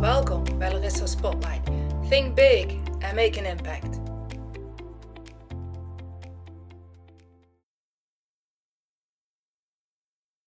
Welkom 0.00 0.58
bij 0.58 0.72
Larissa 0.72 1.06
Spotlight. 1.06 1.66
Think 2.08 2.34
big 2.34 2.66
and 3.02 3.14
make 3.14 3.38
an 3.38 3.44
impact. 3.44 3.98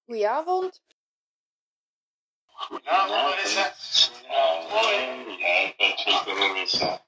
Goedenavond. 0.06 0.82
Goedenavond, 2.46 3.12
Larissa. 3.12 3.74
Mooi. 4.70 4.96
Ja, 5.38 6.24
dat 6.26 6.38
Larissa. 6.38 7.06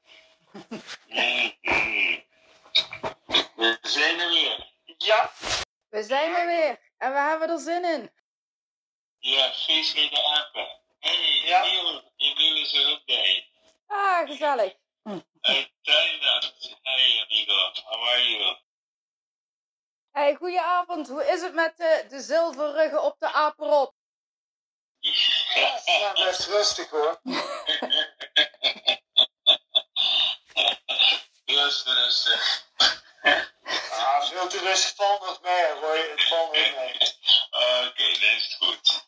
We 3.55 3.77
zijn 3.81 4.19
er 4.19 4.29
weer. 4.29 4.73
Ja, 4.97 5.31
We 5.89 6.03
zijn 6.03 6.35
er 6.35 6.45
weer 6.45 6.79
en 6.97 7.11
we 7.11 7.19
hebben 7.19 7.49
er 7.49 7.59
zin 7.59 7.85
in. 7.85 8.11
Ja, 9.17 9.51
feest 9.51 9.95
met 9.95 10.09
de 10.09 10.23
apen. 10.23 10.84
Hey, 11.05 11.41
Ja. 11.45 11.63
Emiel. 11.63 12.01
Emiel 12.17 12.55
is 12.55 12.73
er 12.73 12.91
ook 12.91 13.05
bij. 13.05 13.49
Ah, 13.87 14.27
gezellig. 14.27 14.73
Uit 15.41 15.71
Thailand. 15.81 16.77
Hey, 16.81 17.25
amigo. 17.29 17.71
How 17.83 18.07
are 18.07 18.29
you? 18.29 18.57
Hey, 20.11 20.35
goedenavond. 20.35 21.07
Hoe 21.07 21.25
is 21.25 21.41
het 21.41 21.53
met 21.53 21.77
de, 21.77 22.05
de 22.09 22.19
zilverruggen 22.21 23.03
op 23.03 23.15
de 23.19 23.31
apenrot? 23.31 23.93
ja, 25.55 25.81
ja, 25.85 26.13
best 26.13 26.45
rustig 26.47 26.89
hoor. 26.89 27.21
Rustig, 31.45 31.93
rustig. 31.93 32.63
Ah, 33.91 34.23
veel 34.29 34.47
te 34.47 34.59
rustig 34.59 34.95
valt 34.95 35.21
nog 35.21 35.41
mee, 35.41 35.71
Roy. 35.71 35.97
Het 36.09 36.23
valt 36.27 36.51
niet 36.51 36.75
mee. 36.75 36.93
Oké, 37.49 38.03
dat 38.09 38.21
is 38.21 38.55
goed. 38.59 39.04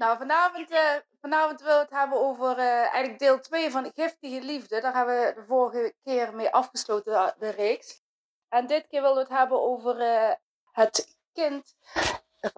Nou, 0.00 0.18
vanavond, 0.18 0.70
eh, 0.70 0.96
vanavond 1.20 1.60
willen 1.60 1.76
we 1.76 1.82
het 1.82 1.90
hebben 1.90 2.18
over 2.18 2.58
eh, 2.58 2.66
eigenlijk 2.66 3.18
deel 3.18 3.40
2 3.40 3.70
van 3.70 3.92
Giftige 3.94 4.42
Liefde. 4.42 4.80
Daar 4.80 4.94
hebben 4.94 5.20
we 5.20 5.32
de 5.34 5.44
vorige 5.44 5.94
keer 6.02 6.34
mee 6.34 6.50
afgesloten, 6.50 7.12
de, 7.12 7.34
de 7.38 7.50
reeks. 7.50 8.02
En 8.48 8.66
dit 8.66 8.86
keer 8.86 9.00
willen 9.00 9.16
we 9.16 9.22
het 9.22 9.38
hebben 9.38 9.60
over 9.60 10.00
eh, 10.00 10.34
het 10.72 11.16
kind, 11.32 11.74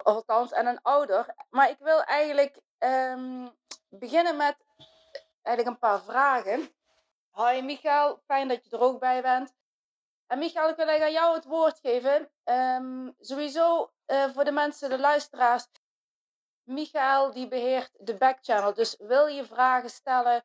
althans, 0.03 0.51
en 0.51 0.65
een 0.65 0.81
ouder. 0.81 1.35
Maar 1.49 1.69
ik 1.69 1.77
wil 1.79 2.03
eigenlijk 2.03 2.61
ehm, 2.77 3.47
beginnen 3.89 4.37
met 4.37 4.57
eigenlijk 5.41 5.75
een 5.75 5.89
paar 5.89 6.01
vragen. 6.01 6.69
Hoi 7.29 7.61
Michael, 7.61 8.21
fijn 8.25 8.47
dat 8.47 8.63
je 8.63 8.75
er 8.77 8.83
ook 8.83 8.99
bij 8.99 9.21
bent. 9.21 9.53
En 10.27 10.39
Michael, 10.39 10.69
ik 10.69 10.75
wil 10.75 10.87
eigenlijk 10.87 11.17
aan 11.17 11.23
jou 11.23 11.35
het 11.35 11.45
woord 11.45 11.79
geven. 11.79 12.29
Ehm, 12.43 13.11
sowieso 13.19 13.91
eh, 14.05 14.29
voor 14.33 14.43
de 14.43 14.51
mensen, 14.51 14.89
de 14.89 14.99
luisteraars. 14.99 15.67
Michael 16.63 17.31
die 17.31 17.47
beheert 17.47 17.91
de 17.99 18.15
backchannel. 18.17 18.73
Dus 18.73 18.95
wil 18.99 19.25
je 19.25 19.45
vragen 19.45 19.89
stellen, 19.89 20.43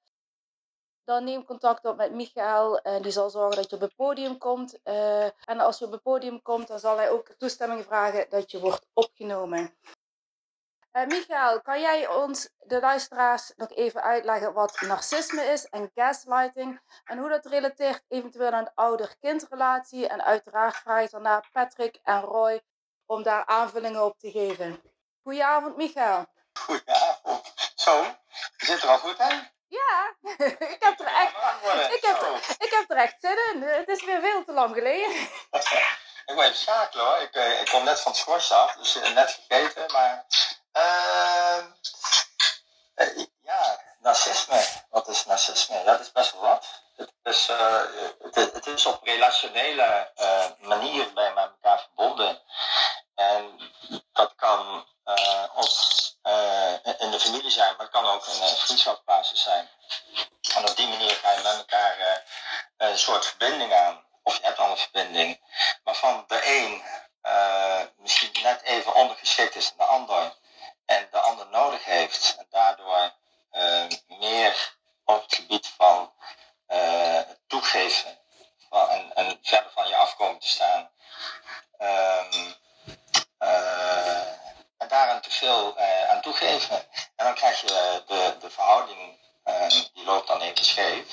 dan 1.05 1.25
neem 1.25 1.45
contact 1.45 1.85
op 1.85 1.97
met 1.97 2.13
Michael. 2.13 2.79
En 2.79 3.03
die 3.03 3.13
zal 3.13 3.31
zorgen 3.31 3.57
dat 3.57 3.71
je 3.71 3.77
op 3.77 3.83
het 3.83 3.97
podium 3.97 4.39
komt. 4.39 4.83
Eh, 4.83 5.25
en 5.25 5.61
als 5.61 5.79
je 5.79 5.85
op 5.85 5.93
het 5.93 6.03
podium 6.03 6.43
komt, 6.43 6.69
dan 6.69 6.79
zal 6.79 6.97
hij 6.97 7.11
ook 7.11 7.29
toestemming 7.29 7.85
vragen 7.85 8.27
dat 8.29 8.51
je 8.51 8.61
wordt 8.61 8.87
opgenomen. 8.93 9.77
Eh 10.91 11.07
Michael, 11.07 11.61
kan 11.61 11.81
jij 11.81 12.09
ons, 12.09 12.51
de 12.59 12.81
luisteraars, 12.81 13.53
nog 13.57 13.71
even 13.71 14.03
uitleggen 14.03 14.53
wat 14.53 14.81
narcisme 14.81 15.43
is 15.43 15.65
en 15.69 15.91
gaslighting? 15.95 16.81
En 17.05 17.19
hoe 17.19 17.29
dat 17.29 17.47
relateert 17.47 18.05
eventueel 18.09 18.51
aan 18.51 18.65
de 18.65 18.75
ouder-kindrelatie? 18.75 20.09
En 20.09 20.25
uiteraard 20.25 20.77
vraag 20.77 21.05
ik 21.05 21.11
daarna 21.11 21.45
Patrick 21.53 21.99
en 22.03 22.21
Roy 22.21 22.63
om 23.07 23.23
daar 23.23 23.47
aanvullingen 23.47 24.05
op 24.05 24.19
te 24.19 24.31
geven. 24.31 24.83
Goedenavond, 25.23 25.77
Michael. 25.77 26.27
Goedenavond. 26.53 27.53
Zo, 27.75 28.03
je 28.57 28.67
zit 28.67 28.83
er 28.83 28.89
al 28.89 28.99
goed 28.99 29.19
in? 29.19 29.51
Ja, 29.69 30.15
ik 30.75 30.77
heb 30.81 31.01
er 31.01 31.07
echt, 31.07 31.33
ik 31.95 32.03
heb, 32.05 32.23
er, 32.23 32.35
ik 32.59 32.71
heb 32.71 32.91
er 32.91 32.97
echt 32.97 33.15
zin 33.21 33.39
in. 33.53 33.63
Het 33.63 33.89
is 33.89 34.05
weer 34.05 34.21
veel 34.21 34.45
te 34.45 34.53
lang 34.53 34.75
geleden. 34.75 35.11
Ik 36.29 36.35
wil 36.35 36.43
even 36.43 36.57
schakelen 36.57 37.05
hoor. 37.07 37.17
Ik, 37.21 37.35
eh, 37.35 37.61
ik 37.61 37.67
kom 37.69 37.85
net 37.85 38.01
van 38.01 38.13
het 38.13 38.21
schors 38.21 38.53
af, 38.53 38.73
dus 38.77 38.95
net 39.15 39.31
gegeten. 39.49 39.93
Maar 39.93 40.27
ehm, 40.73 41.67
eh, 42.95 43.25
ja, 43.43 43.81
narcisme. 44.01 44.65
Wat 44.91 45.09
is 45.09 45.25
narcisme? 45.27 45.85
Dat 45.85 46.01
is 46.01 46.13
best 46.13 46.33
wel 46.33 46.41
wat. 46.41 46.83
Het 46.97 47.13
is, 47.23 47.49
eh, 47.49 47.83
het, 48.23 48.37
is- 48.37 48.53
het 48.53 48.67
is 48.67 48.87
op 48.87 49.03
relationele 49.03 50.13
manier 50.61 51.13
bij 51.13 51.33
elkaar 51.35 51.79
verbonden. 51.81 52.43
En 53.15 53.73
dat 54.13 54.35
kan 54.35 54.87
eh, 55.15 55.45
op, 55.55 55.69
eh, 56.23 56.73
in 56.99 57.11
de 57.11 57.21
familie 57.21 57.51
zijn, 57.51 57.71
maar 57.77 57.87
het 57.87 57.91
kan 57.91 58.07
ook 58.07 58.27
een 58.27 58.57
vriendschapsbasis 58.57 59.43
zijn. 59.43 59.69
En 60.55 60.69
op 60.69 60.77
die 60.77 60.89
manier 60.89 61.15
ga 61.15 61.31
je 61.31 61.43
met 61.43 61.57
elkaar 61.57 61.99
eh, 61.99 62.17
een 62.77 62.99
soort 62.99 63.27
verbinding 63.27 63.73
aan. 63.73 64.07
Of 64.23 64.37
je 64.37 64.45
hebt 64.45 64.59
al 64.59 64.71
een 64.71 64.77
verbinding 64.77 65.41
waarvan 65.85 66.25
de 66.27 66.47
een 66.47 66.83
eh, 67.23 67.81
misschien 67.97 68.43
net 68.43 68.63
even 68.63 68.95
ondergeschikt 68.95 69.55
is 69.55 69.71
aan 69.71 69.77
de 69.77 69.85
ander 69.85 70.37
en 70.87 71.09
de 71.11 71.19
ander 71.19 71.47
nodig 71.47 71.85
heeft 71.85 72.37
en 72.39 72.47
daardoor 72.51 73.13
eh, 73.51 73.85
meer 74.07 74.77
op 75.05 75.23
het 75.23 75.35
gebied 75.35 75.67
van 75.77 76.13
eh, 76.67 77.21
toegeven 77.47 78.19
en, 79.15 79.39
verder 79.43 79.71
van 79.73 79.89
je 79.89 79.97
afkomen 79.97 80.39
te 80.39 80.49
staan. 80.49 80.91
Eh, 81.79 82.25
en 84.79 84.89
daaraan 84.89 85.21
te 85.21 85.31
veel 85.31 85.77
eh, 85.77 86.11
aan 86.11 86.21
toegeven. 86.21 86.77
En 87.17 87.25
dan 87.25 87.35
krijg 87.35 87.61
je 87.61 88.03
de, 88.07 88.37
de 88.41 88.51
verhouding, 88.51 89.19
eh, 89.45 89.69
die 89.69 90.05
loopt 90.05 90.29
dan 90.29 90.41
even 90.41 90.65
scheef. 90.65 91.07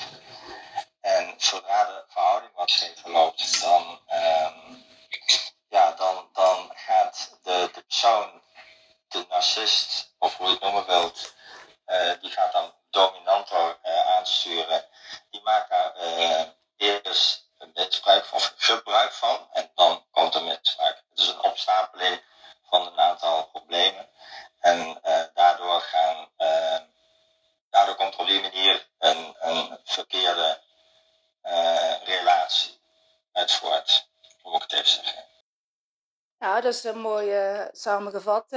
En 1.00 1.34
zodra 1.36 1.84
de 1.84 2.04
verhouding 2.08 2.52
wat 2.54 2.70
scheef 2.70 3.04
loopt, 3.04 3.60
dan, 3.60 4.00
ehm, 4.06 4.74
ja, 5.68 5.92
dan, 5.92 6.28
dan 6.32 6.72
gaat 6.74 7.38
de, 7.42 7.70
de 7.72 7.82
persoon, 7.82 8.42
de 9.08 9.26
narcist, 9.28 10.14
of 10.18 10.36
hoe 10.36 10.46
je 10.46 10.52
het 10.52 10.62
noemen 10.62 10.86
wilt, 10.86 11.34
eh, 11.84 12.12
die 12.20 12.30
gaat 12.30 12.52
dan 12.52 12.74
dominanter 12.90 13.78
eh, 13.82 14.06
aansturen. 14.06 14.84
Die 15.30 15.42
maakt 15.42 15.70
daar 15.70 15.94
eh, 15.94 16.42
eerst 16.76 17.48
een 17.58 17.70
misbruik 17.74 18.24
van, 18.24 18.40
gebruik 18.56 19.12
van, 19.12 19.48
en 19.52 19.70
dan 19.74 20.06
komt 20.10 20.34
er 20.34 20.42
misbruik. 20.42 21.02
Het 21.08 21.18
is 21.18 21.28
een 21.28 21.42
opstapeling 21.42 22.22
van 22.76 22.92
een 22.92 22.98
aantal 22.98 23.48
problemen. 23.50 24.08
En 24.60 25.02
eh, 25.02 25.24
daardoor 25.34 25.80
gaan, 25.80 26.28
eh, 26.36 26.78
daardoor 27.70 27.94
komt 27.94 28.16
op 28.16 28.26
die 28.26 28.40
manier 28.40 28.88
een, 28.98 29.36
een 29.40 29.78
verkeerde 29.84 30.60
eh, 31.40 32.02
relatie 32.04 32.80
uit 33.32 33.52
voort. 33.52 34.08
Moet 34.42 34.54
ik 34.54 34.62
het 34.62 34.72
even 34.72 34.86
zeggen? 34.86 35.24
Ja, 36.38 36.60
dat 36.60 36.74
is 36.74 36.84
een 36.84 36.98
mooi 36.98 37.32
eh, 37.32 37.66
samengevat. 37.72 38.52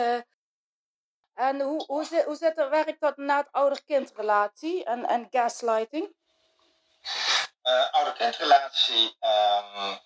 En 1.34 1.62
hoe, 1.62 1.84
hoe, 1.86 2.06
zit, 2.06 2.26
hoe 2.26 2.36
zit 2.36 2.58
er, 2.58 2.70
werkt 2.70 3.02
dat 3.02 3.18
na 3.18 3.38
het 3.38 3.52
ouder-kindrelatie 3.52 4.84
en, 4.84 5.06
en 5.06 5.28
gaslighting? 5.30 6.16
Ouder-kindrelatie, 7.92 9.16
ehm, 9.20 9.98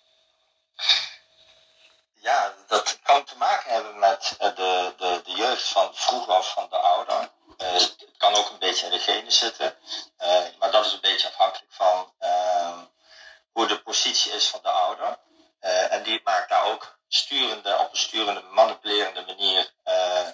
ja, 2.24 2.54
dat 2.66 2.98
kan 3.02 3.24
te 3.24 3.36
maken 3.36 3.72
hebben 3.72 3.98
met 3.98 4.36
eh, 4.38 4.56
de, 4.56 4.94
de, 4.96 5.20
de 5.24 5.32
jeugd 5.32 5.68
van 5.68 5.94
vroeger 5.94 6.36
of 6.36 6.52
van 6.52 6.66
de 6.68 6.76
ouder. 6.76 7.30
Eh, 7.56 7.72
het 7.72 7.96
kan 8.16 8.34
ook 8.34 8.50
een 8.50 8.58
beetje 8.58 8.86
in 8.86 8.92
de 8.92 8.98
genen 8.98 9.32
zitten, 9.32 9.76
Eh, 10.16 10.44
maar 10.58 10.70
dat 10.70 10.86
is 10.86 10.92
een 10.92 11.00
beetje 11.00 11.28
afhankelijk 11.28 11.72
van 11.72 12.12
ehm, 12.18 12.78
hoe 13.52 13.66
de 13.66 13.82
positie 13.82 14.32
is 14.32 14.46
van 14.48 14.60
de 14.62 14.70
ouder. 14.70 15.18
En 15.90 16.02
die 16.02 16.20
maakt 16.24 16.48
daar 16.48 16.64
ook 16.64 16.98
sturende, 17.08 17.78
op 17.78 17.90
een 17.92 17.98
sturende, 17.98 18.40
manipulerende 18.40 19.24
manier 19.26 19.72
eh, 19.82 20.28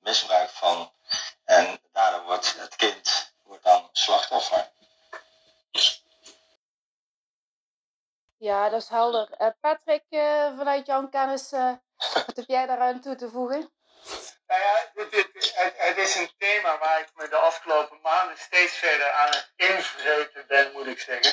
misbruik 0.00 0.50
van. 0.50 0.92
En 1.44 1.80
daardoor 1.92 2.22
wordt 2.22 2.54
het 2.58 2.76
kind 2.76 3.32
wordt 3.42 3.64
dan 3.64 3.88
slachtoffer. 3.92 4.70
Ja, 8.38 8.60
dat 8.72 8.82
is 8.82 8.88
helder. 8.88 9.28
Eh, 9.38 9.48
Patrick, 9.60 10.04
eh, 10.08 10.56
vanuit 10.56 10.86
jouw 10.86 11.08
kennis, 11.08 11.52
eh, 11.52 11.72
wat 12.26 12.36
heb 12.36 12.44
jij 12.46 12.66
daaraan 12.66 13.00
toe 13.00 13.14
te 13.16 13.28
voegen? 13.30 13.72
Nou 14.46 14.60
ja, 14.60 14.90
dit, 14.94 15.10
dit- 15.10 15.52
het, 15.54 15.74
het 15.76 15.96
is 15.96 16.14
een 16.14 16.30
thema 16.38 16.78
waar 16.78 17.00
ik 17.00 17.08
me 17.14 17.28
de 17.28 17.36
afgelopen 17.36 18.00
maanden 18.00 18.38
steeds 18.38 18.72
verder 18.72 19.10
aan 19.12 19.28
het 19.30 19.52
invreten 19.56 20.44
ben, 20.46 20.72
moet 20.72 20.86
ik 20.86 21.00
zeggen. 21.00 21.32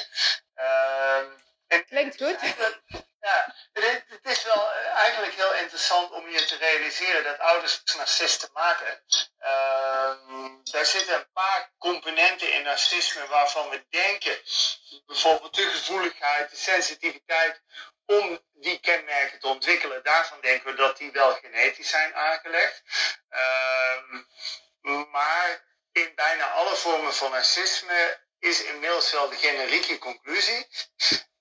Ehm, 0.55 1.25
en 1.67 1.85
Klinkt 1.85 2.17
goed. 2.23 2.37
Ja, 3.21 3.53
het 3.73 3.83
is, 3.83 4.01
het 4.07 4.37
is 4.37 4.43
wel 4.43 4.71
eigenlijk 4.95 5.33
heel 5.33 5.53
interessant 5.53 6.11
om 6.11 6.29
je 6.29 6.45
te 6.45 6.55
realiseren 6.57 7.23
dat 7.23 7.39
ouders 7.39 7.83
narcisten 7.97 8.49
maken. 8.53 9.01
Ehm, 9.39 9.78
daar 10.79 10.87
zitten 10.87 11.15
een 11.15 11.31
paar 11.33 11.71
componenten 11.77 12.53
in 12.53 12.63
narcisme 12.63 13.27
waarvan 13.27 13.69
we 13.69 13.85
denken, 13.89 14.41
bijvoorbeeld 15.05 15.55
de 15.55 15.61
gevoeligheid, 15.61 16.49
de 16.49 16.55
sensitiviteit, 16.55 17.61
om 18.05 18.39
die 18.53 18.79
kenmerken 18.79 19.39
te 19.39 19.47
ontwikkelen. 19.47 20.03
Daarvan 20.03 20.41
denken 20.41 20.71
we 20.71 20.77
dat 20.77 20.97
die 20.97 21.11
wel 21.11 21.33
genetisch 21.33 21.89
zijn 21.89 22.15
aangelegd. 22.15 22.81
Ehm, 23.29 24.23
maar 25.11 25.63
in 25.91 26.11
bijna 26.15 26.49
alle 26.49 26.75
vormen 26.75 27.13
van 27.13 27.31
narcisme 27.31 28.19
is 28.39 28.63
inmiddels 28.63 29.11
wel 29.11 29.29
de 29.29 29.35
generieke 29.35 29.97
conclusie 29.97 30.67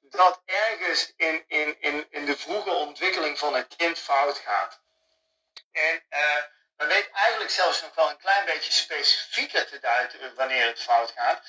dat 0.00 0.42
ergens 0.44 1.12
in, 1.16 1.44
in, 1.46 1.80
in, 1.80 2.06
in 2.10 2.24
de 2.24 2.36
vroege 2.36 2.70
ontwikkeling 2.70 3.38
van 3.38 3.54
het 3.54 3.76
kind 3.76 3.98
fout 3.98 4.38
gaat. 4.38 4.80
En 5.72 6.04
uh, 6.10 6.42
men 6.78 6.88
weet 6.88 7.10
eigenlijk 7.10 7.50
zelfs 7.50 7.82
nog 7.82 7.94
wel 7.94 8.10
een 8.10 8.18
klein 8.18 8.44
beetje 8.44 8.72
specifieker 8.72 9.66
te 9.66 9.78
duiden 9.78 10.34
wanneer 10.34 10.66
het 10.66 10.82
fout 10.82 11.12
gaat. 11.16 11.42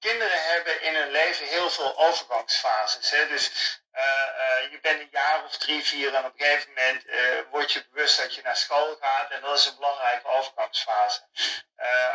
Kinderen 0.00 0.42
hebben 0.42 0.82
in 0.82 0.94
hun 0.94 1.10
leven 1.10 1.46
heel 1.46 1.70
veel 1.70 1.98
overgangsfases. 1.98 3.10
Hè? 3.10 3.28
Dus 3.28 3.50
uh, 3.92 4.02
uh, 4.02 4.70
je 4.70 4.78
bent 4.82 5.00
een 5.00 5.08
jaar 5.10 5.44
of 5.44 5.56
drie, 5.56 5.84
vier 5.84 6.14
en 6.14 6.24
op 6.24 6.32
een 6.32 6.44
gegeven 6.44 6.68
moment 6.68 7.04
word 7.50 7.72
je 7.72 7.86
bewust 7.90 8.18
dat 8.18 8.34
je 8.34 8.42
naar 8.42 8.56
school 8.56 8.96
gaat 9.00 9.30
en 9.30 9.40
dat 9.40 9.58
is 9.58 9.66
een 9.66 9.74
belangrijke 9.74 10.28
overgangsfase. 10.28 11.20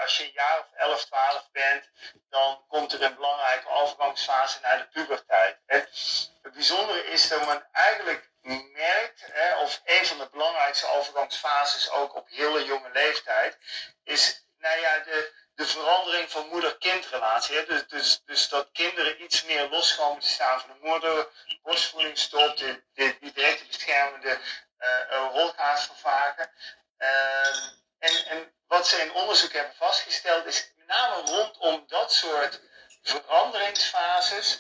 als 0.01 0.17
je 0.17 0.23
een 0.23 0.31
jaar 0.33 0.59
of 0.59 0.65
11, 0.73 1.05
12 1.05 1.49
bent, 1.51 1.89
dan 2.29 2.65
komt 2.67 2.93
er 2.93 3.01
een 3.01 3.15
belangrijke 3.15 3.69
overgangsfase 3.69 4.59
naar 4.61 4.77
de 4.77 4.87
puberteit. 4.87 5.57
Het 5.65 6.53
bijzondere 6.53 7.05
is 7.05 7.27
dat 7.27 7.45
men 7.45 7.67
eigenlijk 7.71 8.29
merkt, 8.57 9.23
hè, 9.31 9.55
of 9.55 9.81
een 9.85 10.05
van 10.05 10.17
de 10.17 10.29
belangrijkste 10.31 10.87
overgangsfases 10.87 11.89
ook 11.89 12.15
op 12.15 12.29
hele 12.29 12.65
jonge 12.65 12.89
leeftijd, 12.93 13.57
is 14.03 14.45
nou 14.57 14.79
ja, 14.79 14.99
de, 14.99 15.33
de 15.55 15.65
verandering 15.65 16.31
van 16.31 16.47
moeder-kindrelatie. 16.47 17.65
Dus, 17.65 17.87
dus, 17.87 18.21
dus 18.25 18.49
dat 18.49 18.69
kinderen 18.71 19.23
iets 19.23 19.43
meer 19.43 19.69
los 19.69 19.95
komen 19.95 20.19
te 20.19 20.27
staan 20.27 20.59
van 20.59 20.69
de 20.69 20.87
moeder, 20.87 21.27
borstvoeding 21.61 22.17
stopt, 22.17 22.57
die, 22.57 23.17
die 23.19 23.31
directe 23.31 23.65
beschermende 23.65 24.39
uh, 24.79 25.77
vervagen. 25.77 26.51
Uh, 26.97 27.65
en, 27.99 28.25
en 28.25 28.53
wat 28.67 28.87
ze 28.87 29.01
in 29.01 29.13
onderzoek 29.13 29.53
hebben 29.53 29.75
vastgesteld 29.75 30.45
is 30.45 30.71
met 30.75 30.87
name 30.87 31.21
rondom 31.21 31.83
dat 31.87 32.13
soort 32.13 32.61
veranderingsfases 33.01 34.59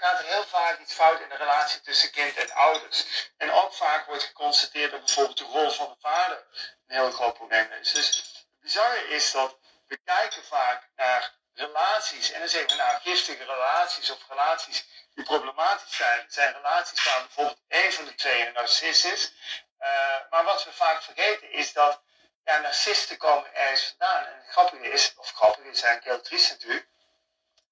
gaat 0.00 0.18
er 0.18 0.26
heel 0.26 0.44
vaak 0.44 0.78
iets 0.78 0.94
fout 0.94 1.20
in 1.20 1.28
de 1.28 1.36
relatie 1.36 1.80
tussen 1.80 2.10
kind 2.10 2.36
en 2.36 2.52
ouders. 2.52 3.30
En 3.36 3.52
ook 3.52 3.74
vaak 3.74 4.06
wordt 4.06 4.22
geconstateerd 4.22 4.90
dat 4.90 5.04
bijvoorbeeld 5.04 5.38
de 5.38 5.44
rol 5.44 5.70
van 5.70 5.88
de 5.88 6.08
vader 6.08 6.46
een 6.86 6.96
heel 6.96 7.10
groot 7.10 7.34
probleem 7.34 7.72
is. 7.72 7.92
Dus 7.92 8.06
het 8.06 8.46
bizarre 8.60 9.08
is 9.08 9.32
dat 9.32 9.58
we 9.86 9.96
kijken 10.04 10.44
vaak 10.44 10.88
naar 10.96 11.38
relaties 11.54 12.30
en 12.30 12.40
dan 12.40 12.48
zeggen 12.48 12.70
we 12.70 12.82
nou 12.82 13.00
giftige 13.00 13.44
relaties 13.44 14.10
of 14.10 14.28
relaties 14.28 14.84
die 15.14 15.24
problematisch 15.24 15.96
zijn. 15.96 16.24
zijn 16.28 16.52
relaties 16.52 17.04
waar 17.04 17.20
bijvoorbeeld 17.20 17.60
één 17.68 17.92
van 17.92 18.04
de 18.04 18.14
twee 18.14 18.46
een 18.46 18.52
narcist 18.52 19.04
is. 19.04 19.32
Uh, 19.80 19.86
maar 20.30 20.44
wat 20.44 20.64
we 20.64 20.72
vaak 20.72 21.02
vergeten 21.02 21.52
is 21.52 21.72
dat 21.72 22.02
ja, 22.44 22.58
narcisten 22.58 23.16
komen 23.16 23.54
ergens 23.54 23.94
vandaan. 23.96 24.26
En 24.26 24.36
het 24.36 24.52
grappige 24.52 24.90
is, 24.90 25.14
of 25.16 25.32
grappig 25.32 25.64
is 25.64 25.82
eigenlijk 25.82 26.04
heel 26.04 26.20
triest 26.20 26.50
natuurlijk, 26.50 26.88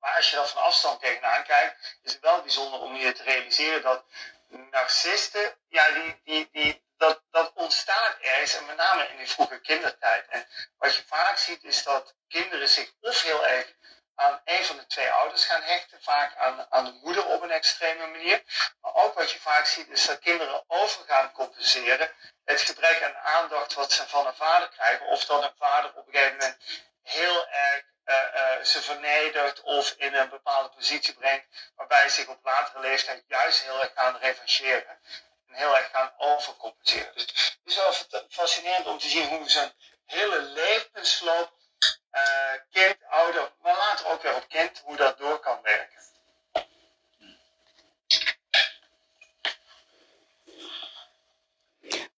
maar 0.00 0.16
als 0.16 0.30
je 0.30 0.36
dat 0.36 0.50
van 0.50 0.62
afstand 0.62 1.00
tegenaan 1.00 1.44
kijkt, 1.44 1.98
is 2.02 2.12
het 2.12 2.22
wel 2.22 2.42
bijzonder 2.42 2.80
om 2.80 2.96
je 2.96 3.12
te 3.12 3.22
realiseren 3.22 3.82
dat 3.82 4.04
narcisten, 4.48 5.58
ja, 5.68 5.90
die, 5.90 6.20
die, 6.24 6.48
die, 6.52 6.82
dat, 6.96 7.22
dat 7.30 7.52
ontstaat 7.54 8.16
ergens, 8.20 8.54
en 8.56 8.66
met 8.66 8.76
name 8.76 9.08
in 9.08 9.16
die 9.16 9.30
vroege 9.30 9.60
kindertijd. 9.60 10.26
En 10.28 10.46
wat 10.78 10.94
je 10.94 11.02
vaak 11.06 11.38
ziet, 11.38 11.64
is 11.64 11.82
dat 11.82 12.14
kinderen 12.28 12.68
zich 12.68 12.92
of 13.00 13.22
heel 13.22 13.46
erg 13.46 13.76
aan 14.14 14.40
een 14.44 14.64
van 14.64 14.76
de 14.76 14.86
twee 14.86 15.10
ouders 15.10 15.44
gaan 15.44 15.62
hechten, 15.62 16.02
vaak 16.02 16.36
aan, 16.36 16.66
aan 16.70 16.84
de 16.84 16.98
moeder 17.02 17.26
op 17.26 17.42
een 17.42 17.50
extreme 17.50 18.06
manier. 18.06 18.42
Maar 18.80 18.94
ook 18.94 19.14
wat 19.14 19.30
je 19.30 19.40
vaak 19.40 19.66
ziet, 19.66 19.88
is 19.88 20.06
dat 20.06 20.18
kinderen 20.18 20.64
over 20.66 21.04
gaan 21.06 21.32
compenseren. 21.32 22.10
Het 22.44 22.60
gebrek 22.60 23.02
aan 23.02 23.16
aandacht 23.16 23.74
wat 23.74 23.92
ze 23.92 24.08
van 24.08 24.26
een 24.26 24.34
vader 24.34 24.68
krijgen, 24.68 25.06
of 25.06 25.24
dat 25.24 25.42
een 25.42 25.54
vader 25.58 25.94
op 25.94 26.06
een 26.06 26.12
gegeven 26.12 26.36
moment 26.36 26.56
heel 27.02 27.48
erg 27.48 27.84
ze 28.62 28.82
vernedert 28.82 29.60
of 29.60 29.94
in 29.96 30.14
een 30.14 30.28
bepaalde 30.28 30.68
positie 30.68 31.14
brengt, 31.14 31.46
waarbij 31.76 32.08
ze 32.08 32.14
zich 32.14 32.28
op 32.28 32.44
latere 32.44 32.80
leeftijd 32.80 33.24
juist 33.26 33.62
heel 33.62 33.80
erg 33.80 33.92
gaan 33.94 34.16
revancheren. 34.16 35.00
En 35.48 35.54
heel 35.54 35.76
erg 35.76 35.90
gaan 35.90 36.12
overcompenseren. 36.16 37.14
Dus 37.14 37.24
het 37.24 37.58
is 37.64 37.76
wel 37.76 38.22
fascinerend 38.28 38.86
om 38.86 38.98
te 38.98 39.08
zien 39.08 39.28
hoe 39.28 39.50
zo'n 39.50 39.72
hele 40.04 40.42
levensloop, 40.42 41.52
uh, 42.12 42.22
kind, 42.70 42.96
ouder, 43.08 43.52
maar 43.62 43.76
later 43.76 44.06
ook 44.06 44.22
weer 44.22 44.34
op 44.34 44.48
kind, 44.48 44.78
hoe 44.84 44.96
dat 44.96 45.18
door 45.18 45.38
kan 45.40 45.62
werken. 45.62 45.96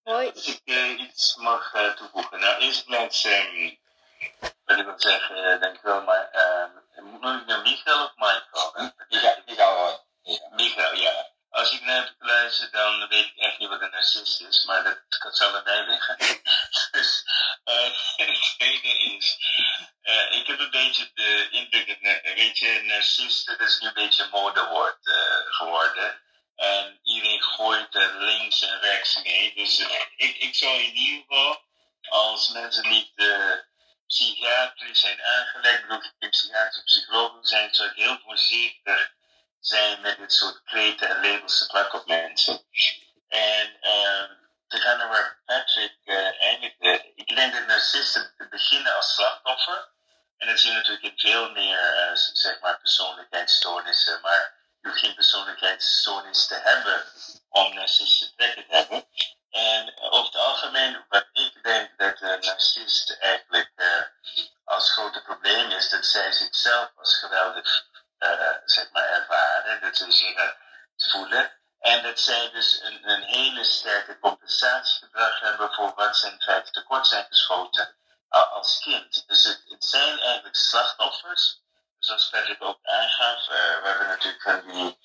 Hoi. 0.02 0.30
Als 0.30 0.46
ik 0.46 0.60
iets 0.98 1.36
mag 1.36 1.94
toevoegen. 1.96 2.40
Nou, 2.40 2.60
eerst 2.60 2.88
met 2.88 3.24
um, 3.24 3.78
wil 4.70 4.78
ik 4.78 4.84
wil 4.84 5.00
zeggen, 5.00 5.60
denk 5.60 5.74
ik 5.74 5.82
wel, 5.82 6.02
maar 6.02 6.28
uh, 6.34 7.02
moet 7.02 7.40
ik 7.40 7.46
naar 7.46 7.62
Michael 7.62 8.04
of 8.04 8.12
Michael? 8.16 8.92
Michael, 9.08 9.42
Michael, 9.46 10.06
Michael, 10.50 10.94
ja. 10.94 11.28
Als 11.50 11.72
ik 11.72 11.80
naar 11.80 11.96
heb 11.96 12.14
geluisterd, 12.18 12.72
dan 12.72 13.08
weet 13.08 13.26
ik 13.26 13.36
echt 13.36 13.58
niet 13.58 13.68
wat 13.68 13.80
een 13.80 13.90
narcist 13.90 14.40
is, 14.40 14.64
maar 14.64 14.84
dat, 14.84 14.98
dat 15.22 15.36
zal 15.36 15.54
er 15.54 15.62
mij 15.64 15.86
liggen. 15.86 16.16
dus 16.92 17.24
uh, 17.64 17.96
het 18.26 18.54
tweede 18.58 18.88
is, 18.88 19.38
uh, 20.02 20.32
ik 20.38 20.46
heb 20.46 20.58
een 20.58 20.70
beetje 20.70 21.10
de 21.14 21.48
indruk 21.50 21.86
dat, 21.86 22.34
weet 22.34 22.58
je, 22.58 22.82
narcisten, 22.82 23.58
dat 23.58 23.68
is 23.68 23.80
nu 23.80 23.86
een 23.86 23.94
beetje 23.94 24.22
een 24.22 24.30
modewoord 24.30 24.98
geworden. 25.50 26.20
En 26.56 27.00
iedereen 27.02 27.42
gooit 27.42 27.94
er 27.94 28.14
links 28.16 28.62
en 28.62 28.80
rechts 28.80 29.22
mee. 29.22 29.54
Dus 29.54 29.78
ik, 30.16 30.36
ik 30.36 30.54
zou 30.54 30.78
in 30.78 30.94
ieder 30.94 31.24
geval, 31.28 31.62
als 32.08 32.48
mensen 32.48 32.88
niet 32.88 33.12
psychiatrisch 34.10 35.00
zijn 35.00 35.22
aangelegd, 35.22 35.80
bedoel 35.80 36.02
ik 36.18 36.30
psychiatrische 36.30 36.82
psychologen 36.84 37.44
zijn, 37.44 37.74
zou 37.74 37.90
heel 37.94 38.18
voorzichtig 38.24 39.12
zijn 39.60 40.00
met 40.00 40.16
dit 40.16 40.32
soort 40.32 40.62
kreten 40.64 41.08
en 41.08 41.20
labels 41.20 41.58
te 41.58 41.66
plakken 41.66 42.00
op 42.00 42.06
mensen. 42.06 42.62
En 43.28 43.76
uh, 43.82 44.30
te 44.68 44.80
gaan 44.80 44.98
naar 44.98 45.08
waar 45.08 45.40
Patrick 45.44 45.96
uh, 46.04 46.42
eindigde. 46.42 47.12
Ik 47.14 47.36
denk 47.36 47.52
dat 47.52 47.66
narcisten 47.66 48.34
beginnen 48.50 48.96
als 48.96 49.14
slachtoffer. 49.14 49.88
En 50.36 50.48
dat 50.48 50.60
zie 50.60 50.70
je 50.70 50.76
natuurlijk 50.76 51.04
in 51.04 51.18
veel 51.30 51.50
meer, 51.50 52.10
uh, 52.10 52.16
zeg 52.16 52.60
maar, 52.60 52.80
persoonlijkheidsstoornissen. 52.80 54.20
Maar 54.20 54.54
je 54.80 54.88
hoeft 54.88 55.00
geen 55.00 55.14
persoonlijkheidsstoornis 55.14 56.46
te 56.46 56.54
hebben 56.54 57.04
om 57.48 57.74
narcistische 57.74 58.34
trekken 58.34 58.66
te 58.66 58.74
hebben. 58.74 59.04
En 59.50 60.00
over 60.00 60.24
het 60.24 60.36
algemeen, 60.36 61.04
wat 61.08 61.26
ik 61.32 61.62
denk 61.62 61.98
dat 61.98 62.18
de 62.18 62.38
narcist 62.40 63.10
eigenlijk 63.10 63.70
uh, 63.76 64.02
als 64.64 64.92
grote 64.92 65.22
probleem 65.22 65.70
is, 65.70 65.88
dat 65.88 66.06
zij 66.06 66.32
zichzelf 66.32 66.90
als 66.96 67.18
geweldig, 67.18 67.86
uh, 68.18 68.56
zeg 68.64 68.90
maar, 68.90 69.08
ervaren, 69.08 69.80
dat 69.80 69.96
ze 69.96 70.12
zich 70.12 70.56
voelen. 70.96 71.52
En 71.80 72.02
dat 72.02 72.20
zij 72.20 72.50
dus 72.50 72.80
een, 72.82 73.10
een 73.10 73.22
hele 73.22 73.64
sterke 73.64 74.18
compensatiegedrag 74.18 75.40
hebben 75.40 75.72
voor 75.72 75.92
wat 75.94 76.16
ze 76.16 76.26
in 76.26 76.40
feite 76.40 76.70
tekort 76.70 77.06
zijn 77.06 77.26
geschoten 77.26 77.94
als 78.28 78.78
kind. 78.78 79.24
Dus 79.26 79.44
het, 79.44 79.62
het 79.68 79.84
zijn 79.84 80.18
eigenlijk 80.18 80.56
slachtoffers, 80.56 81.62
zoals 81.98 82.28
Patrick 82.28 82.62
ook 82.62 82.78
aangaf. 82.82 83.40
Uh, 83.40 83.82
we 83.82 83.88
hebben 83.88 84.06
natuurlijk 84.08 84.42
van 84.42 84.72
die, 84.72 84.98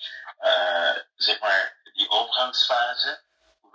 zeg 1.15 1.39
maar, 1.39 1.77
die 1.93 2.09
overgangsfase 2.09 3.23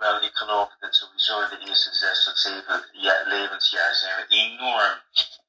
Hoewel 0.01 0.21
ik 0.21 0.35
geloof 0.35 0.75
dat 0.79 0.95
sowieso 0.95 1.47
de 1.47 1.57
eerste 1.57 1.93
zes 1.93 2.23
tot 2.23 2.39
zeven 2.39 2.89
jaar, 2.91 3.25
levensjaar 3.25 3.95
zijn 3.95 4.15
we 4.15 4.35
enorm 4.35 5.01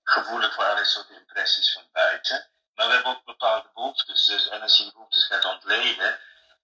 gevoelig 0.04 0.54
voor 0.54 0.64
allerlei 0.64 0.87
soorten 0.87 1.14
impressies 1.14 1.73
van 1.73 1.88
buiten. 1.92 2.47
Maar 2.75 2.87
we 2.87 2.92
hebben 2.92 3.12
ook 3.12 3.25
bepaalde 3.25 3.71
behoeftes. 3.75 4.25
Dus, 4.25 4.49
en 4.49 4.61
als 4.61 4.76
je 4.76 4.82
die 4.82 4.92
behoeftes 4.92 5.25
gaat 5.25 5.44
ontleden, 5.44 6.18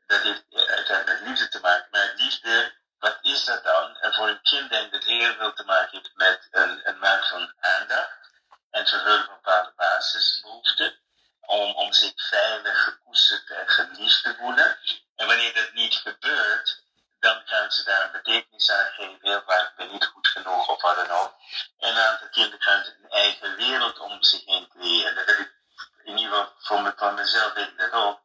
dat 0.07 0.23
heeft 0.23 0.45
uiteindelijk 0.51 1.21
met 1.21 1.29
liefde 1.29 1.49
te 1.49 1.61
maken. 1.61 1.89
Maar 1.91 2.13
liefde, 2.17 2.75
wat 2.99 3.19
is 3.23 3.45
dat 3.45 3.65
dan? 3.65 3.97
En 3.97 4.15
voor 4.15 4.29
een 4.29 4.43
kind 4.43 4.71
denk 4.71 4.87
ik 4.87 4.93
dat 4.93 5.05
heel 5.05 5.35
veel 5.35 5.53
te 5.53 5.65
maken 5.65 5.99
heeft 5.99 6.15
met 6.15 6.49
een, 6.51 6.89
een 6.89 6.99
maat 6.99 7.29
van 7.29 7.55
aandacht. 7.61 8.31
En 8.71 8.87
vervullen 8.87 9.25
van 9.25 9.35
bepaalde 9.35 9.73
basisbehoeften. 9.77 10.99
Om, 11.41 11.75
om 11.75 11.93
zich 11.93 12.13
veilig, 12.17 12.85
gekoesterd 12.85 13.51
en 13.51 13.69
geliefd 13.69 14.23
te 14.23 14.35
voelen. 14.39 14.79
En 15.17 15.27
wanneer 15.27 15.55
dat 15.55 15.73
niet 15.73 15.95
gebeurt, 15.95 16.87
dan 17.21 17.43
gaan 17.45 17.71
ze 17.71 17.85
daar 17.85 18.05
een 18.05 18.13
betekenis 18.13 18.71
aan 18.71 18.87
geven. 18.87 19.19
Heel 19.21 19.43
vaak 19.47 19.77
ben 19.77 19.91
niet 19.93 20.05
goed 20.05 20.29
genoeg 20.29 20.69
of 20.69 20.83
wat 20.83 20.97
dan 20.97 21.11
ook. 21.11 21.35
En 21.79 21.89
een 21.89 22.03
aantal 22.03 22.29
kinderen 22.29 22.63
gaan 22.63 22.85
ze 22.85 22.97
een 23.03 23.11
eigen 23.11 23.57
wereld 23.57 23.99
om 23.99 24.23
zich 24.23 24.45
heen 24.45 24.69
creëren. 24.69 25.27
Dat 25.27 25.37
in 26.05 26.19
ieder 26.19 26.35
geval 26.35 26.53
voor 26.59 26.83
me, 26.83 26.93
van 26.97 27.15
mezelf 27.15 27.53
weet 27.53 27.69
ik 27.69 27.79
dat 27.79 27.93
ook. 27.93 28.21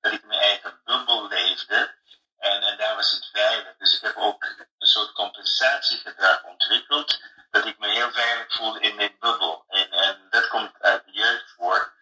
Dat 0.00 0.12
ik 0.12 0.24
mijn 0.24 0.40
eigen 0.40 0.80
bubbel 0.84 1.28
leefde. 1.28 1.94
En, 2.38 2.62
en 2.62 2.76
daar 2.76 2.94
was 2.94 3.10
het 3.10 3.28
veilig. 3.32 3.76
Dus 3.76 3.96
ik 3.96 4.02
heb 4.02 4.16
ook 4.16 4.42
een 4.78 4.86
soort 4.86 5.12
compensatiegedrag 5.12 6.44
ontwikkeld. 6.44 7.20
Dat 7.50 7.64
ik 7.66 7.78
me 7.78 7.88
heel 7.88 8.12
veilig 8.12 8.52
voelde 8.52 8.80
in 8.80 8.96
mijn 8.96 9.16
bubbel. 9.18 9.64
En, 9.68 9.90
en 9.90 10.26
dat 10.30 10.48
komt 10.48 10.80
uit 10.80 11.04
de 11.04 11.12
jeugd 11.12 11.50
voor. 11.56 11.96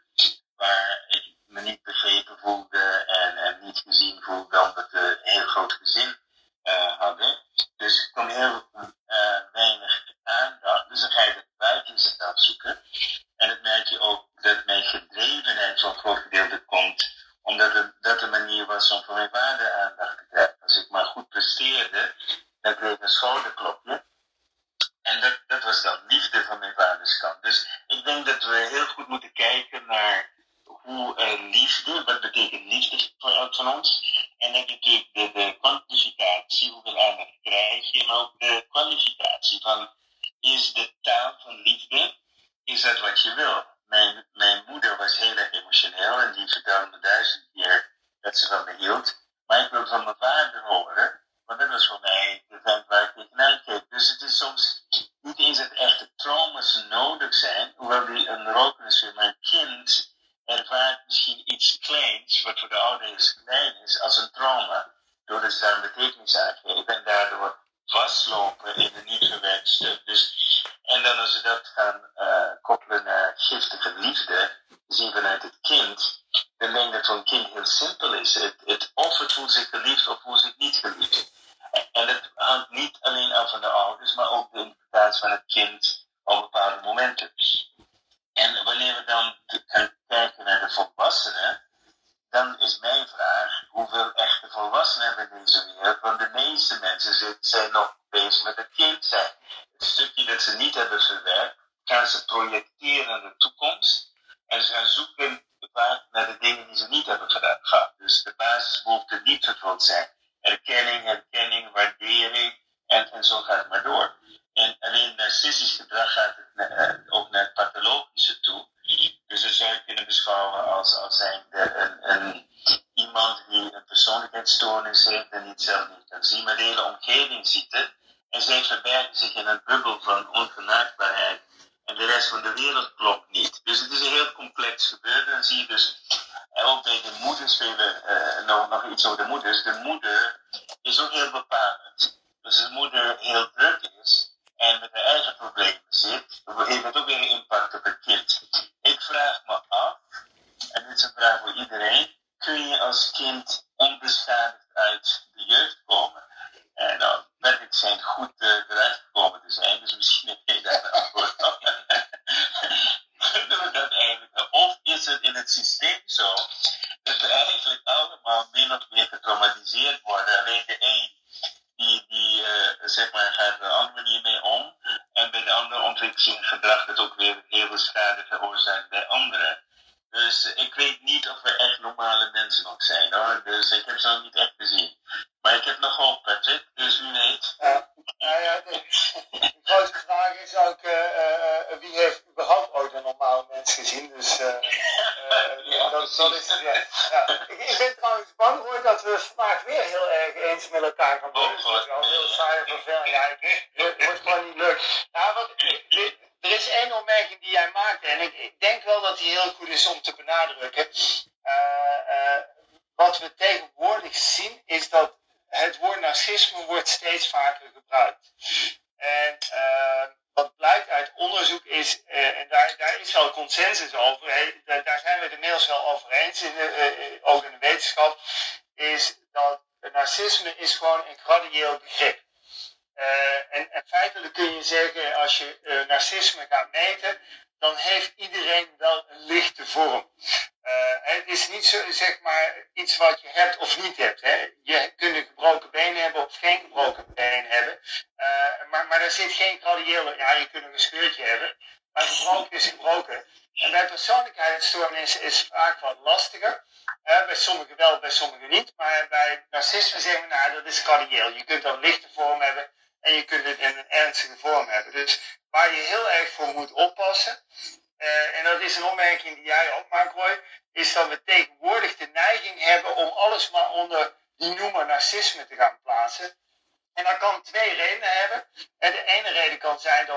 Waar 0.56 1.04
ik 1.08 1.34
me 1.46 1.60
niet 1.60 1.82
begrepen 1.82 2.38
voelde 2.38 3.04
en, 3.06 3.36
en 3.36 3.58
niet 3.60 3.78
gezien 3.78 4.22
voelde 4.22 4.50
dan 4.50 4.72
het 4.74 4.92
een 4.92 5.18
heel 5.22 5.46
groot 5.46 5.72
gezin 5.72 6.16
eh, 6.66 6.98
hadden. 6.98 7.38
Dus 7.76 8.02
ik 8.02 8.12
kon 8.12 8.28
heel 8.28 8.68
eh, 9.06 9.38
weinig 9.52 10.04
aandacht. 10.22 10.88
Dus 10.88 11.00
dan 11.00 11.10
ga 11.10 11.22
je 11.22 11.32
het 11.32 11.46
buiten 11.56 11.98
zoeken. 12.34 12.82
En 13.36 13.48
dat 13.48 13.62
merk 13.62 13.86
je 13.86 14.00
ook 14.00 14.28
dat 14.34 14.64
mijn 14.64 14.82
gedrevenheid 14.82 15.80
zo'n 15.80 15.94
groot 15.94 16.18
gedeelte 16.18 16.64
komt, 16.64 17.14
omdat 17.42 17.72
het, 17.72 17.92
dat 18.00 18.20
de 18.20 18.26
manier 18.26 18.66
was 18.66 18.90
om 18.90 19.02
voor 19.02 19.14
mijn 19.14 19.30
vader 19.32 19.72
aandacht 19.72 20.18
te 20.18 20.26
krijgen. 20.30 20.56
Als 20.60 20.76
ik 20.76 20.90
maar 20.90 21.04
goed 21.04 21.28
presteerde, 21.28 22.14
dan 22.60 22.74
kreeg 22.74 22.92
ik 22.92 23.02
een 23.02 23.08
schouderklopje. 23.08 24.04
En 25.02 25.20
dat, 25.20 25.40
dat 25.46 25.62
was 25.62 25.82
dan 25.82 26.00
liefde 26.06 26.44
van 26.44 26.58
mijn 26.58 26.74
vaders. 26.74 27.24
Dus 27.40 27.82
ik 27.86 28.04
denk 28.04 28.26
dat 28.26 28.44
we 28.44 28.68
heel 28.70 28.86
goed 28.86 29.08
moeten 29.08 29.32
kijken 29.32 29.86
naar 29.86 30.34
hoe 30.62 31.20
uh, 31.20 31.50
liefde, 31.50 32.04
wat 32.04 32.20
betekent 32.20 32.64
liefde 32.64 33.10
voor 33.18 33.30
elk 33.30 33.54
van 33.54 33.74
ons. 33.74 34.02
En 34.38 34.52
dan 34.52 34.60
natuurlijk 34.66 35.08
de, 35.12 35.30
de 35.34 35.56
ma 38.06 38.32
eh, 38.38 38.66
quando 38.70 38.98
si 38.98 39.14
transita 39.16 39.95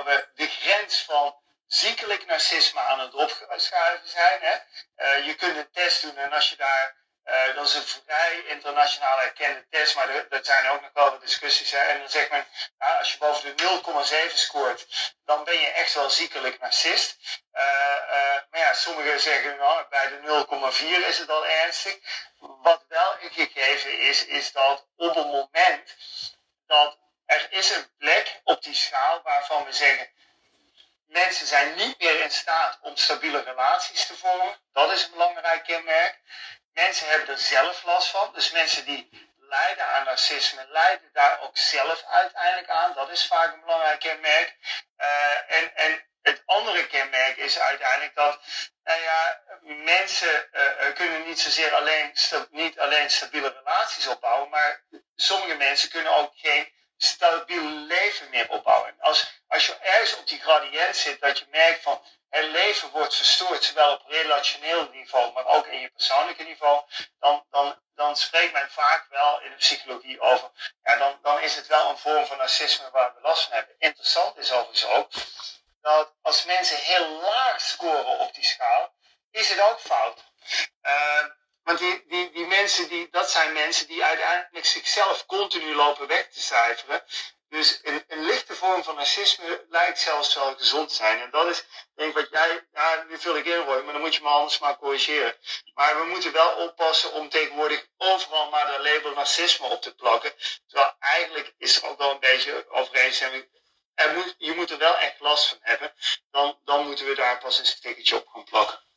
we 0.06 0.27
de 0.36 0.48
grens 0.48 1.03
van 1.03 1.36
ziekelijk 1.70 2.25
narcisme 2.25 2.79
aan 2.79 3.00
het 3.00 3.13
opschuiven 3.13 4.10
zijn. 4.10 4.41
Hè? 4.41 4.58
Eh, 4.96 5.25
je 5.25 5.36
kunt 5.36 5.58
een 5.58 5.72
test 5.72 6.01
doen 6.01 6.18
en 6.18 6.32
als 6.32 6.50
je 6.50 6.56
daar, 6.56 6.96
eh, 7.24 7.56
dat 7.56 7.68
is 7.68 7.74
een 7.74 8.03
vrij 8.06 8.44
internationaal 8.48 9.22
erkende 9.22 9.68
test, 9.70 9.96
maar 9.96 10.29
dat 10.29 10.46
zijn 10.46 10.70
ook 10.70 10.82
nog 10.82 10.89
wel 10.94 11.12
wat 11.12 11.22
discussies. 11.22 11.72
Hè? 11.72 11.77
En 11.77 12.00
dan 12.00 12.10
zegt 12.10 12.32
men, 12.32 12.48
nou, 12.77 12.98
als 12.98 13.12
je 13.12 13.18
boven 13.18 13.56
de 13.56 13.63
0,7 13.63 14.38
scoort, 14.38 14.86
dan 15.25 15.44
ben 15.44 15.60
je 15.60 15.68
echt 15.68 15.94
wel 15.94 16.10
ziekelijk 16.10 16.60
narcist. 16.60 17.18
Eh, 17.51 17.63
maar 18.50 18.60
ja, 18.60 18.74
sommigen 18.74 19.20
zeggen, 19.20 19.58
nou, 19.58 19.86
bij 19.89 20.08
de 20.08 20.20
0,4 20.22 21.08
is 21.08 21.18
het 21.18 21.29
al 21.29 21.46
ernstig. 21.46 21.98
Wat 22.38 22.86
wel 22.88 23.15
een 23.22 23.32
gegeven 23.32 24.00
is, 24.00 24.25
is 24.25 24.51
dat 24.51 24.88
op 24.96 25.15
het 25.15 25.25
moment 25.25 25.96
dat 26.68 26.98
er 27.30 27.48
is 27.50 27.70
een 27.70 27.92
plek 27.98 28.42
op 28.44 28.64
die 28.64 28.74
schaal 28.74 29.22
waarvan 29.22 29.66
we 29.66 29.72
zeggen, 29.72 30.10
mensen 31.08 31.48
zijn 31.48 31.76
niet 31.76 32.00
meer 32.00 32.22
in 32.22 32.32
staat 32.32 32.80
om 32.82 32.96
stabiele 32.96 33.44
relaties 33.44 34.06
te 34.06 34.18
vormen. 34.18 34.58
Dat 34.74 34.92
is 34.92 35.04
een 35.04 35.12
belangrijk 35.12 35.64
kenmerk. 35.64 36.20
Mensen 36.74 37.08
hebben 37.10 37.30
er 37.30 37.38
zelf 37.38 37.84
last 37.84 38.08
van. 38.08 38.34
Dus 38.34 38.52
mensen 38.52 38.86
die 38.86 39.30
lijden 39.38 39.86
aan 39.86 40.06
narcisme, 40.06 40.66
lijden 40.70 41.10
daar 41.14 41.42
ook 41.42 41.58
zelf 41.58 42.04
uiteindelijk 42.04 42.70
aan. 42.70 42.94
Dat 42.94 43.10
is 43.10 43.26
vaak 43.26 43.54
een 43.54 43.62
belangrijk 43.62 44.00
kenmerk. 44.00 44.56
Eh, 44.96 45.58
en, 45.58 45.76
en 45.76 46.06
het 46.22 46.42
andere 46.46 46.88
kenmerk 46.88 47.38
is 47.38 47.60
uiteindelijk 47.60 48.16
dat 48.16 48.40
nou 48.84 49.02
ja, 49.02 49.42
mensen 49.62 50.52
eh, 50.52 50.88
eh, 50.88 50.96
kunnen 50.96 51.28
niet 51.28 51.40
zozeer 51.40 51.74
alleen, 51.74 52.14
niet 52.50 52.80
alleen 52.80 53.10
stabiele 53.10 53.54
relaties 53.58 54.08
opbouwen, 54.08 54.50
maar 54.50 54.84
sommige 55.16 55.56
mensen 55.56 55.90
kunnen 55.90 56.18
ook 56.18 56.34
geen 56.36 56.78
stabiel 57.01 57.63
leven 57.63 58.29
meer 58.29 58.50
opbouwen. 58.50 58.96
Als, 59.00 59.41
als 59.48 59.65
je 59.65 59.77
ergens 59.77 60.18
op 60.18 60.27
die 60.27 60.39
gradient 60.39 60.96
zit, 60.96 61.22
dat 61.22 61.39
je 61.39 61.46
merkt 61.50 61.82
van 61.82 62.03
het 62.29 62.46
leven 62.46 62.89
wordt 62.89 63.15
verstoord, 63.15 63.63
zowel 63.63 63.94
op 63.94 64.03
relationeel 64.08 64.89
niveau, 64.89 65.34
maar 65.34 65.46
ook 65.46 65.68
in 65.68 65.79
je 65.79 65.89
persoonlijke 65.89 66.44
niveau, 66.44 66.82
dan, 67.20 67.46
dan, 67.50 67.82
dan 67.96 68.15
spreekt 68.15 68.53
men 68.53 68.70
vaak 68.70 69.06
wel 69.10 69.41
in 69.41 69.50
de 69.50 69.56
psychologie 69.56 70.22
over, 70.22 70.51
ja, 70.84 70.98
dan, 70.98 71.20
dan 71.22 71.41
is 71.41 71.56
het 71.56 71.68
wel 71.68 71.89
een 71.89 71.98
vorm 71.98 72.25
van 72.25 72.38
narcisme 72.38 72.89
waar 72.91 73.13
we 73.15 73.22
last 73.22 73.44
van 73.44 73.53
hebben. 73.53 73.75
Interessant 73.79 74.38
is 74.38 74.51
overigens 74.51 74.86
ook, 74.86 75.12
dat 75.82 76.13
als 76.22 76.46
mensen 76.46 76.77
heel 76.77 77.10
laag 77.22 77.62
scoren 77.62 78.20
op 78.20 78.34
die 78.34 78.46
schaal, 78.46 78.94
is 79.32 79.50
het 79.50 79.62
ook 79.62 79.79
fout. 79.79 80.24
Uh, 80.82 81.25
want 81.70 81.82
die, 81.82 82.04
die, 82.08 82.32
die 82.32 82.46
mensen, 82.46 82.88
die, 82.88 83.08
dat 83.12 83.32
zijn 83.32 83.54
mensen 83.54 83.88
die 83.88 84.04
uiteindelijk 84.04 84.66
zichzelf 84.66 85.26
continu 85.26 85.76
lopen 85.76 86.08
weg 86.08 86.28
te 86.28 86.42
cijferen. 86.42 87.04
Dus 87.50 87.80
een, 87.84 88.04
een 88.08 88.26
lichte 88.26 88.56
vorm 88.56 88.84
van 88.84 88.96
narcisme 88.96 89.66
lijkt 89.70 90.00
zelfs 90.00 90.36
wel 90.36 90.56
gezond 90.56 90.90
te 90.90 90.96
zijn. 90.96 91.22
En 91.22 91.32
dat 91.32 91.48
is, 91.48 91.64
denk 91.96 92.10
ik, 92.10 92.16
wat 92.16 92.30
jij, 92.32 92.68
ja, 92.74 93.06
nu 93.10 93.18
vul 93.18 93.36
ik 93.36 93.46
in, 93.46 93.58
Roy, 93.58 93.82
maar 93.84 93.94
dan 93.94 94.02
moet 94.02 94.16
je 94.16 94.22
me 94.22 94.28
anders 94.28 94.60
maar 94.60 94.78
corrigeren. 94.78 95.36
Maar 95.74 96.00
we 96.00 96.06
moeten 96.06 96.32
wel 96.32 96.56
oppassen 96.56 97.12
om 97.12 97.30
tegenwoordig 97.30 97.86
overal 97.98 98.50
maar 98.50 98.66
de 98.66 98.84
label 98.84 99.14
narcisme 99.14 99.66
op 99.66 99.82
te 99.82 99.96
plakken. 99.96 100.34
Terwijl 100.68 100.96
eigenlijk 101.00 101.54
is 101.58 101.82
er 101.82 101.90
ook 101.90 101.98
wel 101.98 102.12
een 102.12 102.20
beetje 102.20 102.66
overeenstemming. 102.70 103.50
Er 103.94 104.14
moet, 104.14 104.36
je 104.38 104.54
moet 104.56 104.72
er 104.72 104.78
wel 104.78 104.98
echt 104.98 105.20
last 105.20 105.48
van 105.48 105.58
hebben. 105.62 105.94
Dan, 106.32 106.60
dan 106.64 106.86
moeten 106.86 107.06
we 107.06 107.16
daar 107.16 107.38
pas 107.38 107.60
een 107.60 107.66
stickertje 107.66 108.16
op 108.16 108.28
gaan 108.28 108.44
plakken. 108.44 108.88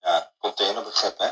Ja, 0.00 0.32
containerbegrip, 0.38 1.18
hè. 1.18 1.30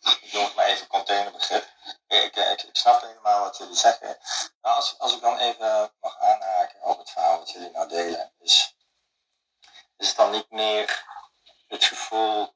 Ik 0.00 0.32
noem 0.32 0.44
het 0.44 0.54
maar 0.54 0.64
even 0.64 0.86
containerbegrip. 0.86 1.68
Ik, 2.08 2.36
ik, 2.36 2.68
snap 2.72 3.00
helemaal 3.00 3.40
wat 3.40 3.56
jullie 3.56 3.74
zeggen. 3.74 4.18
Maar 4.60 4.72
als, 4.72 4.98
als 4.98 5.14
ik 5.14 5.20
dan 5.20 5.38
even 5.38 5.92
mag 6.00 6.18
aanhaken 6.18 6.82
op 6.82 6.98
het 6.98 7.10
verhaal 7.10 7.38
wat 7.38 7.50
jullie 7.50 7.70
nou 7.70 7.88
delen, 7.88 8.32
is, 8.38 8.76
is 9.96 10.08
het 10.08 10.16
dan 10.16 10.30
niet 10.30 10.50
meer 10.50 11.04
het 11.68 11.84
gevoel 11.84 12.54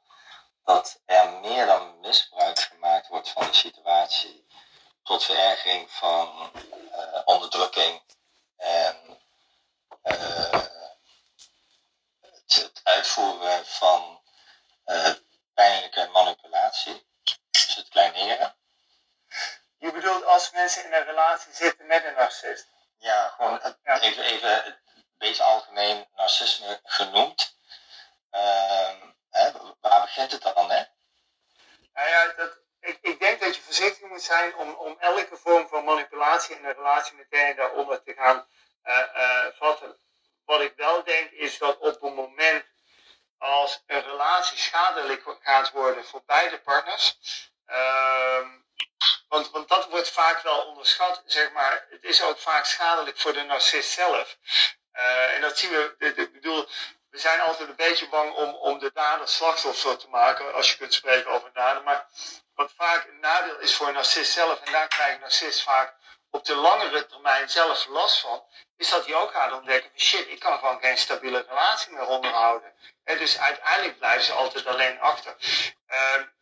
dat 0.64 1.00
er 1.04 1.30
meer 1.30 1.66
dan 1.66 2.00
misbruik 2.00 2.58
gemaakt 2.58 3.08
wordt 3.08 3.28
van 3.28 3.46
de 3.46 3.54
situatie 3.54 4.46
tot 5.02 5.24
verergering 5.24 5.90
van 5.90 6.50
uh, 6.96 7.20
onderdrukking 7.24 8.02
en 8.56 9.20
uh, 10.04 10.64
het 12.46 12.80
uitvoeren 12.82 13.66
van 13.66 14.22
uh, 14.86 15.12
pijnlijke 15.54 16.08
manipulatie, 16.12 17.06
dus 17.50 17.74
het 17.74 17.88
kleineren. 17.88 18.54
Je 19.78 19.92
bedoelt 19.92 20.24
als 20.24 20.50
mensen 20.50 20.84
in 20.84 20.92
een 20.92 21.04
relatie 21.34 21.54
zitten 21.54 21.86
met 21.86 22.04
een 22.04 22.14
narcist? 22.14 22.68
Ja, 22.98 23.28
gewoon 23.28 23.76
ja. 23.82 24.00
even, 24.00 24.24
even 24.24 24.66
een 24.66 24.76
beetje 25.18 25.42
algemeen 25.42 26.06
narcisme 26.16 26.80
genoemd. 26.84 27.56
Uh, 28.32 28.90
hè, 29.30 29.50
waar 29.80 30.00
begint 30.00 30.32
het 30.32 30.42
dan, 30.42 30.70
hè? 30.70 30.82
Nou 31.92 32.08
ja, 32.08 32.32
dat, 32.36 32.58
ik, 32.80 32.98
ik 33.00 33.18
denk 33.20 33.40
dat 33.40 33.54
je 33.54 33.62
voorzichtig 33.62 34.08
moet 34.08 34.22
zijn 34.22 34.56
om, 34.56 34.74
om 34.74 34.96
elke 34.98 35.36
vorm 35.36 35.68
van 35.68 35.84
manipulatie 35.84 36.56
in 36.56 36.64
een 36.64 36.74
relatie 36.74 37.16
meteen 37.16 37.56
daaronder 37.56 38.02
te 38.02 38.12
gaan 38.12 38.46
uh, 38.84 38.98
uh, 39.16 39.46
vatten 39.58 39.98
wat 40.44 40.60
ik 40.60 40.72
wel 40.76 41.04
denk 41.04 41.30
is 41.30 41.58
dat 41.58 41.78
op 41.78 42.02
een 42.02 42.14
moment 42.14 42.64
als 43.38 43.82
een 43.86 44.02
relatie 44.02 44.58
schadelijk 44.58 45.22
gaat 45.40 45.70
worden 45.70 46.04
voor 46.04 46.22
beide 46.26 46.60
partners. 46.60 47.18
Uh, 47.66 48.48
want, 49.28 49.50
want 49.50 49.68
dat 49.68 49.88
wordt 49.88 50.10
vaak 50.10 50.42
wel 50.42 50.66
onderschat, 50.84 51.22
zeg 51.26 51.52
maar. 51.52 51.86
Het 51.90 52.04
is 52.04 52.22
ook 52.22 52.38
vaak 52.38 52.64
schadelijk 52.64 53.18
voor 53.18 53.32
de 53.32 53.42
narcist 53.42 53.90
zelf. 53.90 54.36
Uh, 54.94 55.34
en 55.34 55.40
dat 55.40 55.58
zien 55.58 55.70
we, 55.70 55.94
ik 55.98 56.32
bedoel, 56.32 56.68
we 57.10 57.18
zijn 57.18 57.40
altijd 57.40 57.68
een 57.68 57.76
beetje 57.76 58.08
bang 58.08 58.34
om, 58.34 58.54
om 58.54 58.78
de 58.78 58.90
dader 58.94 59.28
slachtoffer 59.28 59.96
te 59.96 60.08
maken, 60.08 60.54
als 60.54 60.70
je 60.70 60.76
kunt 60.76 60.94
spreken 60.94 61.30
over 61.30 61.50
dader. 61.52 61.82
Maar 61.82 62.06
wat 62.54 62.72
vaak 62.76 63.06
een 63.06 63.20
nadeel 63.20 63.58
is 63.58 63.74
voor 63.74 63.86
een 63.88 63.94
narcist 63.94 64.32
zelf, 64.32 64.60
en 64.60 64.72
daar 64.72 64.88
krijgt 64.88 65.14
een 65.14 65.20
narcist 65.20 65.62
vaak 65.62 65.94
op 66.30 66.44
de 66.44 66.54
langere 66.54 67.06
termijn 67.06 67.48
zelf 67.48 67.86
last 67.86 68.20
van, 68.20 68.44
is 68.76 68.90
dat 68.90 69.06
hij 69.06 69.14
ook 69.14 69.30
gaat 69.30 69.52
ontdekken 69.52 69.90
van 69.90 70.00
shit, 70.00 70.28
ik 70.28 70.40
kan 70.40 70.58
gewoon 70.58 70.80
geen 70.80 70.98
stabiele 70.98 71.44
relatie 71.48 71.92
meer 71.92 72.06
onderhouden. 72.06 72.72
En 73.04 73.18
dus 73.18 73.38
uiteindelijk 73.38 73.98
blijven 73.98 74.24
ze 74.24 74.32
altijd 74.32 74.66
alleen 74.66 75.00
achter. 75.00 75.36
En 75.86 76.33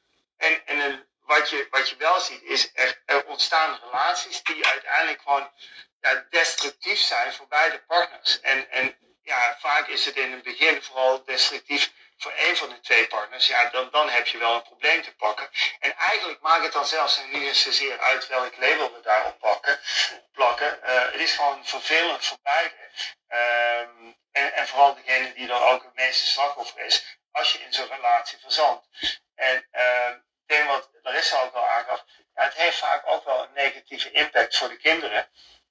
wat, 1.34 1.50
je, 1.50 1.66
wat 1.70 1.88
je 1.88 1.96
wel 1.96 2.20
ziet 2.20 2.42
is 2.42 2.70
er, 2.74 3.02
er 3.06 3.24
ontstaan 3.26 3.80
relaties 3.84 4.42
die 4.42 4.66
uiteindelijk 4.66 5.22
gewoon 5.22 5.50
destructief 6.30 6.98
zijn 6.98 7.32
voor 7.32 7.48
beide 7.48 7.78
partners. 7.78 8.40
En, 8.40 8.70
en 8.70 8.96
ja, 9.22 9.56
vaak 9.60 9.86
is 9.88 10.04
het 10.04 10.16
in 10.16 10.32
het 10.32 10.42
begin 10.42 10.82
vooral 10.82 11.24
destructief 11.24 11.92
voor 12.22 12.32
één 12.32 12.56
van 12.56 12.68
de 12.68 12.80
twee 12.80 13.06
partners, 13.06 13.46
ja, 13.46 13.70
dan, 13.70 13.90
dan 13.90 14.08
heb 14.08 14.26
je 14.26 14.38
wel 14.38 14.54
een 14.54 14.62
probleem 14.62 15.02
te 15.02 15.14
pakken. 15.14 15.48
En 15.80 15.96
eigenlijk 15.96 16.40
maakt 16.40 16.64
het 16.64 16.72
dan 16.72 16.86
zelfs 16.86 17.20
niet 17.24 17.42
eens 17.42 17.62
zozeer 17.62 17.98
uit 18.00 18.26
welk 18.26 18.56
label 18.56 18.92
we 18.92 19.00
daarop 19.00 19.38
pakken, 19.38 19.80
plakken. 20.32 20.80
Uh, 20.84 21.04
het 21.04 21.20
is 21.20 21.34
gewoon 21.34 21.66
vervelend 21.66 22.26
voor 22.26 22.38
beide. 22.42 22.74
Um, 23.28 24.16
en, 24.32 24.54
en 24.54 24.68
vooral 24.68 24.94
degene 24.94 25.32
die 25.32 25.46
dan 25.46 25.62
ook 25.62 25.82
het 25.82 25.94
meeste 25.94 26.26
slachtoffer 26.26 26.84
is, 26.84 27.18
als 27.30 27.52
je 27.52 27.58
in 27.58 27.72
zo'n 27.72 27.88
relatie 27.88 28.38
verzandt. 28.38 28.86
En 29.34 29.68
uh, 29.72 30.14
ik 30.46 30.54
denk 30.56 30.68
wat 30.68 30.88
Larissa 31.02 31.42
ook 31.42 31.54
al 31.54 31.68
aangaf, 31.68 32.04
het 32.34 32.54
heeft 32.54 32.78
vaak 32.78 33.02
ook 33.06 33.24
wel 33.24 33.42
een 33.42 33.52
negatieve 33.52 34.10
impact 34.10 34.56
voor 34.56 34.68
de 34.68 34.76
kinderen 34.76 35.28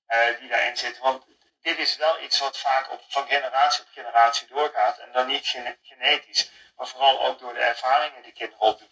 uh, 0.08 0.40
die 0.40 0.50
daarin 0.50 0.78
zitten. 0.78 1.04
Want 1.04 1.26
dit 1.62 1.78
is 1.78 1.96
wel 1.96 2.22
iets 2.22 2.40
wat 2.40 2.58
vaak 2.58 2.92
op, 2.92 3.02
van 3.08 3.28
generatie 3.28 3.84
op 3.84 3.90
generatie 3.92 4.48
doorgaat. 4.48 4.98
En 4.98 5.12
dan 5.12 5.28
niet 5.28 5.56
genetisch, 5.82 6.52
maar 6.76 6.88
vooral 6.88 7.26
ook 7.26 7.40
door 7.40 7.54
de 7.54 7.60
ervaringen 7.60 8.24
die 8.24 8.34
kinderen 8.34 8.62
opdoen. 8.62 8.90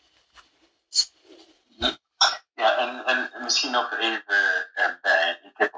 Ja, 2.56 2.78
en, 2.78 3.06
en 3.06 3.44
misschien 3.44 3.72
nog 3.72 3.98
even 3.98 4.70
erbij. 4.74 5.39
Ik 5.44 5.58
heb 5.58 5.74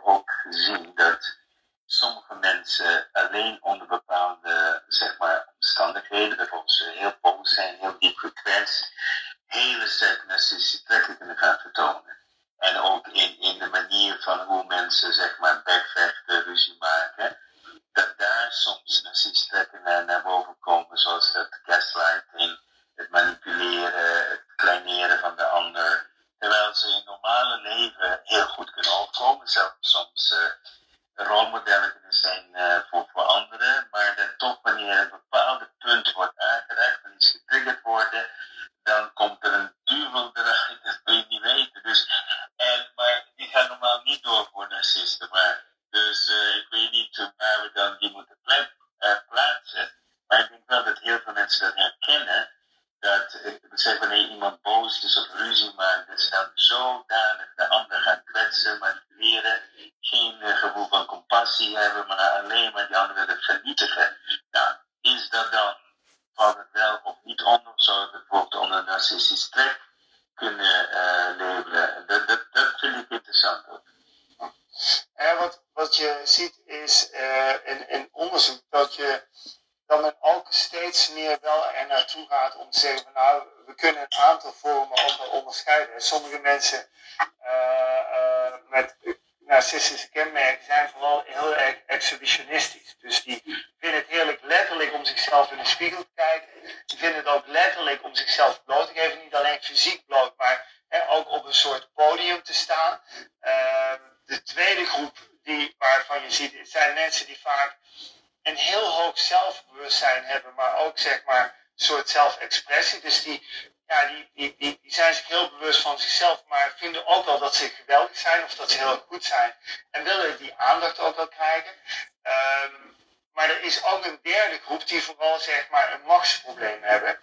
derde 124.41 124.63
groep 124.65 124.87
die 124.87 125.03
vooral 125.03 125.39
zeg 125.39 125.69
maar 125.69 125.93
een 125.93 126.05
machtsprobleem 126.05 126.83
hebben. 126.83 127.19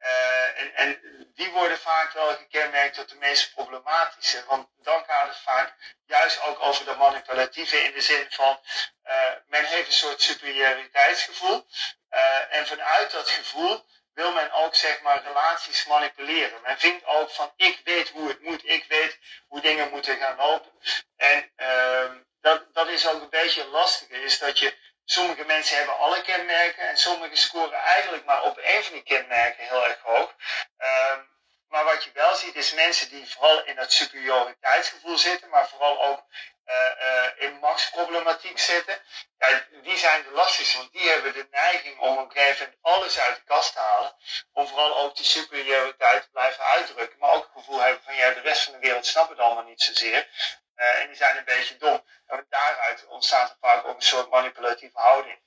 Uh, 0.00 0.60
en, 0.60 0.74
en, 0.74 1.00
die 1.34 1.50
worden 1.50 1.78
vaak 1.78 2.12
wel 2.12 2.36
gekenmerkt 2.36 2.94
tot 2.94 3.08
de 3.08 3.16
meest 3.16 3.54
problematische. 3.54 4.44
Want 4.46 4.68
dan 4.76 5.04
gaat 5.06 5.28
het 5.28 5.36
vaak 5.36 5.74
juist 6.06 6.42
ook 6.42 6.62
over 6.62 6.84
de 6.84 6.94
manipulatieve 6.94 7.84
in 7.84 7.92
de 7.92 8.00
zin 8.00 8.26
van 8.30 8.60
uh, 9.06 9.30
men 9.46 9.64
heeft 9.64 9.86
een 9.86 9.92
soort 9.92 10.22
superioriteitsgevoel. 10.22 11.66
Uh, 12.10 12.54
en 12.54 12.66
vanuit 12.66 13.10
dat 13.10 13.30
gevoel 13.30 13.84
wil 14.14 14.32
men 14.32 14.52
ook 14.52 14.74
zeg 14.74 15.00
maar 15.02 15.22
relaties 15.22 15.86
manipuleren. 15.86 16.62
Men 16.62 16.78
vindt 16.78 17.04
ook 17.04 17.30
van 17.30 17.52
ik 17.56 17.80
weet 17.84 18.08
hoe 18.08 18.28
het 18.28 18.40
moet, 18.40 18.64
ik 18.64 18.84
weet 18.88 19.18
hoe 19.46 19.60
dingen 19.60 19.90
moeten 19.90 20.16
gaan 20.16 20.36
lopen. 20.36 20.70
En 21.16 21.52
uh, 21.56 22.10
dat, 22.40 22.74
dat 22.74 22.88
is 22.88 23.06
ook 23.08 23.22
een 23.22 23.30
beetje 23.30 23.66
lastig, 23.66 24.08
is 24.08 24.38
dat 24.38 24.58
je 24.58 24.76
Sommige 25.04 25.44
mensen 25.44 25.76
hebben 25.76 25.98
alle 25.98 26.22
kenmerken 26.22 26.88
en 26.88 26.96
sommige 26.96 27.36
scoren 27.36 27.78
eigenlijk 27.78 28.24
maar 28.24 28.42
op 28.42 28.58
één 28.58 28.84
van 28.84 28.92
die 28.92 29.02
kenmerken 29.02 29.64
heel 29.64 29.86
erg 29.86 30.00
hoog. 30.00 30.34
Um, 30.78 31.32
maar 31.74 31.84
wat 31.84 32.04
je 32.04 32.10
wel 32.12 32.34
ziet 32.34 32.54
is 32.54 32.72
mensen 32.72 33.08
die 33.08 33.30
vooral 33.30 33.64
in 33.64 33.78
het 33.78 33.92
superioriteitsgevoel 33.92 35.18
zitten, 35.18 35.48
maar 35.48 35.68
vooral 35.68 36.02
ook 36.04 36.24
uh, 36.66 36.74
uh, 37.00 37.26
in 37.36 37.58
machtsproblematiek 37.58 38.58
zitten. 38.58 38.98
Ja, 39.38 39.64
die 39.82 39.96
zijn 39.96 40.22
de 40.22 40.30
lastigste, 40.30 40.76
want 40.76 40.92
die 40.92 41.08
hebben 41.08 41.32
de 41.32 41.46
neiging 41.50 41.98
om 41.98 42.18
op 42.18 42.24
een 42.24 42.30
gegeven 42.30 42.64
moment 42.64 42.78
alles 42.82 43.18
uit 43.18 43.36
de 43.36 43.42
kast 43.44 43.72
te 43.72 43.78
halen. 43.78 44.14
Om 44.52 44.66
vooral 44.66 44.96
ook 44.96 45.16
die 45.16 45.24
superioriteit 45.24 46.22
te 46.22 46.30
blijven 46.30 46.64
uitdrukken. 46.64 47.18
Maar 47.18 47.30
ook 47.30 47.42
het 47.42 47.52
gevoel 47.54 47.80
hebben 47.80 48.02
van 48.04 48.14
ja, 48.16 48.30
de 48.30 48.40
rest 48.40 48.62
van 48.62 48.72
de 48.72 48.78
wereld 48.78 49.06
snapt 49.06 49.28
het 49.28 49.38
allemaal 49.38 49.64
niet 49.64 49.82
zozeer. 49.82 50.28
Uh, 50.76 51.00
en 51.00 51.06
die 51.06 51.16
zijn 51.16 51.36
een 51.36 51.44
beetje 51.44 51.76
dom. 51.76 52.04
En 52.26 52.46
daaruit 52.48 53.06
ontstaat 53.06 53.50
er 53.50 53.56
vaak 53.60 53.84
ook 53.84 53.96
een 53.96 54.02
soort 54.02 54.30
manipulatieve 54.30 54.98
houding. 54.98 55.42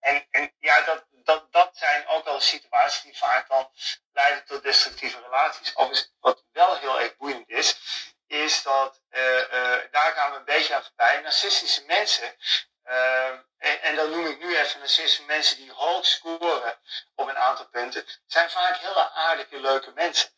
En, 0.00 0.26
en 0.30 0.54
ja, 0.58 0.80
dat, 0.80 1.04
dat, 1.10 1.52
dat 1.52 1.76
zijn 1.76 2.06
ook 2.06 2.24
wel 2.24 2.40
situaties 2.40 3.02
die 3.02 3.16
vaak 3.16 3.48
dan 3.48 3.70
leiden 4.12 4.44
tot 4.44 4.62
destructieve 4.62 5.20
relaties. 5.20 5.76
Overigens, 5.76 6.12
wat 6.20 6.44
wel 6.52 6.76
heel 6.76 7.00
erg 7.00 7.16
boeiend 7.16 7.48
is, 7.48 7.78
is 8.26 8.62
dat, 8.62 9.00
uh, 9.10 9.36
uh, 9.36 9.78
daar 9.90 10.12
gaan 10.12 10.30
we 10.30 10.36
een 10.36 10.44
beetje 10.44 10.74
aan 10.74 10.82
voorbij, 10.82 11.20
narcistische 11.20 11.84
mensen, 11.84 12.36
uh, 12.84 13.28
en, 13.58 13.82
en 13.82 13.96
dan 13.96 14.10
noem 14.10 14.26
ik 14.26 14.38
nu 14.38 14.56
even 14.56 14.78
narcistische 14.78 15.22
mensen 15.22 15.56
die 15.56 15.72
hoog 15.72 16.06
scoren 16.06 16.78
op 17.14 17.28
een 17.28 17.38
aantal 17.38 17.68
punten, 17.68 18.06
zijn 18.26 18.50
vaak 18.50 18.76
hele 18.76 19.10
aardige, 19.10 19.60
leuke 19.60 19.92
mensen. 19.92 20.30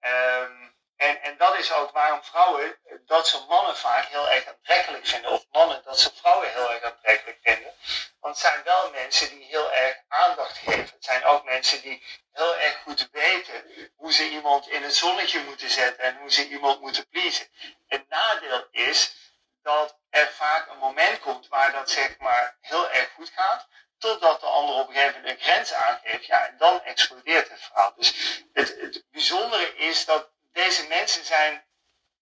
Um, 0.00 0.73
en, 1.04 1.22
en 1.22 1.36
dat 1.36 1.58
is 1.58 1.72
ook 1.72 1.90
waarom 1.90 2.22
vrouwen, 2.22 2.78
dat 3.06 3.28
ze 3.28 3.44
mannen 3.48 3.76
vaak 3.76 4.04
heel 4.06 4.30
erg 4.30 4.46
aantrekkelijk 4.46 5.06
vinden. 5.06 5.30
Of 5.30 5.44
mannen 5.50 5.82
dat 5.84 6.00
ze 6.00 6.10
vrouwen 6.14 6.52
heel 6.52 6.72
erg 6.72 6.82
aantrekkelijk 6.82 7.38
vinden. 7.42 7.72
Want 8.20 8.36
het 8.36 8.46
zijn 8.46 8.62
wel 8.64 8.90
mensen 8.90 9.28
die 9.28 9.44
heel 9.44 9.72
erg 9.72 9.96
aandacht 10.08 10.58
geven. 10.58 10.94
Het 10.94 11.04
zijn 11.04 11.24
ook 11.24 11.44
mensen 11.44 11.82
die 11.82 12.04
heel 12.32 12.56
erg 12.56 12.76
goed 12.82 13.08
weten 13.12 13.90
hoe 13.96 14.12
ze 14.12 14.28
iemand 14.28 14.68
in 14.68 14.82
het 14.82 14.94
zonnetje 14.94 15.40
moeten 15.40 15.70
zetten 15.70 16.04
en 16.04 16.16
hoe 16.16 16.32
ze 16.32 16.48
iemand 16.48 16.80
moeten 16.80 17.08
pleasen. 17.08 17.48
Het 17.86 18.08
nadeel 18.08 18.66
is 18.70 19.14
dat 19.62 19.98
er 20.10 20.32
vaak 20.32 20.70
een 20.70 20.78
moment 20.78 21.20
komt 21.20 21.48
waar 21.48 21.72
dat 21.72 21.90
zeg 21.90 22.18
maar 22.18 22.56
heel 22.60 22.90
erg 22.90 23.10
goed 23.12 23.30
gaat. 23.34 23.68
Totdat 23.98 24.40
de 24.40 24.46
ander 24.46 24.74
op 24.74 24.88
een 24.88 24.94
gegeven 24.94 25.20
moment 25.20 25.38
een 25.38 25.44
grens 25.44 25.72
aangeeft. 25.72 26.26
Ja, 26.26 26.46
en 26.46 26.56
dan 26.56 26.82
explodeert 26.82 27.48
het 27.48 27.60
verhaal. 27.60 27.94
Dus 27.96 28.42
het, 28.52 28.76
het 28.80 29.04
bijzondere 29.10 29.76
is 29.76 30.04
dat 30.04 30.33
deze 30.54 30.86
mensen 30.86 31.24
zijn 31.24 31.64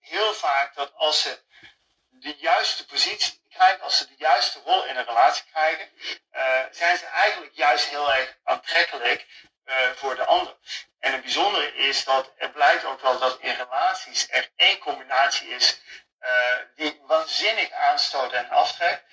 heel 0.01 0.35
vaak 0.35 0.75
dat 0.75 0.95
als 0.95 1.23
ze 1.23 1.43
de 2.09 2.37
juiste 2.37 2.87
positie 2.87 3.43
krijgen, 3.51 3.83
als 3.83 3.99
ze 3.99 4.07
de 4.07 4.15
juiste 4.17 4.61
rol 4.65 4.85
in 4.85 4.97
een 4.97 5.05
relatie 5.05 5.45
krijgen, 5.45 5.89
uh, 6.33 6.65
zijn 6.71 6.97
ze 6.97 7.07
eigenlijk 7.07 7.55
juist 7.55 7.89
heel 7.89 8.13
erg 8.13 8.37
aantrekkelijk 8.45 9.27
uh, 9.65 9.91
voor 9.95 10.17
de 10.17 10.25
ander. 10.25 10.57
En 10.99 11.13
het 11.13 11.23
bijzondere 11.23 11.75
is 11.75 12.05
dat 12.05 12.33
er 12.37 12.51
blijkt 12.51 12.85
ook 12.85 13.01
wel 13.01 13.19
dat 13.19 13.39
in 13.41 13.55
relaties 13.55 14.29
er 14.31 14.51
één 14.57 14.79
combinatie 14.79 15.49
is 15.49 15.81
uh, 16.21 16.29
die 16.75 17.01
waanzinnig 17.07 17.71
aanstoot 17.73 18.33
en 18.33 18.51
aftrekt. 18.51 19.05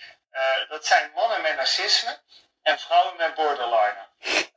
dat 0.69 0.86
zijn 0.86 1.12
mannen 1.12 1.41
met 1.41 1.55
narcisme 1.55 2.21
en 2.62 2.79
vrouwen 2.79 3.17
met 3.17 3.34
borderline. 3.34 4.08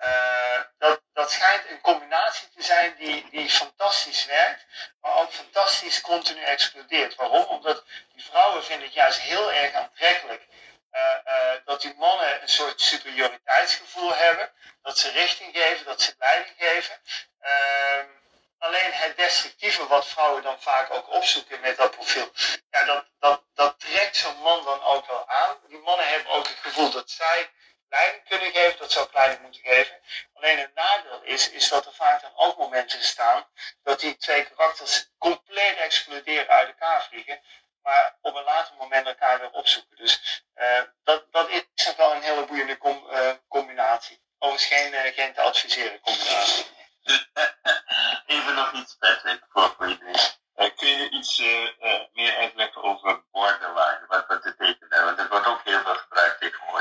Uh, 0.04 0.60
dat, 0.78 1.00
dat 1.12 1.30
schijnt 1.30 1.70
een 1.70 1.80
combinatie 1.80 2.48
te 2.56 2.62
zijn 2.62 2.94
die, 2.98 3.28
die 3.30 3.50
fantastisch 3.50 4.26
werkt, 4.26 4.64
maar 5.00 5.14
ook 5.14 5.32
fantastisch 5.32 6.00
continu 6.00 6.42
explodeert. 6.42 7.14
Waarom? 7.14 7.44
Omdat 7.44 7.84
die 8.12 8.24
vrouwen 8.24 8.64
vinden 8.64 8.84
het 8.84 8.94
juist 8.94 9.20
heel 9.20 9.52
erg 9.52 9.74
aantrekkelijk 9.74 10.42
uh, 10.92 11.00
uh, 11.26 11.54
dat 11.64 11.80
die 11.80 11.94
mannen 11.98 12.42
een 12.42 12.48
soort 12.48 12.80
superioriteitsgevoel 12.80 14.14
hebben, 14.14 14.50
dat 14.82 14.98
ze 14.98 15.10
richting 15.10 15.56
geven, 15.56 15.84
dat 15.84 16.02
ze 16.02 16.14
leiding 16.18 16.54
geven. 16.58 17.00
Ehm, 17.40 18.06
alleen 18.58 18.92
het 18.92 19.16
destructieve 19.16 19.86
wat 19.86 20.06
vrouwen 20.06 20.42
dan 20.42 20.60
vaak 20.60 20.90
ook 20.90 21.10
opzoeken 21.10 21.60
met 21.60 21.76
dat 21.76 21.90
profiel, 21.90 22.32
ja, 22.70 22.84
dat, 22.84 23.06
dat, 23.18 23.42
dat 23.54 23.80
trekt 23.80 24.16
zo'n 24.16 24.38
man 24.42 24.64
dan 24.64 24.82
ook 24.82 25.06
wel 25.06 25.28
aan. 25.28 25.56
Die 25.68 25.78
mannen 25.78 26.08
hebben 26.08 26.32
ook 26.32 26.48
het 26.48 26.58
gevoel 26.62 26.90
dat 26.90 27.10
zij 27.10 27.50
leiding 27.92 28.28
kunnen 28.28 28.52
geven, 28.52 28.78
dat 28.78 28.92
zou 28.92 29.08
leiding 29.12 29.40
moeten 29.40 29.60
geven. 29.62 30.00
Alleen 30.32 30.58
het 30.58 30.74
nadeel 30.74 31.22
is, 31.22 31.50
is 31.50 31.68
dat 31.68 31.86
er 31.86 31.92
vaak 31.92 32.22
dan 32.22 32.32
ook 32.34 32.58
momenten 32.58 33.02
staan 33.02 33.46
dat 33.82 34.00
die 34.00 34.16
twee 34.16 34.44
karakters 34.44 35.10
compleet 35.18 35.76
exploderen 35.76 36.48
uit 36.48 36.68
elkaar 36.68 37.02
vliegen, 37.02 37.40
maar 37.82 38.16
op 38.20 38.34
een 38.34 38.44
later 38.44 38.74
moment 38.74 39.06
elkaar 39.06 39.40
weer 39.40 39.50
opzoeken. 39.50 39.96
Dus 39.96 40.44
uh, 40.54 40.82
dat, 41.04 41.32
dat 41.32 41.48
is 41.48 41.86
nog 41.86 41.96
wel 41.96 42.14
een 42.14 42.22
hele 42.22 42.44
boeiende 42.44 42.78
com, 42.78 43.06
uh, 43.10 43.30
combinatie. 43.48 44.20
Overigens 44.38 44.80
geen, 44.80 44.92
uh, 44.92 45.14
geen 45.14 45.32
te 45.34 45.40
adviseren 45.40 46.00
combinatie. 46.00 46.66
Even 48.26 48.54
nog 48.54 48.72
iets, 48.72 48.96
Patrick, 48.98 49.44
voor, 49.48 49.74
voor 49.76 49.88
iedereen. 49.88 50.74
kun 50.76 50.88
je 50.88 51.10
iets 51.10 51.38
meer 52.12 52.36
uitleggen 52.36 52.82
over 52.82 53.22
borderline, 53.30 54.04
wat 54.08 54.28
dat 54.28 54.42
betekent? 54.42 54.94
Want 54.94 55.16
dat 55.16 55.28
wordt 55.28 55.46
ook 55.46 55.60
heel 55.64 55.80
veel 55.80 55.94
gebruikt 55.94 56.40
tegenwoordig. 56.40 56.71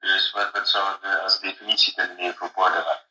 Dus 0.00 0.30
wat, 0.30 0.50
wat 0.52 0.68
zou 0.68 0.96
we 1.00 1.20
als 1.20 1.40
definitie 1.40 1.94
kunnen 1.94 2.16
nemen 2.16 2.36
voor 2.36 2.50
borderline? 2.54 3.08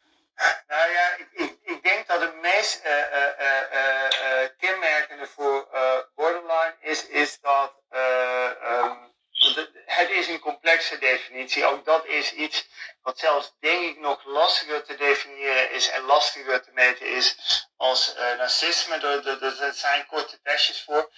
Nou 0.67 0.91
ja, 0.91 1.15
ik, 1.15 1.57
ik, 1.63 1.83
denk 1.83 2.07
dat 2.07 2.21
het 2.21 2.35
meest 2.35 2.85
uh, 2.85 2.91
uh, 2.91 3.41
uh, 3.73 4.49
kenmerkende 4.57 5.27
voor 5.27 5.67
borderline 6.15 6.75
is, 6.79 7.07
is 7.07 7.39
dat 7.39 7.73
um, 7.91 9.09
het 9.85 10.09
is 10.09 10.27
een 10.27 10.39
complexe 10.39 10.97
definitie. 10.97 11.65
Ook 11.65 11.85
dat 11.85 12.05
is 12.05 12.33
iets 12.33 12.67
wat 13.01 13.19
zelfs 13.19 13.53
denk 13.59 13.81
ik 13.81 13.99
nog 13.99 14.25
lastiger 14.25 14.83
te 14.83 14.95
definiëren 14.95 15.71
is 15.71 15.89
en 15.89 16.01
lastiger 16.01 16.63
te 16.63 16.71
meten 16.73 17.05
is 17.05 17.35
als 17.77 18.15
narcisme. 18.37 18.95
Er 18.95 19.73
zijn 19.73 20.05
korte 20.05 20.41
testjes 20.41 20.83
voor. 20.83 21.11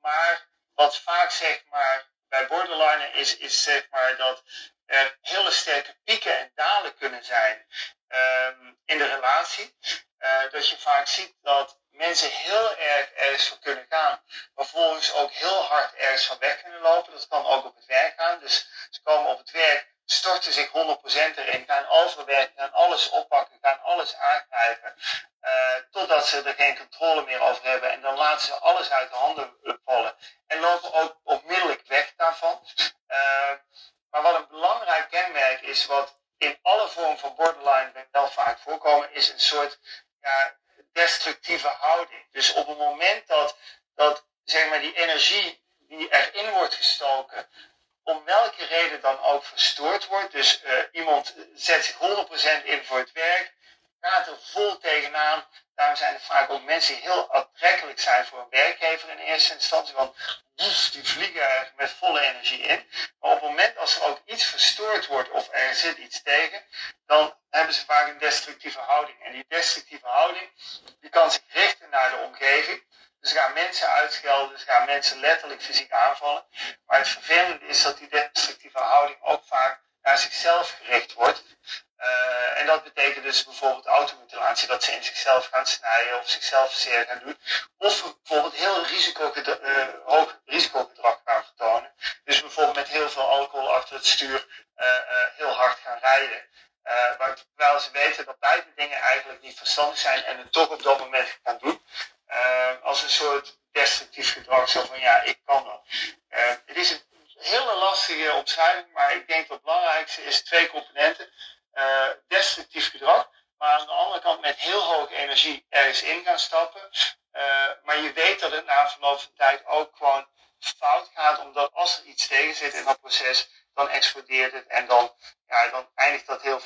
maar 0.00 0.48
wat 0.74 0.98
vaak 0.98 1.30
zeg 1.30 1.62
maar 1.70 2.11
bij 2.32 2.46
borderline 2.46 3.10
is, 3.12 3.36
is 3.36 3.62
zeg 3.62 3.86
maar 3.90 4.16
dat 4.16 4.42
er 4.86 5.18
hele 5.20 5.50
sterke 5.50 5.96
pieken 6.04 6.38
en 6.38 6.52
dalen 6.54 6.94
kunnen 6.96 7.24
zijn 7.24 7.66
um, 8.08 8.78
in 8.84 8.98
de 8.98 9.14
relatie. 9.14 9.76
Uh, 10.18 10.50
dat 10.50 10.68
je 10.68 10.78
vaak 10.78 11.06
ziet 11.06 11.34
dat 11.42 11.78
mensen 11.90 12.30
heel 12.30 12.76
erg 12.76 13.10
ergens 13.12 13.48
voor 13.48 13.58
kunnen 13.58 13.86
gaan, 13.88 14.22
maar 14.54 14.66
vervolgens 14.66 15.12
ook 15.12 15.30
heel 15.30 15.62
hard 15.62 15.94
ergens 15.94 16.26
van 16.26 16.38
weg 16.38 16.62
kunnen 16.62 16.80
lopen. 16.80 17.12
Dat 17.12 17.28
kan 17.28 17.46
ook 17.46 17.64
op 17.64 17.76
het 17.76 17.86
werk 17.86 18.14
gaan. 18.16 18.38
Dus 18.38 18.68
ze 18.90 19.02
komen 19.02 19.30
op 19.30 19.38
het 19.38 19.50
werk, 19.50 19.94
storten 20.04 20.52
zich 20.52 20.68
100% 20.68 20.72
erin, 21.36 21.64
gaan 21.66 21.88
overwerken, 21.88 22.52
gaan 22.56 22.72
alles 22.72 23.08
oppakken, 23.08 23.58
gaan 23.60 23.82
alles 23.82 24.16
aangrijpen. 24.16 24.94
Uh, 25.42 25.74
totdat 25.90 26.26
ze 26.26 26.42
er 26.42 26.54
geen 26.54 26.78
controle 26.78 27.24
meer 27.24 27.40
over 27.40 27.64
hebben. 27.64 27.90
En 27.90 28.00
dan 28.00 28.16
laten 28.16 28.46
ze 28.46 28.54
alles 28.54 28.90
uit 28.90 29.10
de 29.10 29.16
handen 29.16 29.56
vallen. 29.84 30.14
En 30.46 30.60
lopen 30.60 30.92
ook 30.92 31.20
is 35.72 35.86
wat 35.86 36.18
in 36.38 36.58
alle 36.62 36.88
vormen 36.88 37.18
van 37.18 37.34
borderline 37.34 38.08
wel 38.10 38.28
vaak 38.28 38.58
voorkomen, 38.58 39.12
is 39.12 39.28
een 39.28 39.40
soort 39.40 39.78
ja, 40.20 40.56
destructieve 40.92 41.68
houding. 41.68 42.26
Dus 42.30 42.52
op 42.52 42.66
het 42.66 42.78
moment 42.78 43.26
dat, 43.26 43.56
dat 43.94 44.26
zeg 44.44 44.68
maar, 44.68 44.80
die 44.80 44.94
energie 44.94 45.64
die 45.78 46.08
erin 46.10 46.50
wordt 46.50 46.74
gestoken, 46.74 47.48
om 48.02 48.24
welke 48.24 48.64
reden 48.64 49.00
dan 49.00 49.20
ook 49.20 49.44
verstoord 49.44 50.06
wordt. 50.06 50.32
Dus 50.32 50.62
eh, 50.62 50.74
iemand 50.92 51.34
zet 51.54 51.84
zich 51.84 51.96
100% 52.62 52.64
in 52.64 52.84
voor 52.84 52.98
het 52.98 53.12
werk, 53.12 53.52
gaat 54.00 54.26
er 54.26 54.38
vol 54.40 54.78
tegenaan. 54.78 55.46
Daarom 55.74 55.96
zijn 55.96 56.14
er 56.14 56.20
vaak 56.20 56.50
ook 56.50 56.62
mensen 56.62 56.94
die 56.94 57.02
heel 57.02 57.32
aantrekkelijk 57.34 58.00
zijn 58.00 58.24
voor 58.24 58.38
een 58.38 58.50
werkgever 58.50 59.10
in 59.10 59.18
eerste 59.18 59.54
instantie. 59.54 59.94
Want 59.94 60.11
fysiek 75.60 75.92
aanvallen. 75.92 76.44
Maar 76.86 76.98
het 76.98 77.08
vervelende 77.08 77.66
is 77.66 77.82
dat 77.82 77.98
die 77.98 78.08
destructieve 78.08 78.78
houding 78.78 79.18
ook 79.22 79.42
vaak 79.44 79.80
naar 80.02 80.18
zichzelf 80.18 80.78
gericht 80.82 81.12
wordt. 81.12 81.42
Eh, 81.96 82.60
en 82.60 82.66
dat 82.66 82.84
betekent 82.84 83.24
dus 83.24 83.44
bijvoorbeeld 83.44 83.86
automutilatie, 83.86 84.68
dat 84.68 84.84
ze 84.84 84.92
in 84.92 85.04
zichzelf 85.04 85.46
gaan 85.46 85.66
snijden 85.66 86.18
of 86.18 86.28
zichzelf 86.28 86.72
zeer 86.72 87.06
gaan 87.08 87.20
doen. 87.24 87.38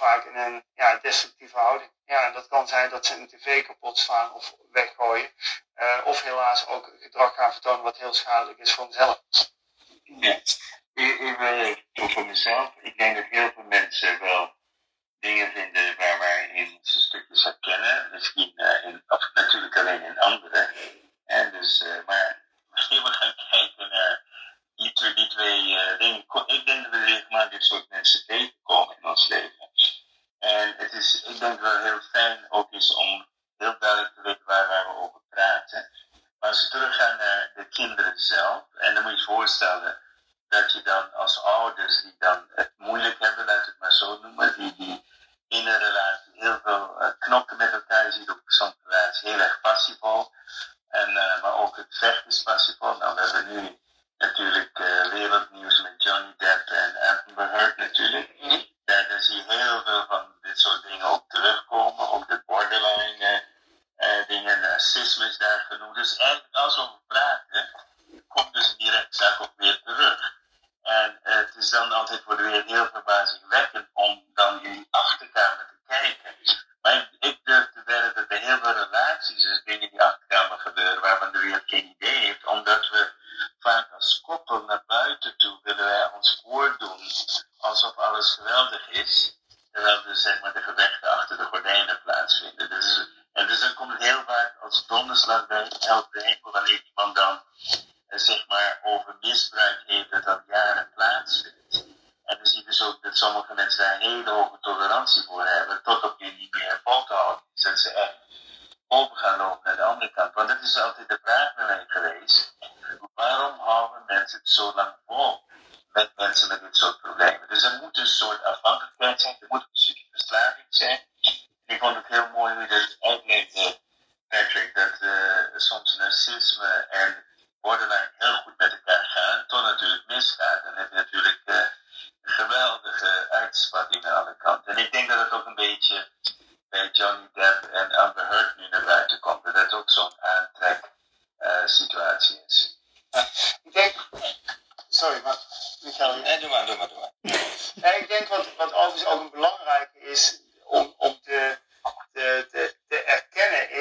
vaak 0.07 0.25
in 0.25 0.37
een 0.37 0.65
ja, 0.75 0.99
destructieve 0.99 1.57
houding. 1.57 1.91
Ja, 2.05 2.27
en 2.27 2.33
dat 2.33 2.49
kan 2.49 2.69
zijn 2.69 2.91
dat 2.91 3.07
ze 3.07 3.15
een 3.15 3.29
tv 3.29 3.67
kapot 3.67 3.99
slaan 3.99 4.33
of 4.33 4.55
weggooien. 4.71 5.31
Eh, 5.75 6.01
of 6.05 6.23
helaas 6.23 6.67
ook 6.67 6.93
gedrag 7.01 7.35
gaan 7.35 7.53
vertonen 7.53 7.83
wat 7.83 7.99
heel 7.99 8.15
schadelijk 8.15 8.59
is 8.59 8.73
voor 8.73 8.85
hunzelf. 8.85 9.23
Ja, 10.03 10.41
ik, 10.95 11.79
wil 11.93 12.09
voor 12.09 12.27
mezelf. 12.27 12.75
Ik 12.83 12.99
denk 12.99 13.17
dat 13.17 13.25
heel 13.31 13.51
veel 13.55 13.63
mensen 13.63 14.21
wel 14.21 14.55
dingen 15.21 15.53
vinden 15.53 15.97
waar 15.97 16.19
wij 16.19 16.51
in 16.55 16.79
ze 16.83 17.01
stukjes 17.01 17.45
herkennen. 17.45 18.09
Misschien 18.13 18.53
eh, 18.57 18.85
in, 18.85 19.03
of 19.09 19.31
natuurlijk 19.35 19.77
alleen 19.79 20.05
in 20.05 20.19
anderen. 20.19 20.71
En 21.25 21.53
dus, 21.53 21.83
eh, 21.83 22.07
maar 22.07 22.43
misschien 22.71 23.03
we 23.03 23.13
gaan 23.13 23.35
kijken 23.51 23.89
naar 23.89 24.23
die 24.77 24.93
twee, 24.93 25.15
die 25.15 25.29
twee 25.29 25.63
dingen. 25.99 26.25
Ik 26.47 26.67
denk 26.67 26.83
dat 26.85 26.93
we 26.93 27.25
maar 27.29 27.51
dit 27.51 27.65
soort 27.65 27.89
mensen 27.89 28.27
tegen 28.27 28.46
Denver. 31.41 31.81
They 31.85 31.93
were 31.93 32.06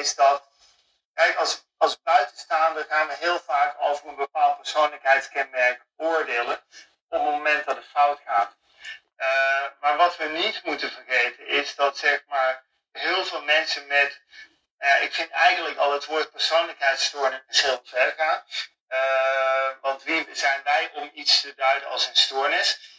is 0.06 0.14
dat, 0.14 0.42
kijk, 1.14 1.36
als, 1.36 1.64
als 1.76 2.02
buitenstaander 2.02 2.84
gaan 2.88 3.06
we 3.06 3.14
heel 3.18 3.40
vaak 3.40 3.76
over 3.78 4.08
een 4.08 4.16
bepaald 4.16 4.56
persoonlijkheidskenmerk 4.56 5.84
oordelen 5.96 6.56
op 7.08 7.18
het 7.18 7.22
moment 7.22 7.64
dat 7.64 7.76
het 7.76 7.86
fout 7.86 8.20
gaat. 8.26 8.56
Eh, 9.16 9.64
maar 9.80 9.96
wat 9.96 10.16
we 10.16 10.24
niet 10.24 10.62
moeten 10.64 10.90
vergeten 10.90 11.46
is 11.46 11.74
dat 11.74 11.98
zeg 11.98 12.22
maar 12.28 12.64
heel 12.92 13.24
veel 13.24 13.42
mensen 13.42 13.86
met, 13.86 14.20
eh, 14.78 15.02
ik 15.02 15.14
vind 15.14 15.30
eigenlijk 15.30 15.78
al 15.78 15.92
het 15.92 16.04
woord 16.04 16.30
persoonlijkheidsstoornis 16.30 17.62
heel 17.62 17.80
ver 17.84 18.14
gaan. 18.16 18.44
Eh, 18.88 19.70
want 19.80 20.02
wie 20.02 20.28
zijn 20.32 20.62
wij 20.62 20.90
om 20.94 21.10
iets 21.12 21.40
te 21.40 21.54
duiden 21.54 21.88
als 21.88 22.06
een 22.06 22.16
stoornis? 22.16 22.94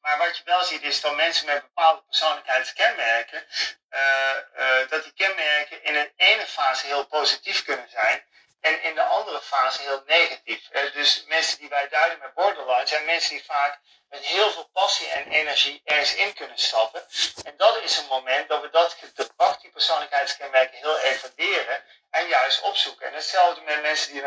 maar 0.00 0.18
wat 0.18 0.36
je 0.36 0.44
wel 0.44 0.64
ziet 0.64 0.82
is 0.82 1.00
dat 1.00 1.16
mensen 1.16 1.46
met 1.46 1.62
bepaalde 1.62 2.02
persoonlijkheidskenmerken 2.02 3.46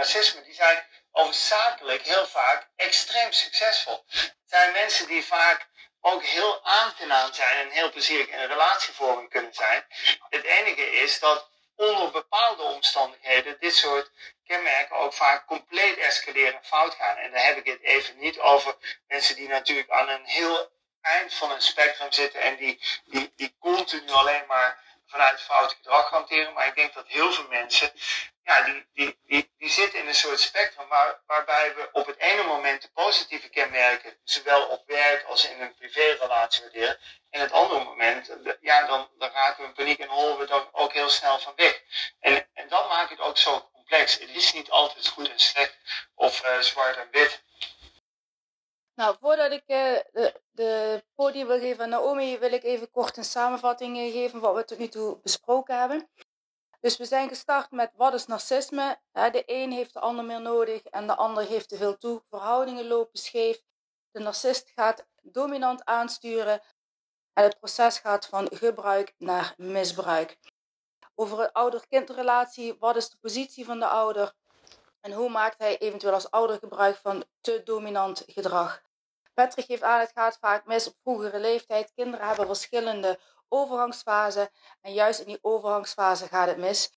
racisme 0.01 0.43
die 0.43 0.53
zijn 0.53 0.83
overzakelijk 1.11 2.01
heel 2.05 2.27
vaak 2.27 2.67
extreem 2.75 3.31
succesvol. 3.31 4.03
Het 4.07 4.33
zijn 4.45 4.71
mensen 4.71 5.07
die 5.07 5.25
vaak 5.25 5.67
ook 6.01 6.23
heel 6.23 6.65
aangenaam 6.65 7.33
zijn 7.33 7.57
en 7.57 7.69
heel 7.69 7.91
plezierig 7.91 8.27
in 8.27 8.39
een 8.39 8.47
relatievorming 8.47 9.29
kunnen 9.29 9.53
zijn. 9.53 9.85
Het 10.29 10.43
enige 10.43 10.91
is 10.91 11.19
dat 11.19 11.49
onder 11.75 12.11
bepaalde 12.11 12.63
omstandigheden 12.63 13.59
dit 13.59 13.75
soort 13.75 14.11
kenmerken 14.45 14.95
ook 14.95 15.13
vaak 15.13 15.45
compleet 15.45 15.97
escaleren 15.97 16.53
en 16.53 16.65
fout 16.65 16.93
gaan. 16.95 17.17
En 17.17 17.31
dan 17.31 17.41
heb 17.41 17.57
ik 17.57 17.65
het 17.65 17.81
even 17.81 18.17
niet 18.17 18.39
over 18.39 18.75
mensen 19.07 19.35
die 19.35 19.47
natuurlijk 19.47 19.89
aan 19.89 20.09
een 20.09 20.25
heel 20.25 20.71
eind 21.01 21.33
van 21.33 21.51
een 21.51 21.61
spectrum 21.61 22.11
zitten 22.11 22.41
en 22.41 22.55
die, 22.55 22.81
die, 23.05 23.33
die 23.35 23.55
continu 23.59 24.11
alleen 24.11 24.45
maar 24.47 24.79
vanuit 25.05 25.41
fout 25.41 25.73
gedrag 25.73 26.09
hanteren. 26.09 26.53
Maar 26.53 26.67
ik 26.67 26.75
denk 26.75 26.93
dat 26.93 27.07
heel 27.07 27.31
veel 27.31 27.47
mensen 27.47 27.91
ja, 28.51 28.83
die, 28.93 29.17
die, 29.57 29.69
zitten 29.69 29.99
in 29.99 30.07
een 30.07 30.15
soort 30.15 30.39
spectrum 30.39 30.87
waar, 30.87 31.21
waarbij 31.25 31.75
we 31.75 31.89
op 31.91 32.05
het 32.05 32.17
ene 32.17 32.43
moment 32.43 32.81
de 32.81 32.89
positieve 32.93 33.49
kenmerken, 33.49 34.17
zowel 34.23 34.67
op 34.67 34.83
werk 34.87 35.23
als 35.23 35.49
in 35.49 35.61
een 35.61 35.75
privérelatie 35.75 36.61
waarderen. 36.61 36.97
En 37.29 37.41
het 37.41 37.51
andere 37.51 37.83
moment, 37.83 38.37
ja, 38.61 38.87
dan, 38.87 39.09
dan 39.17 39.29
raken 39.29 39.61
we 39.61 39.67
in 39.67 39.75
paniek 39.75 39.99
en 39.99 40.07
hollen 40.07 40.37
we 40.37 40.45
dan 40.45 40.69
ook 40.71 40.93
heel 40.93 41.09
snel 41.09 41.39
van 41.39 41.53
weg. 41.55 41.81
En, 42.19 42.49
dat 42.69 42.89
maakt 42.89 43.09
het 43.09 43.19
ook 43.19 43.37
zo 43.37 43.69
complex. 43.73 44.19
Het 44.19 44.29
is 44.29 44.53
niet 44.53 44.69
altijd 44.69 45.07
goed 45.07 45.29
en 45.29 45.39
slecht 45.39 45.77
of 46.15 46.45
uh, 46.45 46.59
zwart 46.59 46.97
en 46.97 47.07
wit. 47.11 47.43
Nou, 48.95 49.15
voordat 49.21 49.51
ik 49.51 49.63
uh, 49.67 49.97
de, 50.11 50.41
de 50.51 51.03
podium 51.15 51.47
wil 51.47 51.59
geven 51.59 51.83
aan 51.83 51.89
Naomi, 51.89 52.39
wil 52.39 52.51
ik 52.51 52.63
even 52.63 52.91
kort 52.91 53.17
een 53.17 53.23
samenvatting 53.23 53.97
geven 53.97 54.39
wat 54.39 54.55
we 54.55 54.65
tot 54.65 54.77
nu 54.77 54.87
toe 54.87 55.19
besproken 55.21 55.79
hebben. 55.79 56.09
Dus 56.81 56.97
we 56.97 57.05
zijn 57.05 57.27
gestart 57.27 57.71
met 57.71 57.91
wat 57.95 58.13
is 58.13 58.25
narcisme? 58.25 58.99
De 59.11 59.43
een 59.45 59.71
heeft 59.71 59.93
de 59.93 59.99
ander 59.99 60.25
meer 60.25 60.41
nodig 60.41 60.83
en 60.83 61.07
de 61.07 61.15
ander 61.15 61.45
geeft 61.45 61.69
te 61.69 61.77
veel 61.77 61.97
toe. 61.97 62.21
Verhoudingen 62.29 62.87
lopen 62.87 63.19
scheef. 63.19 63.61
De 64.11 64.19
narcist 64.19 64.71
gaat 64.75 65.05
dominant 65.21 65.85
aansturen 65.85 66.61
en 67.33 67.43
het 67.43 67.59
proces 67.59 67.99
gaat 67.99 68.25
van 68.25 68.47
gebruik 68.53 69.13
naar 69.17 69.53
misbruik. 69.57 70.37
Over 71.15 71.39
een 71.39 71.51
ouder-kindrelatie, 71.51 72.75
wat 72.79 72.95
is 72.95 73.09
de 73.09 73.17
positie 73.17 73.65
van 73.65 73.79
de 73.79 73.87
ouder? 73.87 74.33
En 75.01 75.11
hoe 75.11 75.29
maakt 75.29 75.57
hij 75.57 75.77
eventueel 75.77 76.13
als 76.13 76.31
ouder 76.31 76.57
gebruik 76.57 76.95
van 76.95 77.23
te 77.41 77.61
dominant 77.63 78.23
gedrag? 78.25 78.81
Patrick 79.33 79.65
geeft 79.65 79.83
aan, 79.83 79.99
het 79.99 80.11
gaat 80.11 80.37
vaak 80.37 80.65
mis 80.65 80.87
op 80.87 80.95
vroegere 81.01 81.39
leeftijd. 81.39 81.91
Kinderen 81.93 82.27
hebben 82.27 82.45
verschillende 82.45 83.19
overgangsfasen 83.51 84.49
en 84.81 84.93
juist 84.93 85.19
in 85.19 85.25
die 85.25 85.39
overgangsfase 85.41 86.27
gaat 86.27 86.47
het 86.47 86.57
mis. 86.57 86.91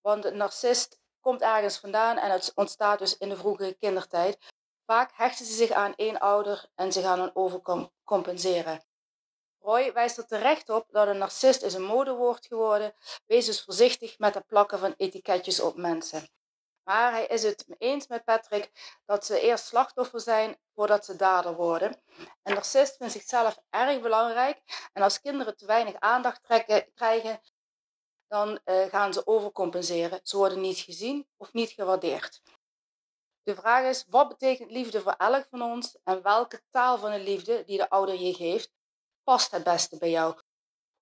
Want 0.00 0.22
de 0.22 0.30
narcist 0.30 0.98
komt 1.20 1.40
ergens 1.40 1.78
vandaan 1.78 2.16
en 2.16 2.30
het 2.30 2.52
ontstaat 2.54 2.98
dus 2.98 3.16
in 3.18 3.28
de 3.28 3.36
vroege 3.36 3.76
kindertijd. 3.80 4.38
Vaak 4.86 5.10
hechten 5.14 5.46
ze 5.46 5.52
zich 5.52 5.70
aan 5.70 5.94
één 5.96 6.18
ouder 6.18 6.70
en 6.74 6.92
ze 6.92 7.02
gaan 7.02 7.18
dan 7.18 7.30
overcompenseren. 7.34 8.84
Roy 9.58 9.92
wijst 9.92 10.18
er 10.18 10.26
terecht 10.26 10.68
op 10.68 10.86
dat 10.90 11.06
een 11.06 11.18
narcist 11.18 11.62
is 11.62 11.74
een 11.74 11.82
modewoord 11.82 12.46
geworden. 12.46 12.94
Wees 13.26 13.46
dus 13.46 13.62
voorzichtig 13.62 14.18
met 14.18 14.34
het 14.34 14.46
plakken 14.46 14.78
van 14.78 14.94
etiketjes 14.96 15.60
op 15.60 15.76
mensen. 15.76 16.28
Maar 16.84 17.12
hij 17.12 17.26
is 17.26 17.42
het 17.42 17.66
eens 17.78 18.06
met 18.06 18.24
Patrick 18.24 18.98
dat 19.04 19.26
ze 19.26 19.40
eerst 19.40 19.66
slachtoffer 19.66 20.20
zijn 20.20 20.56
voordat 20.74 21.04
ze 21.04 21.16
dader 21.16 21.54
worden. 21.54 22.02
Een 22.42 22.54
narcist 22.54 22.96
vindt 22.96 23.12
zichzelf 23.12 23.58
erg 23.70 24.00
belangrijk 24.00 24.88
en 24.92 25.02
als 25.02 25.20
kinderen 25.20 25.56
te 25.56 25.66
weinig 25.66 25.94
aandacht 25.98 26.42
trekken, 26.42 26.92
krijgen, 26.94 27.40
dan 28.28 28.58
uh, 28.64 28.84
gaan 28.84 29.12
ze 29.12 29.26
overcompenseren. 29.26 30.20
Ze 30.22 30.36
worden 30.36 30.60
niet 30.60 30.78
gezien 30.78 31.28
of 31.36 31.52
niet 31.52 31.70
gewaardeerd. 31.70 32.42
De 33.42 33.54
vraag 33.54 33.84
is, 33.84 34.04
wat 34.08 34.28
betekent 34.28 34.70
liefde 34.70 35.00
voor 35.00 35.14
elk 35.18 35.46
van 35.50 35.62
ons 35.62 35.98
en 36.04 36.22
welke 36.22 36.62
taal 36.70 36.98
van 36.98 37.10
de 37.10 37.20
liefde 37.20 37.64
die 37.64 37.78
de 37.78 37.90
ouder 37.90 38.14
je 38.14 38.34
geeft, 38.34 38.72
past 39.22 39.50
het 39.50 39.64
beste 39.64 39.98
bij 39.98 40.10
jou? 40.10 40.38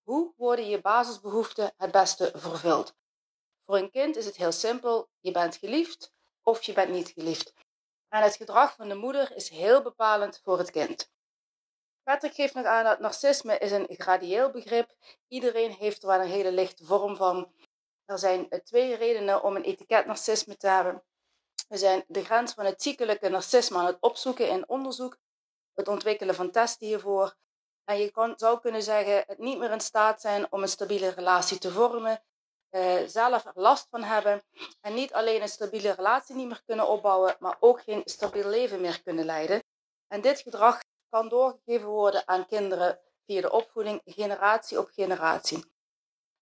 Hoe 0.02 0.32
worden 0.36 0.68
je 0.68 0.80
basisbehoeften 0.80 1.72
het 1.76 1.90
beste 1.90 2.32
vervuld? 2.34 2.94
Voor 3.72 3.80
een 3.80 3.90
kind 3.90 4.16
is 4.16 4.26
het 4.26 4.36
heel 4.36 4.52
simpel: 4.52 5.08
je 5.20 5.30
bent 5.30 5.56
geliefd 5.56 6.12
of 6.42 6.62
je 6.62 6.72
bent 6.72 6.90
niet 6.90 7.08
geliefd. 7.08 7.54
En 8.08 8.22
het 8.22 8.36
gedrag 8.36 8.74
van 8.74 8.88
de 8.88 8.94
moeder 8.94 9.36
is 9.36 9.48
heel 9.48 9.82
bepalend 9.82 10.40
voor 10.44 10.58
het 10.58 10.70
kind. 10.70 11.12
Patrick 12.02 12.34
geeft 12.34 12.54
nog 12.54 12.64
aan 12.64 12.84
dat 12.84 12.98
narcisme 12.98 13.58
is 13.58 13.70
een 13.70 13.86
gradieel 13.88 14.50
begrip. 14.50 14.94
Iedereen 15.28 15.70
heeft 15.70 16.02
er 16.02 16.08
wel 16.08 16.20
een 16.20 16.30
hele 16.30 16.52
lichte 16.52 16.84
vorm 16.84 17.16
van. 17.16 17.52
Er 18.04 18.18
zijn 18.18 18.50
eh, 18.50 18.60
twee 18.60 18.94
redenen 18.94 19.42
om 19.42 19.56
een 19.56 19.64
etiket 19.64 20.06
narcisme 20.06 20.56
te 20.56 20.68
hebben. 20.68 21.02
We 21.68 21.76
zijn 21.76 22.04
de 22.06 22.24
grens 22.24 22.52
van 22.52 22.64
het 22.64 22.82
ziekelijke 22.82 23.28
narcisme 23.28 23.78
aan 23.78 23.86
het 23.86 24.00
opzoeken 24.00 24.48
in 24.48 24.68
onderzoek, 24.68 25.18
het 25.74 25.88
ontwikkelen 25.88 26.34
van 26.34 26.50
testen 26.50 26.86
hiervoor. 26.86 27.36
En 27.84 27.98
je 27.98 28.32
zou 28.36 28.60
kunnen 28.60 28.82
zeggen 28.82 29.24
het 29.26 29.38
niet 29.38 29.58
meer 29.58 29.70
in 29.70 29.80
staat 29.80 30.20
zijn 30.20 30.52
om 30.52 30.62
een 30.62 30.68
stabiele 30.68 31.08
relatie 31.08 31.58
te 31.58 31.70
vormen, 31.70 32.22
uh, 32.72 33.02
zelf 33.06 33.44
er 33.44 33.52
last 33.54 33.86
van 33.90 34.02
hebben 34.02 34.42
en 34.80 34.94
niet 34.94 35.12
alleen 35.12 35.42
een 35.42 35.48
stabiele 35.48 35.90
relatie 35.90 36.34
niet 36.34 36.48
meer 36.48 36.62
kunnen 36.66 36.88
opbouwen, 36.88 37.36
maar 37.38 37.56
ook 37.60 37.82
geen 37.82 38.02
stabiel 38.04 38.48
leven 38.48 38.80
meer 38.80 39.02
kunnen 39.02 39.24
leiden. 39.24 39.62
En 40.08 40.20
dit 40.20 40.40
gedrag 40.40 40.80
kan 41.08 41.28
doorgegeven 41.28 41.88
worden 41.88 42.28
aan 42.28 42.46
kinderen 42.46 42.98
via 43.26 43.40
de 43.40 43.50
opvoeding, 43.50 44.00
generatie 44.04 44.78
op 44.78 44.88
generatie. 44.92 45.64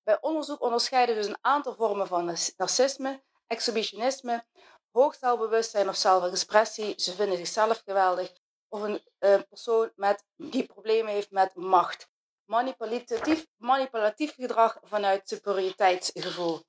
Bij 0.02 0.18
onderzoek 0.20 0.60
onderscheiden 0.60 1.14
dus 1.14 1.26
een 1.26 1.38
aantal 1.40 1.74
vormen 1.74 2.06
van 2.06 2.36
narcisme, 2.56 3.22
exhibitionisme, 3.46 4.44
hoog 4.90 5.14
zelfbewustzijn 5.14 5.88
of 5.88 5.96
zelfexpressie, 5.96 6.94
ze 6.96 7.12
vinden 7.12 7.36
zichzelf 7.36 7.82
geweldig, 7.84 8.32
of 8.68 8.80
een 8.80 9.02
uh, 9.20 9.40
persoon 9.48 9.92
met, 9.94 10.24
die 10.36 10.66
problemen 10.66 11.12
heeft 11.12 11.30
met 11.30 11.54
macht 11.54 12.08
manipulatief, 12.50 13.46
manipulatief 13.56 14.34
gedrag 14.34 14.78
vanuit 14.82 15.28
superioriteitsgevoel. 15.28 16.62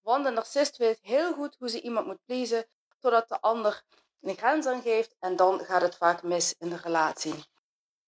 Want 0.00 0.24
de 0.24 0.30
narcist 0.30 0.76
weet 0.76 0.98
heel 1.00 1.32
goed 1.32 1.56
hoe 1.58 1.68
ze 1.68 1.80
iemand 1.80 2.06
moet 2.06 2.24
pleasen, 2.24 2.66
totdat 3.00 3.28
de 3.28 3.40
ander 3.40 3.82
een 4.20 4.36
grens 4.36 4.66
aangeeft 4.66 5.16
en 5.18 5.36
dan 5.36 5.64
gaat 5.64 5.82
het 5.82 5.96
vaak 5.96 6.22
mis 6.22 6.54
in 6.58 6.68
de 6.68 6.76
relatie. 6.76 7.44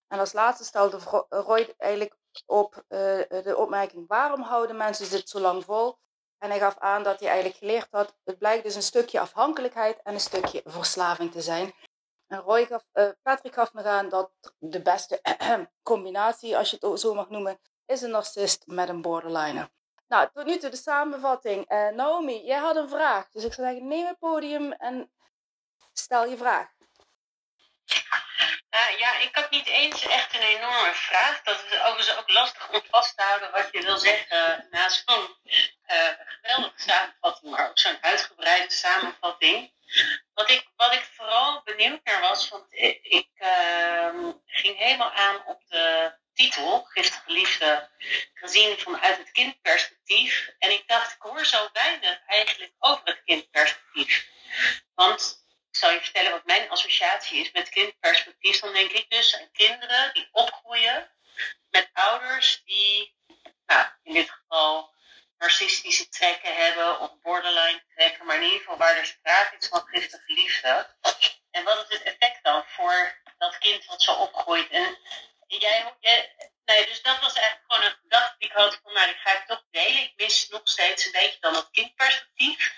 En 0.08 0.18
als 0.18 0.32
laatste 0.32 0.64
stelde 0.64 0.98
Roy 1.28 1.74
eigenlijk 1.76 2.16
op 2.46 2.74
uh, 2.74 2.80
de 3.28 3.54
opmerking: 3.56 4.08
waarom 4.08 4.42
houden 4.42 4.76
mensen 4.76 5.10
dit 5.10 5.28
zo 5.28 5.40
lang 5.40 5.64
vol? 5.64 5.98
En 6.38 6.50
hij 6.50 6.58
gaf 6.58 6.78
aan 6.78 7.02
dat 7.02 7.20
hij 7.20 7.28
eigenlijk 7.28 7.58
geleerd 7.58 7.88
had: 7.90 8.16
het 8.24 8.38
blijkt 8.38 8.64
dus 8.64 8.74
een 8.74 8.82
stukje 8.82 9.20
afhankelijkheid 9.20 10.00
en 10.02 10.14
een 10.14 10.20
stukje 10.20 10.62
verslaving 10.64 11.32
te 11.32 11.42
zijn. 11.42 11.72
En 12.26 12.38
Roy 12.38 12.66
gaf, 12.66 12.84
uh, 12.92 13.08
Patrick 13.22 13.54
gaf 13.54 13.72
me 13.72 13.82
aan 13.82 14.08
dat 14.08 14.30
de 14.58 14.82
beste 14.82 15.20
combinatie, 15.82 16.56
als 16.56 16.70
je 16.70 16.76
het 16.80 17.00
zo 17.00 17.14
mag 17.14 17.28
noemen, 17.28 17.58
is 17.86 18.02
een 18.02 18.10
narcist 18.10 18.66
met 18.66 18.88
een 18.88 19.02
borderliner. 19.02 19.70
Nou, 20.08 20.28
tot 20.32 20.44
nu 20.44 20.58
toe 20.58 20.70
de 20.70 20.76
samenvatting. 20.76 21.72
Uh, 21.72 21.88
Naomi, 21.88 22.44
jij 22.44 22.58
had 22.58 22.76
een 22.76 22.88
vraag. 22.88 23.30
Dus 23.30 23.44
ik 23.44 23.52
zou 23.52 23.66
zeggen, 23.68 23.88
neem 23.88 24.06
het 24.06 24.18
podium 24.18 24.72
en 24.72 25.10
stel 25.92 26.24
je 26.24 26.36
vraag. 26.36 26.74
Uh, 28.76 28.98
ja, 28.98 29.18
ik 29.18 29.34
had 29.34 29.50
niet 29.50 29.66
eens 29.66 30.06
echt 30.06 30.34
een 30.34 30.42
enorme 30.42 30.94
vraag. 30.94 31.42
Dat 31.42 31.64
is 31.64 31.78
overigens 31.78 32.16
ook 32.16 32.30
lastig 32.30 32.68
om 32.68 32.82
vast 32.90 33.16
te 33.16 33.22
houden 33.22 33.50
wat 33.50 33.68
je 33.72 33.82
wil 33.82 33.98
zeggen 33.98 34.66
na 34.70 34.88
zo'n 34.88 35.36
uh, 35.86 36.08
geweldige 36.26 36.82
samenvatting, 36.82 37.50
maar 37.52 37.68
ook 37.68 37.78
zo'n 37.78 37.98
uitgebreide 38.00 38.72
samenvatting. 38.72 39.72
Wat 40.34 40.50
ik, 40.50 40.66
wat 40.76 40.92
ik 40.92 41.08
vooral 41.14 41.62
benieuwd 41.64 42.00
naar 42.04 42.20
was, 42.20 42.48
want 42.48 42.66
ik, 43.02 43.28
uh, 43.38 44.32
ging 44.46 44.78
helemaal 44.78 45.12
aan 45.12 45.46
op 45.46 45.62
de 45.68 46.14
titel, 46.34 46.84
Giftige 46.84 47.32
Liefde, 47.32 47.90
gezien 48.34 48.78
vanuit 48.78 49.18
het 49.18 49.32
kindperspectief. 49.32 50.50
En 50.58 50.70
ik 50.70 50.88
dacht, 50.88 51.12
ik 51.12 51.22
hoor 51.22 51.46
zo 51.46 51.68
weinig 51.72 52.18
eigenlijk 52.26 52.72
over 52.78 53.02
het 53.04 53.22
kindperspectief. 53.24 54.26
Want 54.94 55.45
ik 55.76 55.82
zal 55.82 55.90
je 55.90 56.00
vertellen 56.00 56.30
wat 56.30 56.44
mijn 56.44 56.70
associatie 56.70 57.40
is 57.40 57.52
met 57.52 57.68
kindperspectief. 57.68 58.60
Dan 58.60 58.72
denk 58.72 58.90
ik 58.90 59.10
dus 59.10 59.36
aan 59.36 59.50
kinderen 59.52 60.14
die 60.14 60.28
opgroeien 60.32 61.10
met 61.70 61.90
ouders 61.92 62.62
die, 62.64 63.14
nou, 63.66 63.86
in 64.02 64.12
dit 64.12 64.30
geval 64.30 64.94
narcistische 65.38 66.08
trekken 66.08 66.54
hebben 66.54 67.00
of 67.00 67.20
borderline 67.22 67.82
trekken, 67.94 68.26
maar 68.26 68.36
in 68.36 68.42
ieder 68.42 68.58
geval 68.58 68.76
waar 68.76 68.96
er 68.96 69.06
sprake 69.06 69.56
is 69.56 69.68
van 69.68 69.86
giftige 69.86 70.32
liefde. 70.32 70.96
En 71.50 71.64
wat 71.64 71.90
is 71.90 71.98
het 71.98 72.06
effect 72.06 72.44
dan 72.44 72.64
voor 72.66 73.20
dat 73.38 73.58
kind 73.58 73.84
wat 73.84 74.02
zo 74.02 74.12
opgroeit? 74.12 74.70
En 74.70 74.98
jij, 75.46 75.94
nee, 76.64 76.86
dus 76.86 77.02
dat 77.02 77.20
was 77.20 77.34
eigenlijk 77.34 77.64
gewoon 77.72 77.90
een 77.90 77.98
gedachte 78.02 78.34
die 78.38 78.48
ik 78.48 78.54
had 78.54 78.80
van, 78.82 78.92
nou, 78.92 79.06
die 79.06 79.16
ga 79.16 79.32
ik 79.32 79.46
toch 79.46 79.62
delen. 79.70 80.02
Ik 80.02 80.12
mis 80.16 80.48
nog 80.48 80.60
steeds 80.64 81.04
een 81.04 81.12
beetje 81.12 81.40
dan 81.40 81.52
dat 81.52 81.70
kindperspectief. 81.70 82.74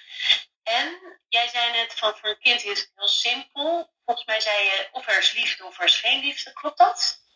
En 0.68 1.18
jij 1.28 1.48
zei 1.48 1.72
net 1.72 1.94
van 1.94 2.16
voor 2.16 2.28
een 2.28 2.38
kind 2.38 2.64
is 2.64 2.80
het 2.80 2.92
heel 2.94 3.08
simpel. 3.08 3.90
Volgens 4.04 4.26
mij 4.26 4.40
zei 4.40 4.64
je 4.64 4.88
of 4.92 5.08
er 5.08 5.18
is 5.18 5.32
liefde 5.32 5.64
of 5.64 5.78
er 5.78 5.84
is 5.84 5.96
geen 5.96 6.20
liefde. 6.20 6.52
Klopt 6.52 6.78
dat? 6.78 7.26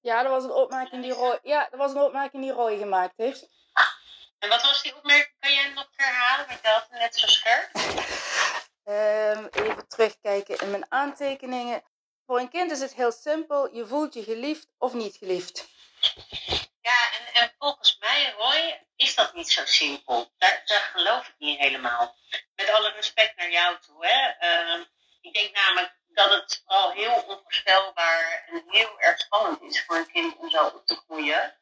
Ja, 0.00 0.22
dat 0.22 0.30
was 0.32 0.44
een 0.44 0.52
opmerking 0.52 1.02
die 1.02 1.12
Roy, 1.12 1.38
ja, 1.42 1.68
dat 1.70 1.78
was 1.78 1.90
een 1.90 2.00
opmerking 2.00 2.42
die 2.42 2.52
Roy 2.52 2.78
gemaakt 2.78 3.16
heeft. 3.16 3.48
En 4.38 4.48
wat 4.48 4.62
was 4.62 4.82
die 4.82 4.96
opmerking? 4.96 5.34
Kan 5.38 5.52
jij 5.52 5.68
nog 5.68 5.88
herhalen? 5.96 6.46
Want 6.46 6.60
je 6.62 6.68
had 6.68 6.90
net 6.90 7.16
zo 7.16 7.26
scherp. 7.26 7.70
Um, 8.84 9.46
even 9.46 9.88
terugkijken 9.88 10.58
in 10.58 10.70
mijn 10.70 10.92
aantekeningen. 10.92 11.82
Voor 12.26 12.38
een 12.38 12.50
kind 12.50 12.70
is 12.70 12.80
het 12.80 12.94
heel 12.94 13.12
simpel. 13.12 13.74
Je 13.74 13.86
voelt 13.86 14.14
je 14.14 14.22
geliefd 14.22 14.68
of 14.78 14.92
niet 14.92 15.16
geliefd. 15.16 15.68
Ja, 16.82 17.12
en, 17.12 17.34
en 17.34 17.54
volgens 17.58 17.98
mij, 17.98 18.30
Roy, 18.30 18.86
is 18.96 19.14
dat 19.14 19.34
niet 19.34 19.50
zo 19.50 19.64
simpel. 19.64 20.32
Daar, 20.38 20.90
geloof 20.92 21.28
ik 21.28 21.34
niet 21.38 21.58
helemaal. 21.58 22.16
Met 22.54 22.70
alle 22.70 22.90
respect 22.90 23.36
naar 23.36 23.50
jou 23.50 23.78
toe. 23.80 24.06
Hè? 24.06 24.28
Ehm, 24.28 24.84
ik 25.20 25.32
denk 25.32 25.54
namelijk 25.54 25.94
dat 26.06 26.30
het 26.30 26.62
vooral 26.64 26.90
heel 26.90 27.24
onvoorspelbaar 27.26 28.44
en 28.46 28.64
heel 28.66 29.00
erg 29.00 29.18
spannend 29.18 29.62
is 29.62 29.84
voor 29.84 29.96
een 29.96 30.12
kind 30.12 30.36
om 30.36 30.50
zo 30.50 30.66
op 30.66 30.86
te 30.86 30.96
groeien. 30.96 31.56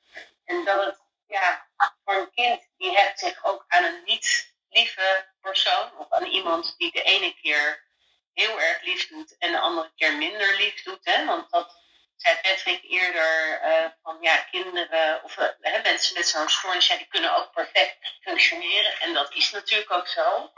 En 0.44 0.64
dat 0.64 0.84
het, 0.86 1.00
ja, 1.26 1.68
voor 2.04 2.14
een 2.14 2.30
kind 2.30 2.68
die 2.76 2.96
hecht 2.96 3.18
zich 3.18 3.44
ook 3.44 3.64
aan 3.68 3.84
een 3.84 4.02
niet 4.04 4.54
lieve 4.68 5.28
persoon 5.40 5.96
of 5.96 6.10
aan 6.10 6.26
iemand 6.26 6.74
die 6.78 6.92
de 6.92 7.02
ene 7.02 7.34
keer 7.34 7.86
heel 8.32 8.60
erg 8.60 8.82
lief 8.82 9.08
doet 9.08 9.38
en 9.38 9.52
de 9.52 9.58
andere 9.58 9.92
keer 9.96 10.16
minder 10.16 10.56
lief 10.56 10.82
doet. 10.82 11.04
Hè? 11.04 11.24
Want 11.24 11.50
dat 11.50 11.76
zei 12.18 12.36
Patrick 12.42 12.82
eerder 12.82 13.62
uh, 13.64 13.90
van 14.02 14.18
ja, 14.20 14.36
kinderen 14.36 15.22
of 15.22 15.36
uh, 15.36 15.82
mensen 15.82 16.14
met 16.14 16.28
zo'n 16.28 16.48
stoornis, 16.48 16.86
ja, 16.86 16.96
die 16.96 17.06
kunnen 17.06 17.36
ook 17.36 17.52
perfect 17.52 17.96
functioneren. 18.20 19.00
En 19.00 19.14
dat 19.14 19.34
is 19.34 19.50
natuurlijk 19.50 19.90
ook 19.90 20.08
zo. 20.08 20.52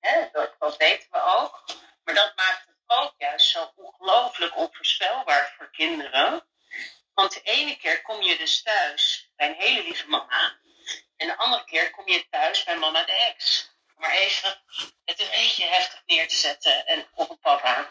Hè? 0.00 0.28
Dat, 0.32 0.54
dat 0.58 0.76
weten 0.76 1.08
we 1.10 1.22
ook. 1.22 1.64
Maar 2.04 2.14
dat 2.14 2.32
maakt 2.36 2.66
het 2.66 2.76
ook 2.86 3.14
juist 3.18 3.48
zo 3.48 3.72
ongelooflijk 3.76 4.56
onvoorspelbaar 4.56 5.54
voor 5.56 5.70
kinderen. 5.70 6.46
Want 7.14 7.32
de 7.32 7.42
ene 7.42 7.76
keer 7.76 8.02
kom 8.02 8.22
je 8.22 8.36
dus 8.36 8.62
thuis 8.62 9.30
bij 9.36 9.48
een 9.48 9.54
hele 9.54 9.82
lieve 9.82 10.08
mama. 10.08 10.58
En 11.16 11.26
de 11.26 11.36
andere 11.36 11.64
keer 11.64 11.90
kom 11.90 12.08
je 12.08 12.28
thuis 12.30 12.64
bij 12.64 12.76
mama 12.76 13.04
de 13.04 13.12
ex. 13.12 13.70
Maar 13.96 14.10
even 14.10 14.62
het 15.04 15.20
een 15.20 15.30
beetje 15.30 15.64
heftig 15.64 16.02
neer 16.06 16.28
te 16.28 16.34
zetten 16.34 16.86
en 16.86 17.08
op 17.14 17.30
een 17.30 17.38
papa. 17.38 17.90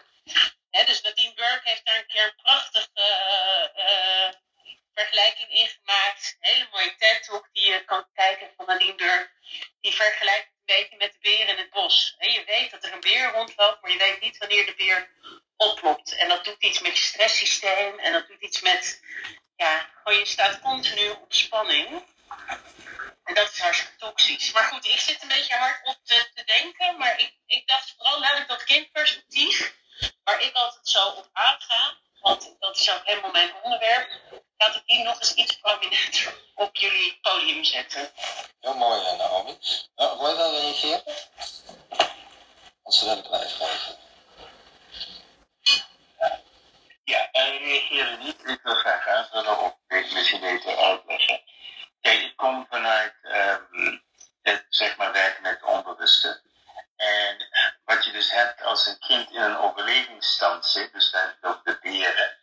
Dus 0.86 1.02
Nadine 1.02 1.34
Burke 1.34 1.70
heeft 1.70 1.86
daar 1.86 1.98
een 1.98 2.08
keer 2.08 2.24
een 2.24 2.42
prachtige 2.42 2.90
uh, 3.76 4.30
vergelijking 4.94 5.50
in 5.50 5.68
gemaakt. 5.68 6.38
Een 6.40 6.50
hele 6.50 6.68
mooie 6.72 6.96
TED-talk 6.96 7.50
die 7.54 7.72
je 7.72 7.86
kan 7.86 8.08
kijken 8.14 8.54
van 8.56 8.66
Nadine 8.66 8.96
Burke. 8.96 9.32
Die 9.82 9.94
vergelijkt 9.94 10.48
een 10.48 10.76
beetje 10.76 10.98
met 10.98 11.12
de 11.14 11.20
beer 11.22 11.48
in 11.48 11.58
het 11.58 11.70
bos. 11.70 12.16
He, 12.18 12.32
je 12.32 12.44
weet 12.46 12.72
dat 12.72 12.84
er 12.84 12.94
een 12.94 13.00
beer 13.00 13.32
rondloopt, 13.32 13.82
maar 13.82 13.92
je 13.92 13.98
weet 13.98 14.22
niet 14.22 14.38
wanneer 14.38 14.66
de 14.66 14.76
beer 14.76 15.10
oplopt. 15.56 16.16
En 16.16 16.28
dat 16.28 16.44
doet 16.46 16.64
iets 16.64 16.80
met 16.80 16.98
je 16.98 17.04
stresssysteem 17.04 18.00
en 18.00 18.12
dat 18.12 18.28
doet 18.28 18.42
iets 18.42 18.62
met, 18.62 19.02
ja, 19.56 19.90
gewoon 20.04 20.20
je 20.20 20.26
staat 20.26 20.62
continu 20.62 21.10
op 21.10 21.34
spanning. 21.34 22.06
En 23.24 23.34
dat 23.34 23.52
is 23.52 23.60
hartstikke 23.60 23.96
toxisch. 23.96 24.52
Maar 24.52 24.64
goed, 24.64 24.86
ik 24.86 25.00
zit 25.00 25.22
een 25.22 25.28
beetje 25.28 25.56
hard 25.56 25.86
op 25.86 26.00
te, 26.04 26.30
te 26.34 26.44
denken. 26.44 26.98
Maar 26.98 27.20
ik, 27.20 27.34
ik 27.46 27.68
dacht 27.68 27.94
vooral, 27.98 28.20
laat 28.20 28.40
ik 28.40 28.48
dat 28.48 28.64
kindperspectief, 28.64 29.74
waar 30.24 30.42
ik 30.42 30.56
altijd 30.56 30.88
zo 30.88 31.08
op 31.08 31.30
aanga, 31.34 31.98
want 32.22 32.56
dat 32.60 32.80
is 32.80 32.92
ook 32.92 33.06
helemaal 33.06 33.32
mijn 33.32 33.54
onderwerp, 33.64 34.10
laat 34.58 34.76
ik 34.76 34.84
die 34.86 35.04
nog 35.04 35.20
eens 35.20 35.34
iets 35.34 35.60
prominenter 35.60 36.34
op 36.56 36.76
jullie 36.76 37.20
podium 37.22 37.64
zetten. 37.64 38.12
Heel 38.60 38.74
mooi, 38.74 39.02
eh, 39.02 39.18
Naomi. 39.18 39.58
Uh, 39.96 40.20
wil 40.20 40.30
je 40.30 40.36
wel 40.36 40.52
reageren? 40.52 41.04
Anders 42.84 43.04
wil 43.04 43.18
ik 43.18 43.28
blijven 43.28 43.50
vragen. 43.50 43.98
Ja, 47.04 47.32
en 47.32 47.58
reageren 47.58 48.20
niet. 48.20 48.40
Ik 48.46 48.60
wil 48.64 48.76
graag 48.76 49.08
aanvullen 49.08 49.60
op 49.60 49.78
dit 49.88 50.12
misschien 50.12 50.40
beter 50.40 50.78
uitleggen. 50.78 51.42
Kijk, 52.02 52.22
ik 52.22 52.36
kom 52.36 52.66
vanuit 52.70 53.14
um, 53.24 54.04
het 54.42 54.66
zeg 54.70 54.98
maar 54.98 55.12
werken 55.12 55.42
met 55.42 55.64
onbewuste. 55.64 56.42
En 56.98 57.48
wat 57.86 58.06
je 58.06 58.12
dus 58.12 58.32
hebt 58.32 58.64
als 58.64 58.88
een 58.88 59.00
kind 59.00 59.32
in 59.32 59.42
een 59.42 59.58
overlevingsstand 59.58 60.66
zit, 60.66 60.94
dus 60.94 61.12
dan 61.12 61.52
op 61.52 61.62
de 61.64 61.78
beren, 61.82 62.38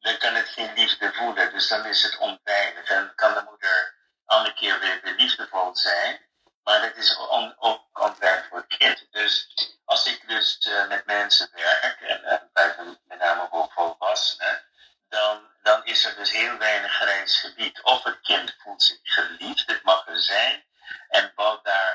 dan 0.00 0.16
kan 0.16 0.34
het 0.34 0.48
geen 0.48 0.72
liefde 0.74 1.12
voelen. 1.12 1.52
Dus 1.52 1.68
dan 1.68 1.86
is 1.86 2.02
het 2.02 2.18
onveilig. 2.18 2.90
En 2.90 3.12
kan 3.14 3.34
de 3.34 3.42
moeder 3.48 3.94
andere 4.24 4.54
keer 4.54 4.80
weer, 4.80 5.00
weer 5.02 5.14
liefdevol 5.14 5.76
zijn. 5.76 6.28
Maar 6.62 6.80
dat 6.80 6.96
is 6.96 7.18
ook 7.18 7.88
onveilig 7.92 8.46
voor 8.48 8.58
het 8.58 8.76
kind. 8.76 9.06
Dus 9.10 9.48
als 9.84 10.06
ik 10.06 10.28
dus 10.28 10.66
uh, 10.68 10.88
met 10.88 11.06
mensen 11.06 11.50
werk, 11.52 12.00
en 12.00 12.20
uh, 12.54 12.88
met 13.04 13.18
name 13.18 13.48
ook 13.50 13.72
volwassenen, 13.72 14.62
dan, 15.08 15.48
dan 15.62 15.84
is 15.84 16.04
er 16.04 16.16
dus 16.16 16.30
heel 16.30 16.56
weinig 16.56 16.92
grijs 16.92 17.40
gebied. 17.40 17.82
Of 17.82 18.04
het 18.04 18.20
kind 18.20 18.54
voelt 18.58 18.82
zich 18.82 18.98
geliefd, 19.02 19.66
dit 19.66 19.82
mag 19.82 20.06
er 20.06 20.22
zijn, 20.22 20.64
en 21.08 21.32
bouwt 21.34 21.64
daar 21.64 21.89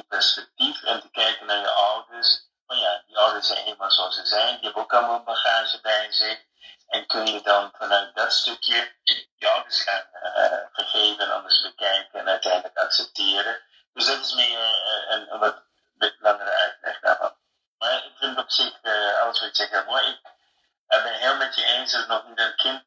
perspectief 0.00 0.82
en 0.82 1.00
te 1.00 1.10
kijken 1.10 1.46
naar 1.46 1.60
je 1.60 1.70
ouders. 1.70 2.50
Van 2.66 2.78
ja, 2.78 3.02
die 3.06 3.18
ouders 3.18 3.46
zijn 3.46 3.64
eenmaal 3.64 3.90
zoals 3.90 4.14
ze 4.14 4.26
zijn, 4.26 4.54
die 4.54 4.64
hebben 4.64 4.82
ook 4.82 4.92
allemaal 4.92 5.22
bagage 5.22 5.80
bij 5.80 6.12
zich. 6.12 6.44
En 6.88 7.06
kun 7.06 7.26
je 7.26 7.42
dan 7.42 7.72
vanuit 7.78 8.14
dat 8.14 8.32
stukje 8.32 8.92
je 9.34 9.48
ouders 9.48 9.82
gaan 9.82 10.04
uh, 10.12 10.58
vergeven 10.72 11.24
en 11.24 11.32
anders 11.32 11.62
bekijken 11.62 12.20
en 12.20 12.28
uiteindelijk 12.28 12.76
accepteren. 12.76 13.60
Dus 13.92 14.06
dat 14.06 14.20
is 14.20 14.34
meer 14.34 14.58
uh, 14.58 15.10
een, 15.10 15.38
wat 15.38 15.62
langere 16.18 16.54
uitleg 16.54 17.00
daarvan. 17.00 17.34
Maar 17.78 18.04
ik 18.04 18.12
vind 18.18 18.38
op 18.38 18.50
zich 18.50 18.78
uh, 18.82 19.18
alles 19.22 19.40
wat 19.40 19.56
je 19.56 19.68
zegt 19.68 19.86
mooi. 19.86 20.20
Ik 20.88 21.02
ben 21.02 21.14
heel 21.14 21.36
met 21.36 21.54
je 21.54 21.64
eens 21.64 21.92
dat 21.92 22.06
we 22.06 22.12
nog 22.12 22.28
niet 22.28 22.38
een 22.38 22.56
kind 22.56 22.81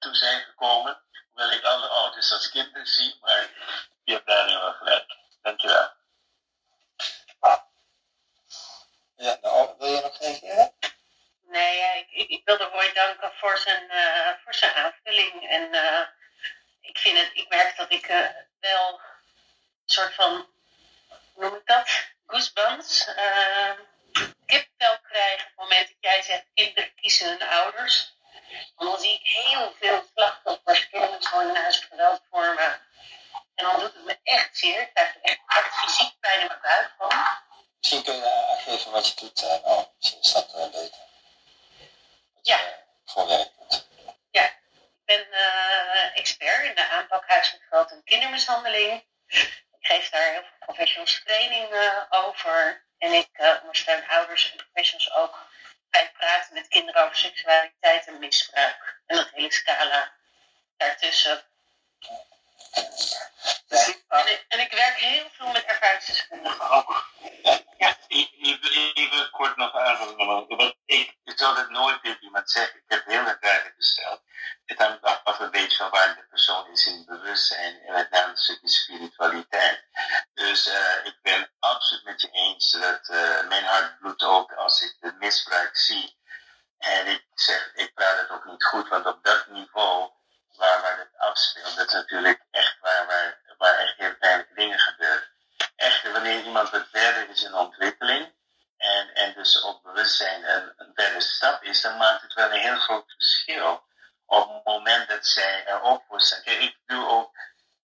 dan 101.81 101.97
maakt 101.97 102.21
het 102.21 102.33
wel 102.33 102.51
een 102.51 102.59
heel 102.59 102.79
groot 102.79 103.11
verschil 103.11 103.83
op 104.25 104.53
het 104.53 104.65
moment 104.65 105.09
dat 105.09 105.25
zij 105.25 105.65
er 105.65 105.81
ook 105.81 106.03
voor 106.07 106.21
staan. 106.21 106.41
Ik 106.43 106.77
doe 106.85 107.09
ook 107.09 107.35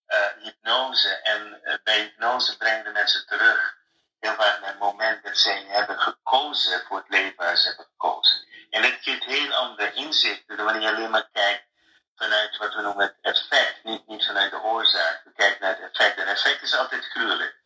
uh, 0.08 0.44
hypnose 0.44 1.08
en 1.08 1.60
uh, 1.64 1.74
bij 1.84 2.00
hypnose 2.00 2.56
brengen 2.56 2.84
de 2.84 2.90
mensen 2.90 3.26
terug 3.26 3.76
heel 4.20 4.34
vaak 4.34 4.60
naar 4.60 4.68
het 4.68 4.78
moment 4.78 5.24
dat 5.24 5.38
zij 5.38 5.64
hebben 5.68 6.00
gekozen 6.00 6.84
voor 6.86 6.96
het 6.96 7.08
leven 7.08 7.36
waar 7.36 7.56
ze 7.56 7.68
hebben 7.68 7.86
gekozen. 7.86 8.46
En 8.70 8.82
dat 8.82 8.96
geeft 9.00 9.24
heel 9.24 9.52
andere 9.52 9.92
inzichten 9.92 10.64
wanneer 10.64 10.82
je 10.82 10.88
alleen 10.88 11.10
maar 11.10 11.28
kijkt 11.32 11.64
vanuit 12.16 12.56
wat 12.56 12.74
we 12.74 12.82
noemen 12.82 13.04
het 13.20 13.36
effect, 13.36 13.84
niet, 13.84 14.06
niet 14.06 14.26
vanuit 14.26 14.50
de 14.50 14.62
oorzaak. 14.62 15.20
We 15.24 15.32
kijken 15.32 15.60
naar 15.60 15.76
het 15.78 15.90
effect. 15.90 16.18
En 16.18 16.26
effect 16.26 16.62
is 16.62 16.76
altijd 16.76 17.04
gruwelijk. 17.04 17.61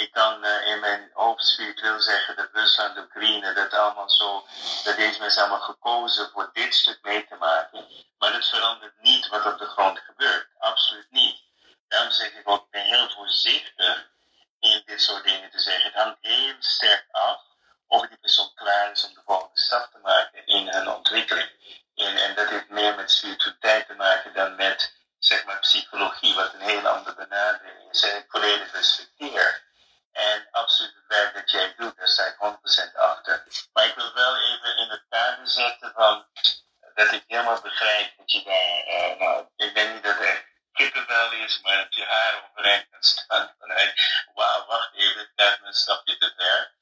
Ik 0.00 0.12
kan 0.12 0.44
uh, 0.44 0.66
in 0.66 0.80
mijn 0.80 1.10
hoofd 1.12 1.46
spiritueel 1.46 2.00
zeggen 2.00 2.36
dat 2.36 2.48
Rusland, 2.52 2.98
Oekraïne, 2.98 3.52
dat 3.54 3.72
allemaal 3.72 4.10
zo, 4.10 4.46
dat 4.84 4.96
deze 4.96 5.20
mensen 5.20 5.42
allemaal 5.42 5.60
gekozen 5.60 6.30
voor 6.30 6.50
dit 6.52 6.74
stuk 6.74 6.98
mee 7.02 7.26
te 7.26 7.34
maken. 7.34 7.86
Maar 8.18 8.32
dat 8.32 8.48
verandert 8.48 9.00
niet 9.00 9.28
wat 9.28 9.46
op 9.46 9.58
de 9.58 9.66
grond 9.66 9.98
gebeurt. 9.98 10.48
Absoluut 10.58 11.10
niet. 11.10 11.42
Daarom 11.88 12.10
zeg 12.10 12.32
ik 12.32 12.48
ook, 12.48 12.64
ik 12.64 12.70
ben 12.70 12.84
heel 12.84 13.10
voorzichtig 13.10 14.10
in 14.60 14.82
dit 14.84 15.02
soort 15.02 15.24
dingen 15.24 15.50
te 15.50 15.58
zeggen. 15.60 15.84
Het 15.84 16.02
hangt 16.02 16.18
heel 16.20 16.54
sterk 16.58 17.06
af 17.10 17.42
of 17.86 18.06
die 18.06 18.18
persoon 18.18 18.54
klaar 18.54 18.90
is 18.90 19.04
om 19.04 19.14
de 19.14 19.22
volgende 19.24 19.60
stap 19.60 19.90
te 19.90 19.98
maken 20.02 20.46
in 20.46 20.68
hun 20.68 20.88
ontwikkeling. 20.88 21.50
En, 21.94 22.16
en 22.16 22.34
dat 22.34 22.48
heeft 22.48 22.68
meer 22.68 22.94
met 22.94 23.10
spiritualiteit 23.10 23.86
te 23.86 23.94
maken 23.94 24.34
dan 24.34 24.56
met 24.56 24.94
zeg 25.18 25.44
maar 25.44 25.58
psychologie, 25.58 26.34
wat 26.34 26.52
een 26.52 26.60
hele 26.60 26.88
andere 26.88 27.16
benadering 27.16 27.90
is. 27.90 28.02
En 28.02 28.16
ik 28.16 28.24
volledig 28.28 28.72
respecteer. 28.72 29.68
En 30.12 30.48
absoluut 30.50 30.94
het 30.94 31.06
werk 31.06 31.34
dat 31.34 31.50
jij 31.50 31.74
doet, 31.76 31.96
daar 31.96 32.08
sta 32.08 32.26
ik 32.26 32.36
100% 32.92 32.94
achter. 32.94 33.44
Maar 33.72 33.86
ik 33.86 33.94
wil 33.94 34.12
wel 34.14 34.36
even 34.36 34.76
in 34.76 34.88
het 34.88 35.04
kader 35.08 35.48
zetten 35.48 35.92
van 35.94 36.26
dat 36.94 37.12
ik 37.12 37.24
helemaal 37.26 37.60
begrijp 37.60 38.16
dat 38.16 38.32
je 38.32 38.42
daar, 38.42 38.86
uh, 38.86 39.18
nou, 39.18 39.46
ik 39.56 39.74
denk 39.74 39.94
niet 39.94 40.02
dat 40.02 40.18
het 40.18 40.26
echt 40.26 40.44
kippenvel 40.72 41.32
is, 41.32 41.60
maar 41.60 41.76
dat 41.76 41.94
je 41.94 42.04
haar 42.04 42.44
overeind 42.50 42.86
kan 42.90 43.02
staan 43.02 43.54
vanuit, 43.58 44.24
wauw, 44.34 44.66
wacht 44.66 44.94
even, 44.94 45.20
het 45.20 45.32
gaat 45.36 45.58
een 45.62 45.72
stapje 45.72 46.16
te 46.16 46.32
ver. 46.36 46.72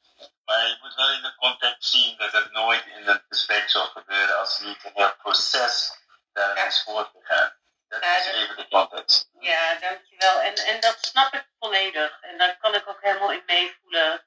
Maar 0.45 0.67
je 0.67 0.79
moet 0.83 0.95
wel 0.95 1.13
in 1.13 1.23
de 1.23 1.35
context 1.35 1.91
zien 1.91 2.17
dat 2.17 2.33
het 2.33 2.53
nooit 2.53 2.87
in 2.87 3.07
het 3.07 3.25
gesprek 3.29 3.71
zal 3.71 3.87
gebeuren 3.87 4.39
als 4.39 4.59
niet 4.59 4.85
een 4.85 4.93
heel 4.95 5.17
proces 5.17 5.99
daarin 6.33 6.67
is 6.67 6.83
voortgegaan. 6.83 7.53
Dat 7.89 8.03
Ja, 8.03 8.17
is 8.17 8.25
dat- 8.25 8.35
even 8.35 8.57
de 8.57 8.69
context. 8.69 9.29
Ja, 9.41 9.75
dankjewel. 9.75 10.41
En, 10.41 10.55
en 10.55 10.81
dat 10.81 10.99
snap 11.05 11.35
ik 11.35 11.47
volledig. 11.59 12.19
En 12.21 12.39
daar 12.39 12.57
kan 12.59 12.75
ik 12.75 12.89
ook 12.89 13.03
helemaal 13.03 13.33
in 13.33 13.43
meevoelen. 13.47 14.27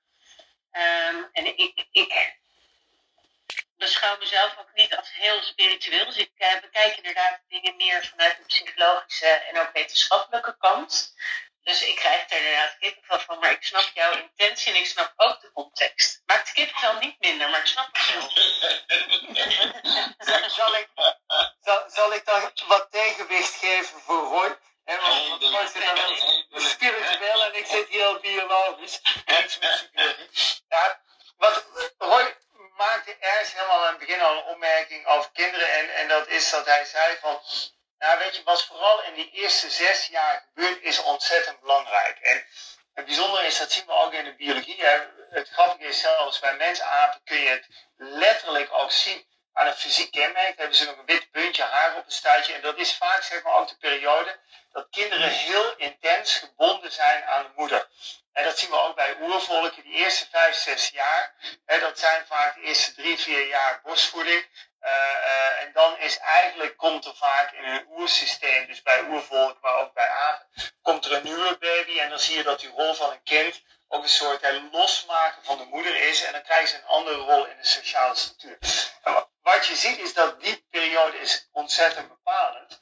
Ehm, 0.71 1.23
en 1.31 1.45
ik, 1.57 1.87
ik 1.91 2.39
beschouw 3.77 4.17
mezelf 4.17 4.57
ook 4.57 4.73
niet 4.73 4.95
als 4.95 5.13
heel 5.13 5.41
spiritueel. 5.41 6.05
Dus 6.05 6.17
ik 6.17 6.31
eh, 6.37 6.61
bekijk 6.61 6.95
inderdaad 6.97 7.39
dingen 7.47 7.75
meer 7.75 8.05
vanuit 8.05 8.37
een 8.37 8.45
psychologische 8.45 9.27
en 9.27 9.59
ook 9.59 9.71
wetenschappelijke 9.73 10.57
kant. 10.57 11.13
Dus 11.63 11.83
ik 11.83 11.95
krijg 11.95 12.29
er 12.29 12.37
inderdaad 12.37 12.77
kippenvel 12.79 13.19
van. 13.19 13.39
Maar 13.39 13.51
ik 13.51 13.63
snap 13.63 13.91
jouw 13.93 14.11
intentie 14.11 14.73
en 14.73 14.79
ik 14.79 14.85
snap 14.85 15.13
ook 15.15 15.41
de 15.41 15.51
context. 15.51 16.21
Maakt 16.25 16.47
de 16.47 16.53
kippenvel 16.53 16.99
niet 16.99 17.19
minder, 17.19 17.49
maar 17.49 17.59
ik 17.59 17.65
snap 17.65 17.89
het 17.91 18.13
wel. 18.13 18.29
Zal, 20.19 20.49
zal 20.49 20.75
ik, 20.75 20.87
zal, 21.61 21.83
zal 21.87 22.13
ik 22.13 22.25
dan 22.25 22.51
wat 22.67 22.91
tegenwicht 22.91 23.55
geven 23.55 23.99
voor 23.99 24.23
Roy? 24.23 24.57
Hè, 24.83 24.99
want 24.99 25.43
Roy 25.43 25.67
zit 25.67 25.85
dan 25.85 25.95
wel 26.49 26.61
spiritueel 26.61 27.43
en 27.43 27.55
ik 27.55 27.65
zit 27.65 27.87
heel 27.87 28.19
biologisch. 28.19 29.01
Niks 29.25 29.59
met 29.59 29.75
psychologie. 29.75 30.63
Ja, 30.67 30.99
wat 31.37 31.65
Roy 31.97 32.35
maakte 32.77 33.17
ergens 33.19 33.53
helemaal 33.53 33.85
aan 33.85 33.87
het 33.87 33.97
begin 33.97 34.21
al 34.21 34.37
een 34.37 34.43
opmerking 34.43 35.05
over 35.05 35.31
kinderen. 35.31 35.69
En, 35.73 35.93
en 35.95 36.07
dat 36.07 36.27
is 36.27 36.49
dat 36.49 36.65
hij 36.65 36.85
zei 36.85 37.17
van... 37.21 37.41
Nou, 38.01 38.19
weet 38.19 38.35
je, 38.35 38.43
wat 38.43 38.63
vooral 38.63 39.03
in 39.03 39.13
die 39.13 39.31
eerste 39.31 39.69
zes 39.69 40.07
jaar 40.07 40.45
gebeurt, 40.47 40.81
is 40.81 41.03
ontzettend 41.03 41.59
belangrijk. 41.59 42.19
En 42.19 42.45
het 42.93 43.05
bijzondere 43.05 43.45
is, 43.45 43.57
dat 43.57 43.71
zien 43.71 43.85
we 43.85 43.91
ook 43.91 44.13
in 44.13 44.23
de 44.23 44.35
biologie. 44.35 44.85
Hè. 44.85 44.97
Het 45.29 45.49
grappige 45.49 45.89
is 45.89 45.99
zelfs 45.99 46.39
bij 46.39 46.55
mensapen 46.55 47.21
kun 47.23 47.37
je 47.37 47.49
het 47.49 47.67
letterlijk 47.97 48.73
ook 48.73 48.91
zien 48.91 49.25
aan 49.53 49.67
een 49.67 49.73
fysiek 49.73 50.11
kenmerk. 50.11 50.57
Hebben 50.57 50.75
ze 50.75 50.85
nog 50.85 50.97
een 50.97 51.05
wit 51.05 51.31
puntje 51.31 51.63
haar 51.63 51.95
op 51.95 52.05
een 52.05 52.11
stuitje. 52.11 52.53
En 52.53 52.61
dat 52.61 52.77
is 52.77 52.93
vaak 52.93 53.23
zeg 53.23 53.43
maar 53.43 53.53
ook 53.53 53.67
de 53.67 53.77
periode 53.77 54.39
dat 54.71 54.87
kinderen 54.89 55.29
heel 55.29 55.75
intens 55.75 56.33
gebonden 56.33 56.91
zijn 56.91 57.23
aan 57.23 57.43
de 57.43 57.51
moeder. 57.55 57.87
En 58.33 58.43
dat 58.43 58.59
zien 58.59 58.69
we 58.69 58.79
ook 58.79 58.95
bij 58.95 59.15
oervolken, 59.21 59.83
die 59.83 59.93
eerste 59.93 60.27
vijf, 60.31 60.55
zes 60.55 60.89
jaar. 60.89 61.33
Hè, 61.65 61.79
dat 61.79 61.99
zijn 61.99 62.25
vaak 62.25 62.55
de 62.55 62.61
eerste 62.61 62.93
drie, 62.93 63.17
vier 63.17 63.47
jaar 63.47 63.81
borstvoeding. 63.83 64.45
Eh, 64.81 64.91
eh, 65.25 65.61
en 65.61 65.71
dan 65.73 65.97
is 65.97 66.17
eigenlijk, 66.17 66.77
komt 66.77 67.05
er 67.05 67.15
vaak 67.15 67.51
in 67.51 67.63
een 67.63 67.85
oersysteem, 67.89 68.65
dus 68.67 68.81
bij 68.81 69.01
oervolken, 69.03 69.57
maar 69.61 69.75
ook 69.75 69.93
bij 69.93 70.09
apen, 70.09 70.47
komt 70.81 71.05
er 71.05 71.11
een 71.13 71.23
nieuwe 71.23 71.57
baby. 71.57 71.99
En 71.99 72.09
dan 72.09 72.19
zie 72.19 72.37
je 72.37 72.43
dat 72.43 72.59
die 72.59 72.69
rol 72.69 72.93
van 72.93 73.11
een 73.11 73.23
kind 73.23 73.61
ook 73.87 74.03
een 74.03 74.09
soort 74.09 74.41
losmaken 74.71 75.43
van 75.43 75.57
de 75.57 75.63
moeder 75.65 75.95
is. 75.95 76.23
En 76.23 76.31
dan 76.31 76.41
krijgen 76.43 76.67
ze 76.67 76.75
een 76.75 76.85
andere 76.85 77.15
rol 77.17 77.45
in 77.45 77.57
de 77.57 77.65
sociale 77.65 78.15
structuur. 78.15 78.57
En 79.03 79.13
wa- 79.13 79.27
wat 79.41 79.67
je 79.67 79.75
ziet 79.75 79.97
is 79.99 80.13
dat 80.13 80.41
die 80.41 80.65
periode 80.69 81.19
is 81.19 81.49
ontzettend 81.51 82.07
bepalend. 82.07 82.81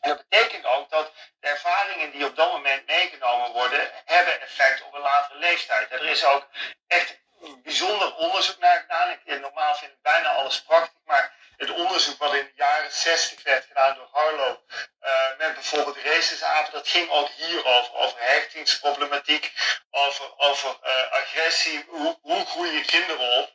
En 0.00 0.08
dat 0.08 0.24
betekent 0.28 0.64
ook 0.64 0.90
dat 0.90 1.12
de 1.40 1.48
ervaringen 1.48 2.10
die 2.10 2.26
op 2.26 2.36
dat 2.36 2.52
moment 2.52 2.86
meegenomen 2.86 3.52
worden, 3.52 3.90
hebben 4.04 4.40
effect 4.40 4.82
op 4.82 4.94
een 4.94 5.00
latere 5.00 5.38
leeftijd. 5.38 5.90
Er 5.92 6.04
is 6.04 6.24
ook 6.24 6.46
echt 6.86 7.18
bijzonder 7.62 8.14
onderzoek 8.14 8.58
naar 8.58 8.80
gedaan. 8.80 9.10
Ik, 9.10 9.20
eh, 9.24 9.40
normaal 9.40 9.74
vind 9.74 9.92
ik 9.92 10.02
bijna 10.02 10.28
alles 10.28 10.62
prachtig, 10.62 11.00
maar 11.04 11.32
het 11.56 11.70
onderzoek 11.70 12.18
wat 12.18 12.34
in 12.34 12.44
de 12.44 12.52
jaren 12.54 12.92
60 12.92 13.42
werd 13.42 13.64
gedaan 13.64 13.94
door 13.94 14.08
Harlow 14.12 14.56
eh, 15.00 15.36
met 15.38 15.54
bijvoorbeeld 15.54 15.96
racesapen, 15.96 16.72
dat 16.72 16.88
ging 16.88 17.10
ook 17.10 17.28
hierover, 17.28 17.94
over 17.94 18.16
hechtingsproblematiek, 18.18 19.52
over, 19.90 20.38
over 20.38 20.78
eh, 20.82 21.12
agressie, 21.12 21.84
hoe, 21.88 22.18
hoe 22.22 22.46
groeien 22.46 22.84
kinderen 22.84 23.42
op 23.42 23.52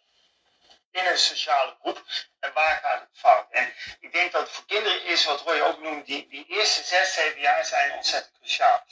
in 0.92 1.06
een 1.06 1.18
sociale 1.18 1.76
groep 1.82 2.04
en 2.40 2.54
waar 2.54 2.80
gaat 2.84 3.00
het 3.00 3.20
fout. 3.20 3.48
En 3.52 3.74
ik 4.00 4.12
denk 4.12 4.32
dat 4.32 4.50
voor 4.50 4.66
kinderen 4.66 5.06
is, 5.06 5.26
wat 5.26 5.42
Roy 5.42 5.60
ook 5.60 5.80
noemt, 5.82 6.06
die, 6.06 6.28
die 6.28 6.46
eerste 6.48 6.84
zes, 6.84 7.14
zeven 7.14 7.40
jaar 7.40 7.66
zijn 7.66 7.94
ontzettend 7.94 8.38
cruciaal. 8.38 8.86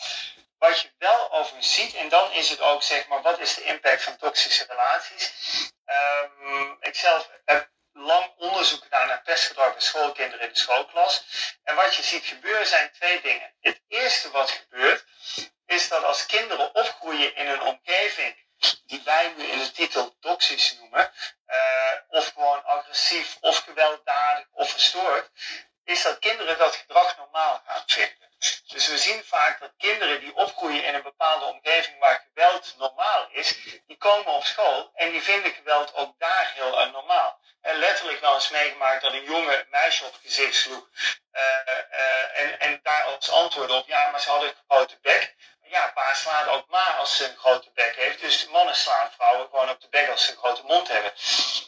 Wat 0.57 0.81
je 0.81 0.91
wel 0.97 1.31
overigens 1.31 1.73
ziet, 1.73 1.95
en 1.95 2.09
dan 2.09 2.31
is 2.31 2.49
het 2.49 2.61
ook 2.61 2.83
zeg 2.83 3.07
maar, 3.07 3.21
wat 3.21 3.39
is 3.39 3.53
de 3.53 3.63
impact 3.63 4.03
van 4.03 4.17
toxische 4.17 4.65
relaties? 4.69 5.31
Ehm 5.85 6.75
ik 6.79 6.95
zelf 6.95 7.29
heb 7.45 7.69
lang 7.91 8.33
onderzoek 8.37 8.83
gedaan 8.83 9.07
naar 9.07 9.21
pestgedrag 9.21 9.71
bij 9.71 9.81
schoolkinderen 9.81 10.47
in 10.47 10.53
de 10.53 10.59
schoolklas. 10.59 11.23
En 11.63 11.75
wat 11.75 11.95
je 11.95 12.03
ziet 12.03 12.25
gebeuren 12.25 12.67
zijn 12.67 12.91
twee 12.91 13.21
dingen. 13.21 13.55
Het 13.59 13.81
eerste 13.87 14.31
wat 14.31 14.51
gebeurt, 14.51 15.05
is 15.65 15.87
dat 15.87 16.03
als 16.03 16.25
kinderen 16.25 16.75
opgroeien 16.75 17.35
in 17.35 17.47
een 17.47 17.61
omgeving 17.61 18.45
die 18.85 19.01
wij 19.05 19.33
nu 19.37 19.43
in 19.43 19.59
de 19.59 19.71
titel 19.71 20.17
toxisch 20.19 20.77
noemen, 20.79 21.11
uh, 21.47 21.91
of 22.07 22.27
gewoon 22.27 22.63
agressief, 22.63 23.37
of 23.39 23.57
gewelddadig, 23.57 24.45
of 24.51 24.69
verstoord, 24.69 25.29
is 25.83 26.03
dat 26.03 26.19
kinderen 26.19 26.57
dat 26.57 26.75
gedrag 26.75 27.17
normaal 27.17 27.61
gaan 27.65 27.83
vinden. 27.85 28.26
Dus 28.67 28.87
we 28.87 28.97
zien 28.97 29.23
vaak 29.23 29.59
dat 29.59 29.71
kinderen 29.77 30.19
die 30.19 30.35
opgroeien 30.35 30.83
in 30.83 30.93
een 30.93 31.01
bepaalde 31.01 31.45
omgeving 31.45 31.99
waar 31.99 32.25
geweld 32.27 32.75
normaal 32.77 33.27
is, 33.31 33.57
die 33.87 33.97
komen 33.97 34.33
op 34.33 34.45
school 34.45 34.91
en 34.93 35.11
die 35.11 35.21
vinden 35.21 35.53
geweld 35.53 35.93
ook 35.93 36.19
daar 36.19 36.51
heel 36.55 36.89
normaal. 36.89 37.39
En 37.61 37.75
letterlijk 37.75 38.19
wel 38.19 38.33
eens 38.33 38.49
meegemaakt 38.49 39.01
dat 39.01 39.13
een 39.13 39.23
jongen 39.23 39.67
meisje 39.69 40.05
op 40.05 40.11
het 40.11 40.21
gezicht 40.21 40.55
sloeg. 40.55 40.87
Uh, 41.33 41.41
uh, 41.91 42.39
en, 42.39 42.59
en 42.59 42.79
daar 42.83 43.03
als 43.03 43.29
antwoord 43.29 43.71
op, 43.71 43.87
ja, 43.87 44.09
maar 44.09 44.21
ze 44.21 44.29
hadden 44.29 44.49
een 44.49 44.55
grote 44.67 44.97
bek. 45.01 45.35
Ja, 45.61 45.91
pa 45.93 46.13
slaat 46.13 46.47
ook 46.47 46.67
ma 46.67 46.95
als 46.95 47.17
ze 47.17 47.29
een 47.29 47.37
grote 47.37 47.71
bek 47.73 47.95
heeft. 47.95 48.19
Dus 48.19 48.47
mannen 48.47 48.75
slaan 48.75 49.11
vrouwen 49.11 49.49
gewoon 49.49 49.69
op 49.69 49.81
de 49.81 49.89
bek 49.89 50.09
als 50.09 50.25
ze 50.25 50.31
een 50.31 50.37
grote 50.37 50.63
mond 50.63 50.87
hebben. 50.87 51.11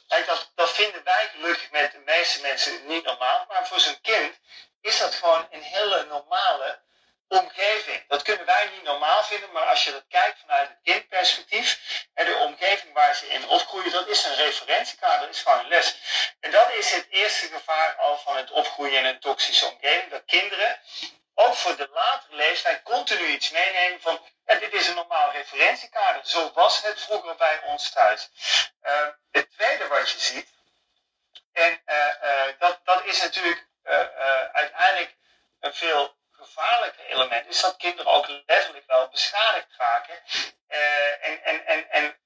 Kijk, 0.08 0.26
dat, 0.26 0.52
dat 0.56 0.72
vinden 0.72 1.04
wij 1.04 1.30
gelukkig 1.32 1.72
met 1.72 1.92
de 1.92 2.02
meeste 2.06 2.42
mensen 2.42 2.88
niet 2.88 3.04
normaal. 3.04 3.46
Maar 3.48 3.68
voor 3.68 3.80
zo'n 3.80 4.02
kind 4.02 4.40
is 4.82 4.98
dat 4.98 5.16
gewoon 5.16 5.48
een 5.52 5.62
hele 5.62 6.06
normale 6.06 6.80
omgeving. 7.28 8.08
Dat 8.08 8.22
kunnen 8.22 8.46
wij 8.46 8.70
niet 8.74 8.84
normaal 8.84 9.24
vinden, 9.24 9.52
maar 9.52 9.66
als 9.66 9.84
je 9.84 9.92
dat 9.92 10.04
kijkt 10.10 10.40
vanuit 10.40 10.70
het 10.70 10.78
kindperspectief 10.84 11.80
en 12.14 12.26
de 12.26 12.36
omgeving 12.36 12.94
waar 12.94 13.16
ze 13.16 13.28
in 13.28 13.48
opgroeien, 13.48 13.92
dat 13.92 14.08
is 14.08 14.26
een 14.26 14.36
referentiekader, 14.36 15.20
dat 15.20 15.36
is 15.36 15.42
gewoon 15.42 15.60
een 15.60 15.68
les. 15.68 15.96
En 16.40 16.52
dat 16.52 16.74
is 16.74 16.92
het 16.92 17.08
eerste 17.10 17.48
gevaar 17.48 17.96
al 17.96 18.18
van 18.18 18.38
het 18.38 18.52
opgroeien 18.52 19.00
in 19.00 19.06
een 19.06 19.20
toxische 19.20 19.66
omgeving, 19.66 20.12
dat 20.12 20.26
kinderen 20.26 20.80
ook 21.34 21.56
voor 21.56 21.76
de 21.76 21.90
latere 21.94 22.36
leeftijd 22.36 22.84
continu 22.84 23.26
iets 23.28 23.50
meenemen 23.50 24.02
van 24.02 24.20
dit 24.46 24.74
is 24.74 24.88
een 24.88 24.96
normaal 24.96 25.32
referentiekader. 25.32 26.22
Zo 26.26 26.52
was 26.54 26.82
het 26.82 27.02
vroeger 27.02 27.36
bij 27.36 27.62
ons 27.66 27.90
thuis. 27.90 28.30
Uh, 28.84 29.08
het 29.32 29.52
tweede 29.52 29.88
wat 29.88 30.10
je 30.10 30.20
ziet, 30.20 30.48
en 31.52 31.82
uh, 31.86 31.96
uh, 32.24 32.44
dat, 32.60 32.80
dat 32.84 33.06
is 33.06 33.22
natuurlijk 33.22 33.69
uiteindelijk 34.52 35.16
een 35.60 35.74
veel 35.74 36.18
gevaarlijker 36.32 37.06
element, 37.06 37.48
is 37.48 37.62
dat 37.62 37.78
kinderen 37.78 38.12
ook 38.12 38.28
letterlijk 38.28 38.86
wel 38.88 39.08
beschadigd 39.08 39.68
raken 39.78 40.20
en, 41.22 41.44
en, 41.44 41.66
en, 41.66 41.90
en 41.90 42.18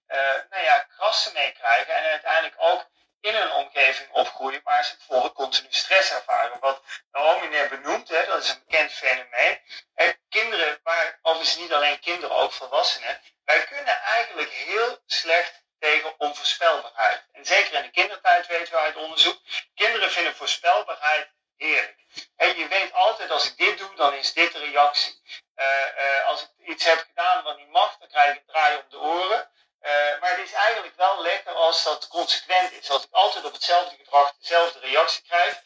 nou 0.49 0.63
ja, 0.63 0.79
krassen 0.79 1.33
meekrijgen 1.33 1.95
en 1.95 2.03
uiteindelijk 2.03 2.55
ook 2.57 2.91
in 3.23 3.35
een 3.35 3.51
omgeving 3.51 4.11
opgroeien 4.11 4.61
waar 4.63 4.85
ze 4.85 4.97
bijvoorbeeld 4.97 5.33
continu 5.33 5.67
stress 5.69 6.11
ervaren. 6.11 6.59
Wat 6.59 6.81
Naomi 7.11 7.47
net 7.47 7.69
benoemt, 7.69 8.09
hè, 8.09 8.25
dat 8.25 8.43
is 8.43 8.49
een 8.49 8.63
bekend 8.67 8.91
fenomeen. 8.91 9.59
Hè, 9.93 10.11
kinderen, 10.29 10.79
maar 10.83 11.19
overigens 11.21 11.57
niet 11.57 11.73
alleen 11.73 11.99
kinderen, 11.99 12.35
ook 12.35 12.51
volwassenen, 12.51 13.21
wij 13.45 13.63
kunnen 13.63 14.01
eigenlijk 14.01 14.51
heel 14.51 14.99
slecht 15.05 15.63
tegen 15.79 16.19
onvoorspelbaarheid. 16.19 17.23
En 17.31 17.45
zeker 17.45 17.73
in 17.73 17.81
de 17.81 17.91
kindertijd 17.91 18.47
weten 18.47 18.73
we 18.73 18.79
uit 18.79 18.95
onderzoek, 18.95 19.41
kinderen 19.75 20.11
vinden 20.11 20.35
voorspelbaarheid 20.35 21.29
heerlijk. 21.57 22.01
En 22.35 22.57
je 22.57 22.67
weet 22.67 22.93
altijd, 22.93 23.31
als 23.31 23.45
ik 23.45 23.57
dit 23.57 23.77
doe, 23.77 23.95
dan 23.95 24.13
is 24.13 24.33
dit 24.33 24.53
de 24.53 24.59
reactie. 24.59 25.21
Uh, 25.55 25.65
uh, 25.97 26.25
als 26.25 26.41
ik 26.41 26.67
iets 26.67 26.83
heb 26.83 27.05
gedaan 27.07 27.43
wat 27.43 27.57
niet 27.57 27.69
mag, 27.69 27.97
dan 27.97 28.07
krijg 28.07 28.31
ik 28.31 28.37
een 28.37 28.53
draai 28.53 28.75
om 28.75 28.89
de 28.89 28.99
oren. 28.99 29.51
Uh, 29.81 29.91
maar 30.19 30.29
het 30.29 30.47
is 30.47 30.53
eigenlijk 30.53 30.95
wel 30.95 31.21
lekker 31.21 31.53
als 31.53 31.83
dat 31.83 32.07
consequent 32.07 32.71
is. 32.71 32.89
Als 32.89 33.03
ik 33.03 33.11
altijd 33.11 33.45
op 33.45 33.53
hetzelfde 33.53 33.95
gedrag 33.97 34.33
dezelfde 34.39 34.79
reactie 34.79 35.23
krijg, 35.23 35.61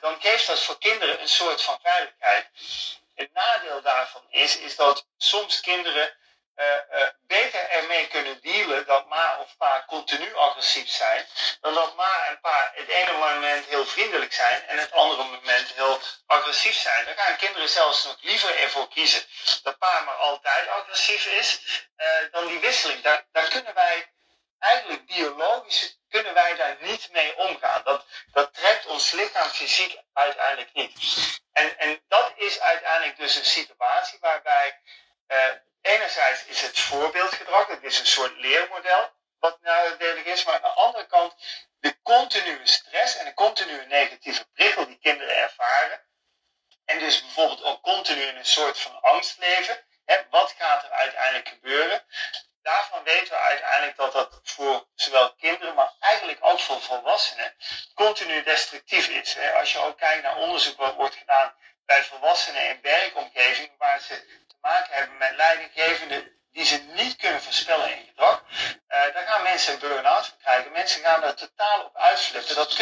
dan 0.00 0.20
geeft 0.20 0.46
dat 0.46 0.62
voor 0.62 0.78
kinderen 0.78 1.20
een 1.20 1.28
soort 1.28 1.62
van 1.62 1.78
veiligheid. 1.82 2.48
Het 3.14 3.32
nadeel 3.32 3.82
daarvan 3.82 4.26
is, 4.28 4.58
is 4.58 4.76
dat 4.76 5.06
soms 5.16 5.60
kinderen 5.60 6.16
beter 7.26 7.68
ermee 7.70 8.06
kunnen 8.06 8.40
dealen 8.40 8.86
dat 8.86 9.06
ma 9.06 9.38
of 9.40 9.56
pa 9.56 9.84
continu 9.86 10.34
agressief 10.34 10.88
zijn, 10.88 11.26
dan 11.60 11.74
dat 11.74 11.94
ma 11.94 12.24
en 12.26 12.40
pa 12.40 12.70
het 12.74 12.88
ene 12.88 13.12
moment 13.12 13.66
heel 13.66 13.86
vriendelijk 13.86 14.32
zijn 14.32 14.66
en 14.66 14.78
het 14.78 14.92
andere 14.92 15.24
moment 15.24 15.72
heel 15.74 16.00
agressief 16.26 16.76
zijn. 16.76 17.04
Daar 17.04 17.16
gaan 17.16 17.36
kinderen 17.36 17.68
zelfs 17.68 18.04
nog 18.04 18.16
liever 18.20 18.58
ervoor 18.58 18.88
kiezen 18.88 19.22
dat 19.62 19.78
pa 19.78 20.00
maar 20.00 20.14
altijd 20.14 20.68
agressief 20.68 21.26
is, 21.26 21.60
uh, 21.96 22.06
dan 22.32 22.46
die 22.46 22.58
wisseling. 22.58 23.02
Daar, 23.02 23.26
daar 23.32 23.48
kunnen 23.48 23.74
wij 23.74 24.12
eigenlijk 24.58 25.06
biologisch 25.06 25.98
kunnen 26.08 26.34
wij 26.34 26.56
daar 26.56 26.76
niet 26.80 27.08
mee 27.12 27.36
omgaan. 27.36 27.82
Dat, 27.84 28.06
dat 28.32 28.54
trekt 28.54 28.86
ons 28.86 29.10
lichaam 29.10 29.48
fysiek 29.48 29.98
uiteindelijk 30.12 30.72
niet. 30.72 30.92
En, 31.52 31.78
en 31.78 32.02
dat 32.08 32.32
is 32.36 32.60
uiteindelijk 32.60 33.16
dus 33.16 33.36
een 33.36 33.44
situatie 33.44 34.18
waarbij 34.20 34.80
enerzijds 35.86 36.44
is 36.44 36.62
het 36.62 36.78
voorbeeldgedrag, 36.78 37.66
het 37.66 37.82
is 37.82 37.98
een 37.98 38.06
soort 38.06 38.36
leermodel 38.36 39.10
wat 39.38 39.60
nadelig 39.60 40.24
is, 40.24 40.44
maar 40.44 40.54
aan 40.54 40.60
de 40.60 40.68
andere 40.68 41.06
kant 41.06 41.34
de 41.80 42.02
continue 42.02 42.66
stress 42.66 43.16
en 43.16 43.24
de 43.24 43.34
continue 43.34 43.86
negatieve 43.86 44.44
prikkel 44.54 44.86
die 44.86 44.98
kinderen 44.98 45.36
ervaren. 45.36 46.04
En 46.84 46.98
dus 46.98 47.20
bijvoorbeeld 47.20 47.62
ook 47.62 47.82
continu 47.82 48.22
in 48.22 48.36
een 48.36 48.46
soort 48.46 48.78
van 48.78 49.00
angst 49.00 49.38
leven. 49.38 49.84
Hè, 50.04 50.16
wat 50.30 50.54
gaat 50.58 50.82
er 50.84 50.90
uiteindelijk 50.90 51.48
gebeuren? 51.48 52.06
Daarvan 52.62 53.02
weten 53.02 53.28
we 53.28 53.38
uiteindelijk 53.38 53.96
dat 53.96 54.12
dat 54.12 54.40
voor 54.42 54.86
zowel 54.94 55.34
kinderen, 55.34 55.74
maar 55.74 55.92
eigenlijk 56.00 56.38
ook 56.40 56.60
voor 56.60 56.80
volwassenen, 56.80 57.56
continu 57.94 58.42
destructief 58.42 59.08
is. 59.08 59.34
Hè. 59.34 59.52
Als 59.52 59.72
je 59.72 59.78
ook 59.78 59.98
kijkt 59.98 60.22
naar 60.22 60.36
onderzoek 60.36 60.76
wat 60.76 60.94
wordt 60.94 61.14
gedaan 61.14 61.54
bij 61.84 62.04
volwassenen 62.04 62.68
Totaal 71.34 71.84
op 71.84 71.96
uitflippen. 71.96 72.54
Dat 72.54 72.72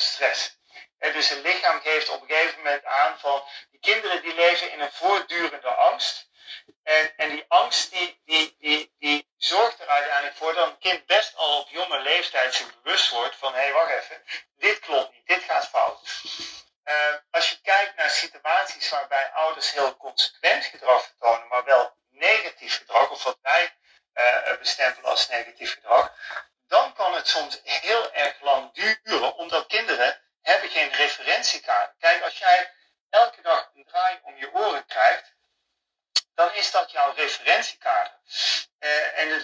stress. 0.00 0.58
En 0.98 1.12
dus 1.12 1.28
het 1.28 1.42
lichaam 1.42 1.80
geeft 1.80 2.08
op 2.08 2.22
een 2.22 2.28
gegeven 2.28 2.58
moment 2.58 2.84
aan 2.84 3.18
van 3.18 3.42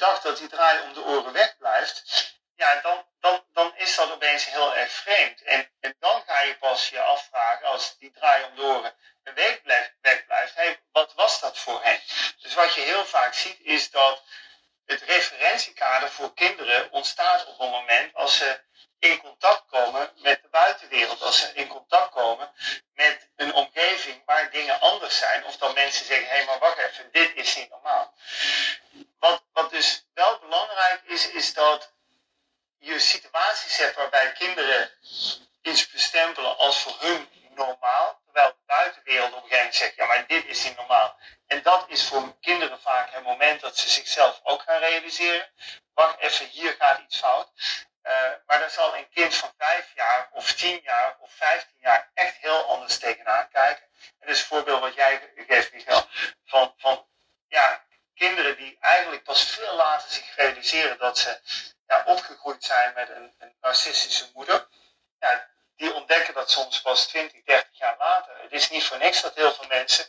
dag 0.03 0.21
dat 0.21 0.39
die 0.39 0.49
draai 0.49 0.81
om 0.83 0.93
de 0.93 1.05
oren 1.05 1.33
wegblijft, 1.33 2.03
ja, 2.57 2.81
dan, 2.81 3.07
dan, 3.21 3.45
dan 3.53 3.77
is 3.77 3.97
dat 3.97 4.11
opeens 4.11 4.45
heel 4.45 4.75
erg 4.77 4.91
vreemd. 4.91 5.43
En, 5.43 5.71
en 5.81 5.97
dan 5.99 6.23
ga 6.27 6.41
je 6.41 6.57
pas 6.59 6.89
je 6.89 7.01
afvragen, 7.01 7.67
als 7.67 7.99
die 7.99 8.11
draai 8.11 8.45
om 8.45 8.55
de 8.57 8.63
oren 8.63 8.95
een 9.25 9.35
week 9.35 9.63
blijft, 9.63 10.55
hey, 10.55 10.81
wat 10.93 11.15
was 11.15 11.41
dat 11.41 11.59
voor 11.59 11.83
hen? 11.83 12.01
Dus 12.41 12.55
wat 12.55 12.75
je 12.75 12.81
heel 12.81 13.05
vaak 13.05 13.35
ziet, 13.35 13.59
is 13.61 13.91
dat 13.91 14.23
het 14.87 15.03
referentiekader 15.03 16.11
voor 16.11 16.35
kinderen 16.35 16.91
ontstaat 16.93 17.47
op 17.47 17.61
een 17.61 17.71
moment 17.71 18.15
als 18.15 18.37
ze 18.37 18.61
in 19.03 19.21
contact 19.21 19.65
komen 19.71 20.11
met 20.17 20.43
de 20.43 20.49
buitenwereld. 20.49 21.23
Als 21.23 21.39
ze 21.39 21.53
in 21.55 21.69
contact 21.69 22.11
komen 22.11 22.53
met 22.95 23.29
een 23.37 23.55
omgeving 23.55 24.23
waar 24.25 24.51
dingen 24.51 24.81
anders 24.81 25.19
zijn. 25.19 25.45
Of 25.45 25.57
dat 25.57 25.75
mensen 25.75 26.07
zeggen, 26.07 26.29
hé 26.29 26.35
hey, 26.37 26.45
maar 26.45 26.59
wacht 26.59 26.79
even, 26.79 27.09
dit 27.13 27.35
is 27.35 27.57
niet 27.57 27.71
normaal. 27.71 28.15
Wat, 29.19 29.43
wat 29.53 29.71
dus 29.71 30.07
wel 30.15 30.39
belangrijk 30.39 31.01
is, 31.05 31.31
is 31.31 31.55
dat 31.55 31.93
je 32.79 32.99
situaties 32.99 33.77
hebt 33.77 33.97
waarbij 33.97 34.33
kinderen 34.33 34.91
iets 35.63 35.91
bestempelen 35.91 36.57
als 36.57 36.79
voor 36.79 36.97
hun 36.99 37.29
normaal. 37.55 38.21
Terwijl 38.25 38.49
de 38.49 38.63
buitenwereld 38.67 39.33
op 39.33 39.35
een 39.35 39.41
gegeven 39.43 39.59
moment 39.59 39.75
zegt, 39.75 39.95
ja 39.95 40.07
maar 40.07 40.27
dit 40.27 40.47
is 40.47 40.65
niet 40.65 40.77
normaal. 40.77 41.17
En 41.47 41.63
dat 41.63 41.85
is 41.89 42.05
voor 42.05 42.37
kinderen 42.41 42.81
vaak 42.81 43.13
het 43.13 43.23
moment 43.23 43.61
dat 43.61 43.79
ze 43.79 43.89
zichzelf 43.89 44.41
ook 44.43 44.63
gaan 44.63 44.81
realiseren. 44.81 45.51
Wacht 45.95 46.19
even, 46.19 46.47
hier 46.47 46.75
gaat 46.79 47.01
iets 47.01 47.19
fout. 47.19 47.51
Uh, 48.03 48.13
maar 48.47 48.59
daar 48.59 48.71
zal 48.71 48.97
een 48.97 49.09
kind 49.09 49.35
van 49.35 49.53
vijf 49.59 49.93
jaar 49.95 50.29
of 50.33 50.53
tien 50.53 50.81
jaar 50.83 51.17
of 51.21 51.33
vijftien 51.33 51.79
jaar 51.81 52.11
echt 52.15 52.37
heel 52.37 52.65
anders 52.65 52.99
tegenaan 52.99 53.49
kijken. 53.49 53.85
En 54.19 54.29
is 54.29 54.41
een 54.41 54.47
voorbeeld 54.47 54.81
wat 54.81 54.95
jij 54.95 55.33
geeft, 55.37 55.73
Michael, 55.73 56.07
van, 56.45 56.75
van 56.77 57.07
ja, 57.49 57.85
kinderen 58.15 58.57
die 58.57 58.77
eigenlijk 58.81 59.23
pas 59.23 59.51
veel 59.51 59.75
later 59.75 60.11
zich 60.11 60.37
realiseren 60.37 60.99
dat 60.99 61.19
ze 61.19 61.41
ja, 61.87 62.03
opgegroeid 62.07 62.65
zijn 62.65 62.95
met 62.95 63.09
een, 63.09 63.35
een 63.39 63.57
narcistische 63.61 64.31
moeder. 64.35 64.69
Ja, 65.19 65.49
die 65.77 65.95
ontdekken 65.95 66.35
dat 66.35 66.51
soms 66.51 66.81
pas 66.81 67.07
20, 67.07 67.43
30 67.45 67.79
jaar 67.79 67.97
later. 67.99 68.43
Het 68.43 68.53
is 68.53 68.71
niet 68.71 68.85
voor 68.85 68.99
niks 68.99 69.23
dat 69.23 69.35
heel 69.35 69.53
veel 69.53 69.69
mensen 69.69 70.05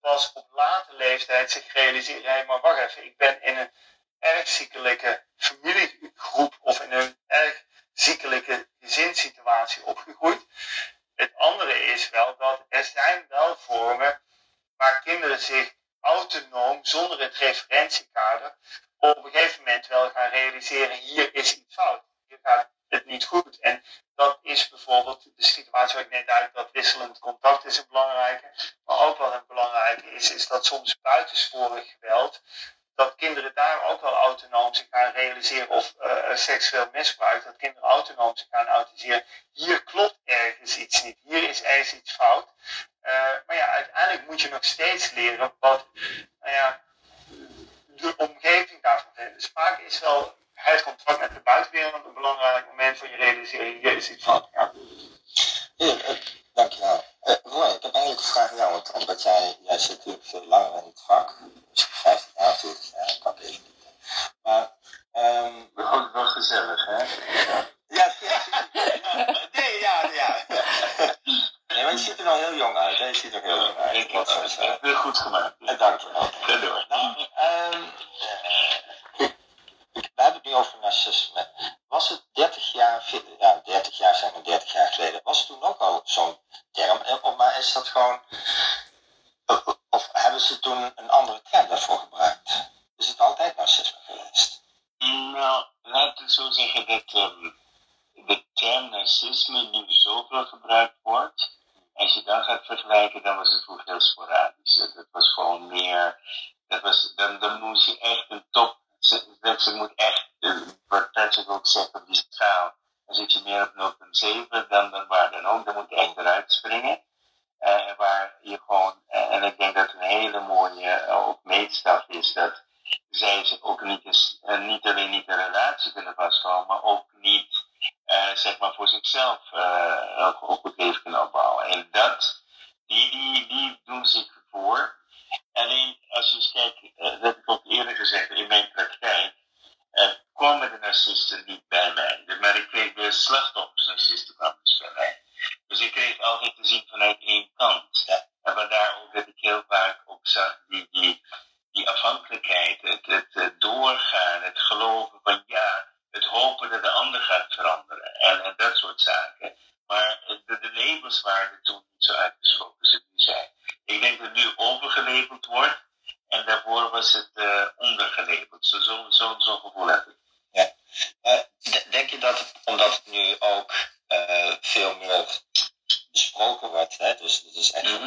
pas 0.00 0.32
op 0.32 0.46
late 0.52 0.94
leeftijd 0.94 1.50
zich 1.50 1.72
realiseren, 1.72 2.32
hé, 2.32 2.44
maar 2.44 2.60
wacht 2.60 2.80
even, 2.80 3.04
ik 3.04 3.16
ben 3.16 3.42
in 3.42 3.56
een 3.56 3.70
erg 4.18 4.48
ziekelijke 4.48 5.24
familiegroep 5.36 6.56
of 6.60 6.80
in 6.80 6.92
een 6.92 7.18
erg 7.26 7.64
ziekelijke 7.92 8.68
gezinssituatie 8.80 9.84
opgegroeid. 9.84 10.46
Het 11.14 11.36
andere 11.36 11.84
is 11.84 12.10
wel 12.10 12.36
dat 12.36 12.64
er 12.68 12.84
zijn 12.84 13.26
wel 13.28 13.56
vormen 13.56 14.22
waar 14.76 15.02
kinderen 15.02 15.38
zich 15.38 15.74
autonoom, 16.00 16.78
zonder 16.82 17.20
het 17.20 17.36
referentiekader, 17.36 18.56
op 18.98 19.24
een 19.24 19.30
gegeven 19.30 19.62
moment 19.64 19.86
wel 19.86 20.10
gaan 20.10 20.30
realiseren, 20.30 20.96
hier 20.96 21.34
is 21.34 21.56
iets 21.56 21.74
fout. 21.74 22.02
Hier 22.26 22.38
gaat 22.42 22.70
het 22.88 23.06
niet 23.06 23.24
goed. 23.24 23.58
En 23.60 23.84
dat 24.14 24.38
is 24.42 24.68
bijvoorbeeld 24.68 25.22
de 25.36 25.44
situatie 25.44 25.94
waar 25.94 26.04
ik 26.04 26.10
net 26.10 26.28
uit 26.28 26.54
dat 26.54 26.70
wisselend 26.72 27.18
contact 27.18 27.64
is 27.64 27.78
een 27.78 27.84
belangrijke. 27.88 28.50
Maar 28.84 28.98
ook 28.98 29.18
wat 29.18 29.34
een 29.34 29.46
belangrijke 29.46 30.10
is, 30.10 30.30
is 30.30 30.46
dat 30.46 30.66
soms 30.66 31.00
buitensporig 31.00 31.90
geweld, 31.90 32.42
dat 32.98 33.14
kinderen 33.14 33.54
daar 33.54 33.82
ook 33.82 34.00
wel 34.00 34.14
autonoom 34.14 34.74
zich 34.74 34.86
gaan 34.90 35.12
realiseren 35.12 35.68
of 35.68 35.94
uh, 36.00 36.34
seksueel 36.34 36.88
misbruik, 36.92 37.44
dat 37.44 37.56
kinderen 37.56 37.88
autonoom 37.88 38.36
zich 38.36 38.46
gaan 38.50 38.66
autoriseren. 38.66 39.24
Hier 39.52 39.82
klopt 39.82 40.18
ergens 40.24 40.76
iets 40.76 41.02
niet, 41.02 41.18
hier 41.22 41.48
is 41.48 41.62
ergens 41.62 41.92
iets 41.92 42.12
fout. 42.12 42.48
Uh, 43.02 43.12
maar 43.46 43.56
ja, 43.56 43.66
uiteindelijk 43.66 44.26
moet 44.28 44.40
je 44.40 44.48
nog 44.48 44.64
steeds 44.64 45.10
leren 45.10 45.52
wat 45.60 45.86
nou 46.40 46.54
ja, 46.54 46.80
de 47.86 48.14
omgeving 48.16 48.82
daarvan 48.82 49.12
vindt. 49.14 49.34
Dus 49.34 49.50
vaak 49.54 49.80
is 49.80 49.98
wel 50.00 50.36
het 50.54 50.82
contact 50.82 51.20
met 51.20 51.34
de 51.34 51.40
buitenwereld 51.40 52.04
een 52.04 52.14
belangrijk 52.14 52.66
moment 52.66 52.98
voor 52.98 53.08
je 53.08 53.16
realisering. 53.16 53.82
Hier 53.82 53.96
is 53.96 54.10
iets 54.10 54.24
fout. 54.24 54.48
Ja. 54.52 54.72
Dankjewel. 56.54 57.04
Uh, 57.22 57.34
Roy, 57.42 57.68
ik 57.68 57.82
heb 57.82 57.94
eigenlijk 57.94 58.18
een 58.26 58.32
vraag 58.32 58.50
aan 58.50 58.56
jou, 58.56 58.72
want 58.72 58.92
omdat 58.92 59.22
jij, 59.22 59.56
jij 59.62 59.78
zit 59.78 59.96
natuurlijk 59.96 60.24
veel 60.24 60.44
langer 60.44 60.78
in 60.78 60.88
het 60.88 61.02
vak, 61.06 61.38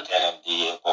对。 0.04 0.91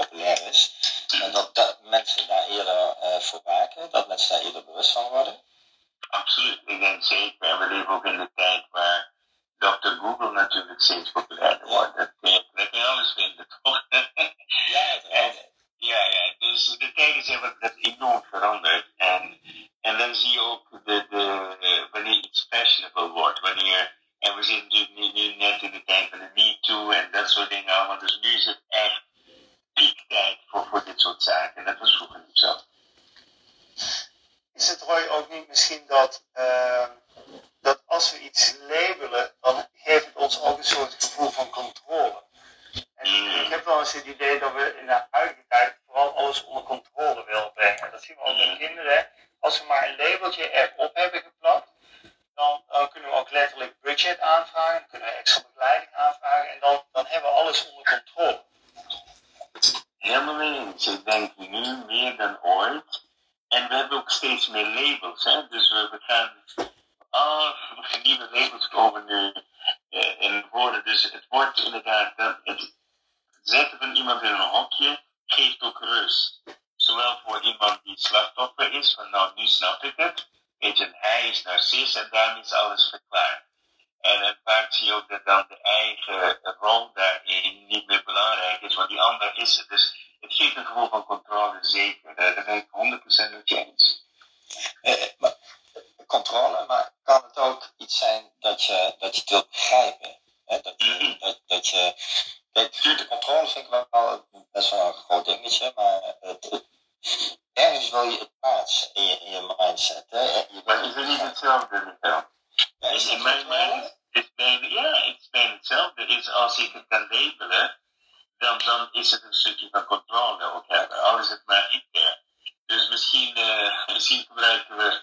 25 123.99 124.29
durante 124.35 124.98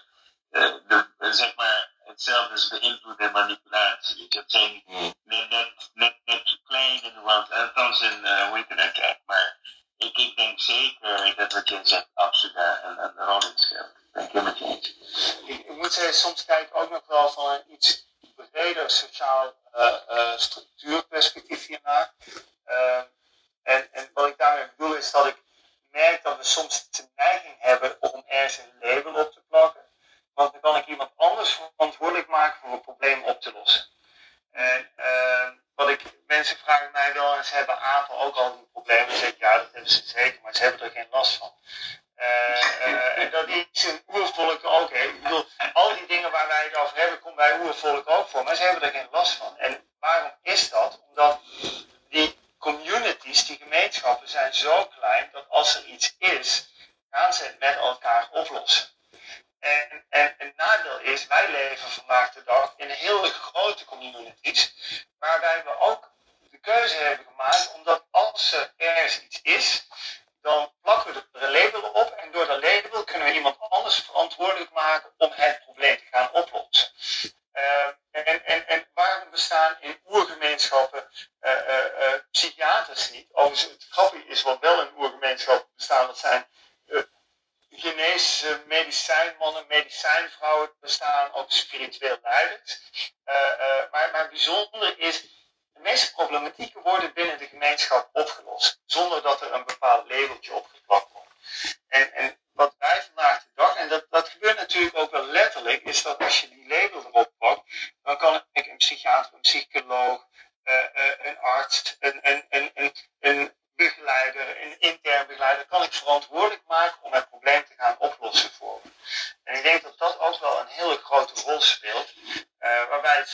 algum 38.26 38.75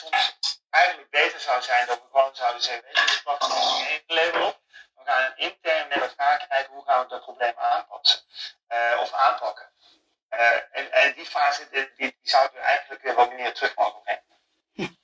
soms 0.03 0.61
eigenlijk 0.71 1.11
beter 1.11 1.41
zou 1.41 1.63
zijn 1.63 1.87
dat 1.87 1.99
we 1.99 2.09
gewoon 2.11 2.35
zouden 2.35 2.63
zeggen, 2.63 2.85
we 2.93 3.21
pakken 3.25 3.49
nog 3.49 3.87
één 3.89 4.03
label 4.07 4.47
op. 4.47 4.61
We 4.95 5.03
gaan 5.05 5.33
intern 5.37 5.89
met 5.89 6.01
elkaar 6.01 6.47
kijken 6.49 6.73
hoe 6.73 6.85
gaan 6.85 7.03
we 7.03 7.09
dat 7.09 7.23
probleem 7.23 7.55
aanpassen 7.57 8.21
eh, 8.67 8.99
of 9.01 9.13
aanpakken. 9.13 9.71
Eh, 10.29 10.57
en, 10.71 10.93
en, 10.93 11.15
die 11.15 11.27
fase 11.27 11.69
die, 11.71 11.93
die 11.97 12.19
zouden 12.23 12.53
we 12.53 12.61
eigenlijk 12.61 13.03
weer 13.03 13.15
wat 13.15 13.33
meer 13.33 13.55
terug 13.55 13.77
mogen 13.77 14.03
brengen. 14.03 14.21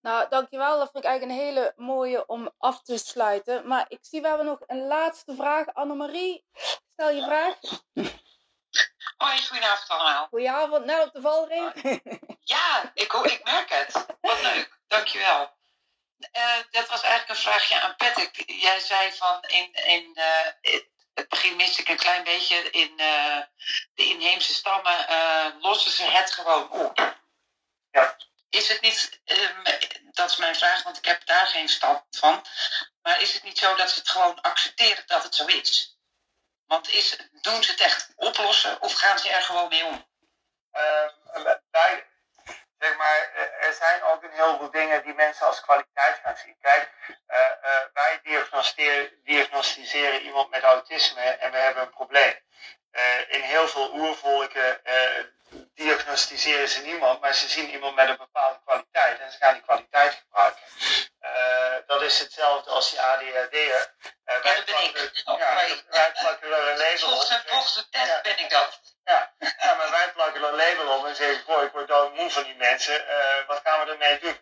Nou, 0.00 0.28
dankjewel. 0.28 0.78
Dat 0.78 0.90
vind 0.90 1.04
ik 1.04 1.10
eigenlijk 1.10 1.40
een 1.40 1.46
hele 1.46 1.72
mooie 1.76 2.26
om 2.26 2.50
af 2.58 2.82
te 2.82 2.98
sluiten. 2.98 3.66
Maar 3.66 3.84
ik 3.88 3.98
zie 4.00 4.20
we 4.20 4.28
hebben 4.28 4.46
nog 4.46 4.60
een 4.66 4.86
laatste 4.86 5.34
vraag. 5.34 5.74
Annemarie, 5.74 6.44
stel 6.92 7.10
je 7.10 7.22
vraag. 7.22 7.56
Hoi, 9.16 9.46
goedenavond 9.46 9.88
allemaal. 9.88 10.26
Goedenavond, 10.26 10.84
net 10.84 11.06
op 11.06 11.12
de 11.12 11.20
valreep. 11.20 11.74
Ja, 12.40 12.90
ik, 12.94 13.12
ik 13.12 13.44
merk 13.44 13.68
het. 13.68 14.06
Wat 14.20 14.42
leuk, 14.42 14.78
dankjewel. 14.86 15.54
Eh 16.32 16.58
dat 16.70 16.88
was 16.88 17.02
eigenlijk 17.02 17.28
een 17.28 17.44
vraagje 17.44 17.80
aan 17.80 17.96
Patrick. 17.96 18.42
Jij 18.46 18.80
zei 18.80 19.12
van 19.12 19.42
in, 19.42 19.74
in 19.74 20.12
eh, 20.14 20.72
het 21.14 21.28
begin 21.28 21.56
miste 21.56 21.80
ik 21.80 21.88
een 21.88 21.96
klein 21.96 22.24
beetje 22.24 22.70
in 22.70 22.98
eh, 22.98 23.38
de 23.94 24.04
inheemse 24.04 24.54
stammen 24.54 25.08
eh, 25.08 25.46
lossen 25.60 25.92
ze 25.92 26.02
het 26.02 26.32
gewoon 26.32 26.70
op. 26.70 27.16
Ja. 27.90 28.16
Is 28.50 28.68
het 28.68 28.80
niet, 28.80 29.20
ehm, 29.24 29.62
dat 30.12 30.30
is 30.30 30.36
mijn 30.36 30.56
vraag, 30.56 30.82
want 30.82 30.96
ik 30.96 31.04
heb 31.04 31.26
daar 31.26 31.46
geen 31.46 31.68
stand 31.68 32.02
van. 32.10 32.44
Maar 33.02 33.20
is 33.20 33.32
het 33.32 33.42
niet 33.42 33.58
zo 33.58 33.74
dat 33.74 33.90
ze 33.90 33.98
het 33.98 34.08
gewoon 34.08 34.40
accepteren 34.40 35.04
dat 35.06 35.22
het 35.22 35.34
zo 35.34 35.46
is? 35.46 35.95
Want 36.66 36.90
is, 36.90 37.18
doen 37.40 37.62
ze 37.62 37.70
het 37.70 37.80
echt 37.80 38.12
oplossen 38.16 38.80
of 38.80 38.92
gaan 38.92 39.18
ze 39.18 39.30
er 39.30 39.42
gewoon 39.42 39.68
mee 39.68 39.84
om? 39.84 40.06
Ehm, 40.72 41.08
beide. 41.70 42.04
Zeg 42.78 42.96
maar, 42.96 43.30
eh, 43.34 43.66
er 43.66 43.72
zijn 43.72 44.02
ook 44.02 44.22
een 44.22 44.30
heleboel 44.30 44.70
dingen 44.70 45.02
die 45.02 45.14
mensen 45.14 45.46
als 45.46 45.60
kwaliteit 45.60 46.20
gaan 46.22 46.36
zien. 46.36 46.56
Kijk, 46.60 46.90
wij 47.92 48.20
diagnosticeren, 48.22 49.10
diagnosticeren 49.24 50.22
iemand 50.22 50.50
met 50.50 50.62
autisme 50.62 51.20
en 51.20 51.50
we 51.50 51.56
hebben 51.56 51.82
een 51.82 51.90
probleem. 51.90 52.34
In 53.28 53.40
heel 53.40 53.68
veel 53.68 53.94
oervolken 53.94 54.80
diagnosticeren 55.74 56.68
ze 56.68 56.80
niemand, 56.82 57.20
maar 57.20 57.34
ze 57.34 57.48
zien 57.48 57.70
iemand 57.70 57.94
met 57.94 58.08
een 58.08 58.16
bepaalde 58.16 58.60
kwaliteit 58.64 59.20
en 59.20 59.30
ze 59.32 59.38
gaan 59.38 59.52
die 59.52 59.62
kwaliteit 59.62 60.14
gebruiken. 60.14 60.62
Eh, 61.34 61.76
dat 61.86 62.02
is 62.02 62.18
hetzelfde 62.18 62.70
als 62.70 62.90
die 62.90 63.00
ADHD'er. 63.00 63.94
Uh, 64.26 64.34
Ja, 64.44 64.54
dat 64.54 64.64
ben 64.64 64.82
ik. 64.84 65.10
Ja, 65.38 65.54
wij 65.88 66.12
plakken 66.20 66.52
er 66.52 66.68
een 66.68 66.76
label 66.76 67.08
op. 67.14 67.22
Ja. 67.90 68.20
ben 68.22 68.38
ik 68.38 68.50
dat. 68.50 68.80
Ja, 69.04 69.32
ja, 69.58 69.74
maar 69.74 69.90
wij 69.90 70.12
plakken 70.12 70.42
er 70.42 70.48
een 70.48 70.56
label 70.56 70.98
op 70.98 71.06
en 71.06 71.14
zeggen, 71.16 71.42
goh, 71.44 71.62
ik 71.62 71.72
word 71.72 71.88
doodmoe 71.88 72.30
van 72.30 72.42
die 72.42 72.54
mensen, 72.54 73.08
eh, 73.08 73.46
wat 73.46 73.60
gaan 73.64 73.84
we 73.84 73.90
ermee 73.90 74.18
doen? 74.18 74.40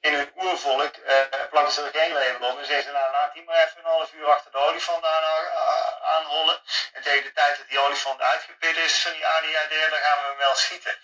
In 0.00 0.14
hun 0.14 0.32
oervolk 0.36 0.94
eh, 0.96 1.16
plakken 1.50 1.72
ze 1.72 1.82
er 1.90 2.00
geen 2.00 2.12
label 2.12 2.48
op 2.50 2.58
en 2.58 2.66
zeggen 2.66 2.84
ze, 2.84 2.90
nou 2.90 3.12
laat 3.12 3.32
die 3.34 3.44
maar 3.44 3.56
even 3.64 3.78
een 3.78 3.84
half 3.84 4.12
uur 4.12 4.26
achter 4.30 4.50
de 4.50 4.58
olifant 4.58 5.04
aan, 5.04 5.22
aan- 5.24 5.98
aanhollen. 6.02 6.60
En 6.92 7.02
tegen 7.02 7.24
de 7.24 7.32
tijd 7.32 7.56
dat 7.58 7.68
die 7.68 7.78
olifant 7.78 8.20
uitgeput 8.20 8.76
is 8.76 9.02
van 9.02 9.12
die 9.12 9.26
ADHD, 9.26 9.90
dan 9.90 10.00
gaan 10.00 10.20
we 10.22 10.26
hem 10.28 10.36
wel 10.36 10.54
schieten. 10.54 10.98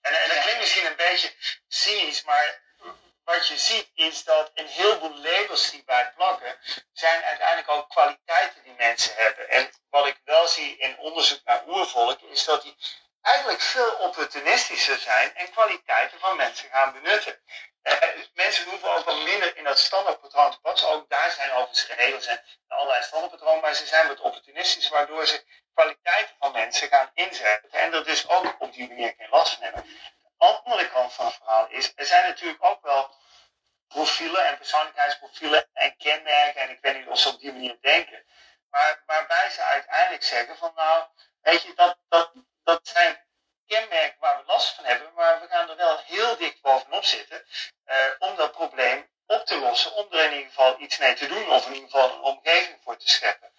En, 0.00 0.14
en 0.22 0.28
dat 0.28 0.40
klinkt 0.40 0.60
misschien 0.60 0.86
een 0.86 0.96
beetje 0.96 1.32
cynisch, 1.68 2.22
maar 2.22 2.66
wat 3.28 3.46
je 3.46 3.58
ziet 3.58 3.90
is 3.94 4.24
dat 4.24 4.50
een 4.54 4.66
heleboel 4.66 5.16
labels 5.18 5.70
die 5.70 5.82
wij 5.86 6.12
plakken, 6.16 6.58
zijn 6.92 7.22
uiteindelijk 7.22 7.68
ook 7.70 7.88
kwaliteiten 7.88 8.62
die 8.62 8.74
mensen 8.76 9.14
hebben. 9.16 9.48
En 9.48 9.70
wat 9.90 10.06
ik 10.06 10.20
wel 10.24 10.48
zie 10.48 10.76
in 10.76 10.98
onderzoek 10.98 11.40
naar 11.44 11.62
oervolk, 11.66 12.20
is 12.20 12.44
dat 12.44 12.62
die 12.62 12.76
eigenlijk 13.22 13.60
veel 13.60 13.92
opportunistischer 13.92 14.98
zijn 14.98 15.34
en 15.34 15.50
kwaliteiten 15.50 16.18
van 16.18 16.36
mensen 16.36 16.68
gaan 16.70 16.92
benutten. 16.92 17.40
Eh, 17.82 18.00
dus 18.16 18.30
mensen 18.34 18.64
hoeven 18.64 18.96
ook 18.96 19.04
wel 19.04 19.20
minder 19.22 19.56
in 19.56 19.64
dat 19.64 19.78
standaardpatroon 19.78 20.50
te 20.50 20.60
passen. 20.60 20.88
Ook 20.88 21.08
daar 21.08 21.30
zijn 21.30 21.50
overigens 21.50 21.86
regels 21.86 22.26
en 22.26 22.42
allerlei 22.68 23.02
standaardpatronen, 23.02 23.60
maar 23.60 23.74
ze 23.74 23.86
zijn 23.86 24.08
wat 24.08 24.20
opportunistisch, 24.20 24.88
waardoor 24.88 25.26
ze 25.26 25.44
kwaliteiten 25.74 26.34
van 26.38 26.52
mensen 26.52 26.88
gaan 26.88 27.10
inzetten 27.14 27.70
en 27.72 27.92
er 27.92 28.04
dus 28.04 28.28
ook 28.28 28.56
op 28.58 28.72
die 28.72 28.88
manier 28.88 29.14
geen 29.18 29.28
last 29.30 29.54
van 29.54 29.62
hebben. 29.62 29.84
De 30.38 30.46
andere 30.46 30.90
kant 30.90 31.12
van 31.12 31.26
het 31.26 31.34
verhaal 31.34 31.68
is, 31.68 31.92
er 31.96 32.06
zijn 32.06 32.24
natuurlijk 32.24 32.64
ook 32.64 32.82
wel 32.82 33.14
profielen 33.88 34.46
en 34.46 34.56
persoonlijkheidsprofielen 34.56 35.68
en 35.72 35.96
kenmerken. 35.96 36.60
En 36.60 36.70
ik 36.70 36.78
weet 36.80 36.98
niet 36.98 37.08
of 37.08 37.18
ze 37.18 37.28
op 37.28 37.40
die 37.40 37.52
manier 37.52 37.78
denken. 37.80 38.24
Maar 38.70 39.02
waarbij 39.06 39.50
ze 39.50 39.62
uiteindelijk 39.62 40.22
zeggen 40.22 40.56
van 40.56 40.72
nou, 40.74 41.04
weet 41.40 41.62
je, 41.62 41.74
dat, 41.74 41.98
dat, 42.08 42.32
dat 42.64 42.88
zijn 42.88 43.26
kenmerken 43.66 44.20
waar 44.20 44.38
we 44.38 44.46
last 44.46 44.74
van 44.74 44.84
hebben. 44.84 45.12
Maar 45.14 45.40
we 45.40 45.48
gaan 45.48 45.70
er 45.70 45.76
wel 45.76 45.98
heel 45.98 46.36
dicht 46.36 46.60
bovenop 46.60 47.04
zitten 47.04 47.44
eh, 47.84 47.96
om 48.18 48.36
dat 48.36 48.52
probleem 48.52 49.10
op 49.26 49.46
te 49.46 49.58
lossen. 49.58 49.94
Om 49.94 50.06
er 50.10 50.24
in 50.24 50.32
ieder 50.32 50.46
geval 50.46 50.80
iets 50.80 50.98
mee 50.98 51.14
te 51.14 51.26
doen 51.26 51.50
of 51.50 51.66
in 51.66 51.74
ieder 51.74 51.90
geval 51.90 52.12
een 52.12 52.22
omgeving 52.22 52.78
voor 52.82 52.96
te 52.96 53.08
scheppen. 53.08 53.52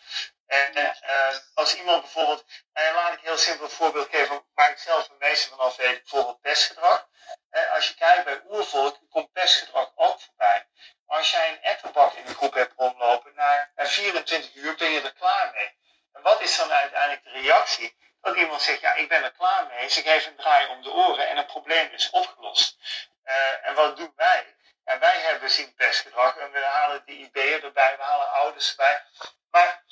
En 0.49 0.75
eh, 0.75 1.35
als 1.53 1.75
iemand 1.75 2.01
bijvoorbeeld, 2.01 2.45
nou, 2.73 2.93
laat 2.93 3.13
ik 3.13 3.19
heel 3.21 3.37
simpel 3.37 3.69
voorbeeld 3.69 4.09
geven 4.09 4.45
waar 4.53 4.71
ik 4.71 4.77
zelf 4.77 5.07
het 5.07 5.19
meeste 5.19 5.49
van 5.49 5.59
af 5.59 5.75
weet, 5.75 6.01
bijvoorbeeld 6.01 6.41
pestgedrag. 6.41 7.07
Eh, 7.49 7.71
als 7.71 7.87
je 7.87 7.95
kijkt 7.95 8.23
bij 8.23 8.41
oervolk, 8.47 8.99
komt 9.09 9.31
pestgedrag 9.31 9.91
ook 9.95 10.19
voorbij. 10.21 10.67
Maar 11.05 11.17
als 11.17 11.31
jij 11.31 11.49
een 11.49 11.61
etterbak 11.61 12.13
in 12.13 12.25
de 12.25 12.33
groep 12.33 12.53
hebt 12.53 12.73
rondlopen, 12.77 13.33
na, 13.35 13.71
na 13.75 13.85
24 13.85 14.55
uur 14.55 14.75
ben 14.75 14.91
je 14.91 15.01
er 15.01 15.13
klaar 15.13 15.51
mee. 15.53 15.77
En 16.13 16.21
wat 16.21 16.41
is 16.41 16.57
dan 16.57 16.71
uiteindelijk 16.71 17.23
de 17.23 17.31
reactie? 17.31 17.97
Dat 18.21 18.35
iemand 18.35 18.61
zegt, 18.61 18.81
ja, 18.81 18.93
ik 18.93 19.09
ben 19.09 19.23
er 19.23 19.31
klaar 19.31 19.67
mee. 19.67 19.89
Ze 19.89 20.01
geven 20.01 20.31
een 20.31 20.37
draai 20.37 20.67
om 20.67 20.81
de 20.83 20.91
oren 20.91 21.27
en 21.27 21.37
het 21.37 21.47
probleem 21.47 21.91
is 21.91 22.09
opgelost. 22.09 22.77
Eh, 23.23 23.67
en 23.67 23.73
wat 23.73 23.97
doen 23.97 24.13
wij? 24.15 24.55
Ja, 24.85 24.99
wij 24.99 25.19
hebben 25.19 25.49
zien 25.49 25.73
pestgedrag 25.73 26.37
en 26.37 26.51
we 26.51 26.59
halen 26.59 27.03
de 27.05 27.11
IB'er 27.11 27.63
erbij, 27.63 27.97
we 27.97 28.03
halen 28.03 28.31
ouders 28.31 28.69
erbij. 28.69 29.03
Maar 29.49 29.83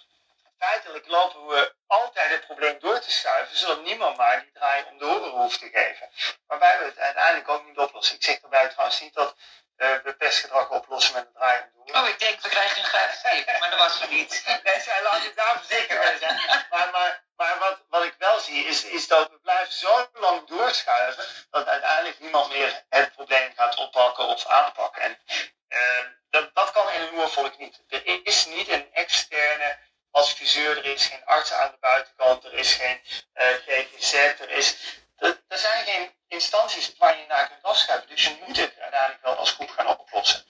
feitelijk 0.60 1.08
lopen 1.08 1.46
we 1.48 1.76
altijd 1.88 2.30
het 2.30 2.46
probleem 2.46 2.80
door 2.80 3.00
te 3.00 3.12
schuiven, 3.12 3.58
zodat 3.58 3.84
niemand 3.84 4.18
maar 4.18 4.42
die 4.42 4.52
draai 4.52 4.84
om 4.92 4.98
de 4.98 5.06
oren 5.06 5.32
hoeft 5.32 5.60
te 5.60 5.70
geven. 5.74 6.10
Waarbij 6.48 6.80
we 6.80 6.86
het 6.86 6.98
uiteindelijk 7.00 7.50
ook 7.50 7.66
niet 7.66 7.78
oplossen. 7.78 8.16
Ik 8.16 8.24
zeg 8.24 8.40
daarbij 8.40 8.70
trouwens 8.70 9.02
niet 9.02 9.14
dat 9.14 9.36
eh, 9.76 9.96
we 10.04 10.14
pestgedrag 10.14 10.70
oplossen 10.70 11.14
met 11.14 11.26
een 11.26 11.34
draai 11.34 11.62
om 11.62 11.86
de 11.86 11.92
oren. 11.92 12.02
Oh, 12.02 12.08
ik 12.10 12.20
denk, 12.20 12.42
we 12.42 12.50
krijgen 12.50 12.78
een 12.78 12.86
gratis 12.86 13.22
tip, 13.22 13.60
maar 13.60 13.70
dat 13.70 13.80
was 13.80 14.02
er 14.02 14.10
niet. 14.10 14.44
Nee, 14.64 14.82
zij 14.82 15.04
laat 15.04 15.24
ik 15.24 15.36
daar 15.36 15.58
voorzichtig 15.58 16.00
mee 16.00 16.18
zijn. 16.18 16.66
Maar, 16.70 16.90
maar, 16.92 17.24
maar 17.36 17.60
wat, 17.60 17.80
wat 17.90 18.04
ik 18.04 18.16
wel 18.18 18.40
zie 18.40 18.66
is, 18.66 18.84
is 18.84 19.08
dat 19.08 19.30
we 19.30 19.40
blijven 19.40 19.74
zo 19.74 20.10
lang 20.14 20.48
doorschuiven 20.48 21.26
dat 21.50 21.68
uiteindelijk 21.68 22.20
niemand 22.20 22.50
meer 22.50 22.84
het 22.90 23.12
probleem 23.12 23.54
gaat 23.56 23.76
oppakken 23.76 24.26
of 24.28 24.46
aanpakken. 24.46 25.02
En 25.02 25.20
eh, 25.68 26.06
dat, 26.30 26.56
dat 26.56 26.72
kan 26.72 26.92
in 26.92 27.02
een 27.02 27.14
oervolk 27.14 27.58
niet. 27.58 27.84
Er 27.88 28.26
is 28.26 28.46
niet 28.46 28.68
een 28.70 28.94
externe 28.94 29.78
adviseur, 30.12 30.78
er 30.78 30.86
is 30.86 31.06
geen 31.06 31.26
arts 31.26 31.54
aan 31.54 31.72
de 31.72 31.78
buitenkant, 31.80 32.44
er 32.44 32.54
is 32.54 32.74
geen 32.74 33.00
eh, 33.34 33.48
GGZ, 33.48 34.14
er, 34.14 34.50
is, 34.50 34.78
er, 35.16 35.44
er 35.48 35.58
zijn 35.58 35.86
geen 35.86 36.12
instanties 36.28 36.98
waar 36.98 37.18
je 37.18 37.26
naar 37.28 37.48
kunt 37.48 37.64
afschuiven. 37.64 38.10
Dus 38.10 38.24
je 38.24 38.44
moet 38.48 38.58
het 38.58 38.80
uiteindelijk 38.80 39.24
wel 39.24 39.36
als 39.36 39.52
groep 39.52 39.70
gaan 39.70 40.00
oplossen. 40.00 40.44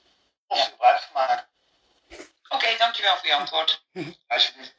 Of 0.47 0.60
er 0.60 0.72
gebruik 0.72 0.99
van 0.99 1.14
maken. 1.14 1.47
Oké, 2.49 2.78
dankjewel 2.78 3.18
voor 3.18 3.28
je 3.28 3.36
antwoord. 3.36 3.84
Alsjeblieft. 4.28 4.76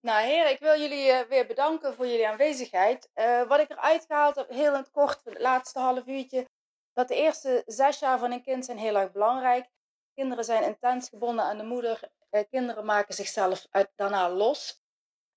Nou 0.00 0.26
heren, 0.26 0.50
ik 0.50 0.58
wil 0.58 0.80
jullie 0.80 1.10
eh, 1.10 1.28
weer 1.28 1.46
bedanken 1.46 1.94
voor 1.94 2.06
jullie 2.06 2.28
aanwezigheid. 2.28 3.10
Eh, 3.14 3.42
wat 3.42 3.60
ik 3.60 3.70
eruit 3.70 4.04
gehaald 4.06 4.36
heb, 4.36 4.48
heel 4.48 4.72
in 4.72 4.80
het 4.80 4.90
kort, 4.90 5.20
het 5.24 5.38
laatste 5.38 5.78
half 5.78 6.06
uurtje, 6.06 6.48
dat 6.92 7.08
de 7.08 7.14
eerste 7.14 7.62
zes 7.66 7.98
jaar 7.98 8.18
van 8.18 8.32
een 8.32 8.42
kind 8.42 8.64
zijn 8.64 8.78
heel 8.78 8.96
erg 8.96 9.12
belangrijk. 9.12 9.66
Kinderen 10.14 10.44
zijn 10.44 10.62
intens 10.62 11.08
gebonden 11.08 11.44
aan 11.44 11.56
de 11.58 11.64
moeder. 11.64 12.00
Eh, 12.38 12.44
kinderen 12.50 12.84
maken 12.84 13.14
zichzelf 13.14 13.66
uit, 13.70 13.90
daarna 13.94 14.30
los. 14.30 14.82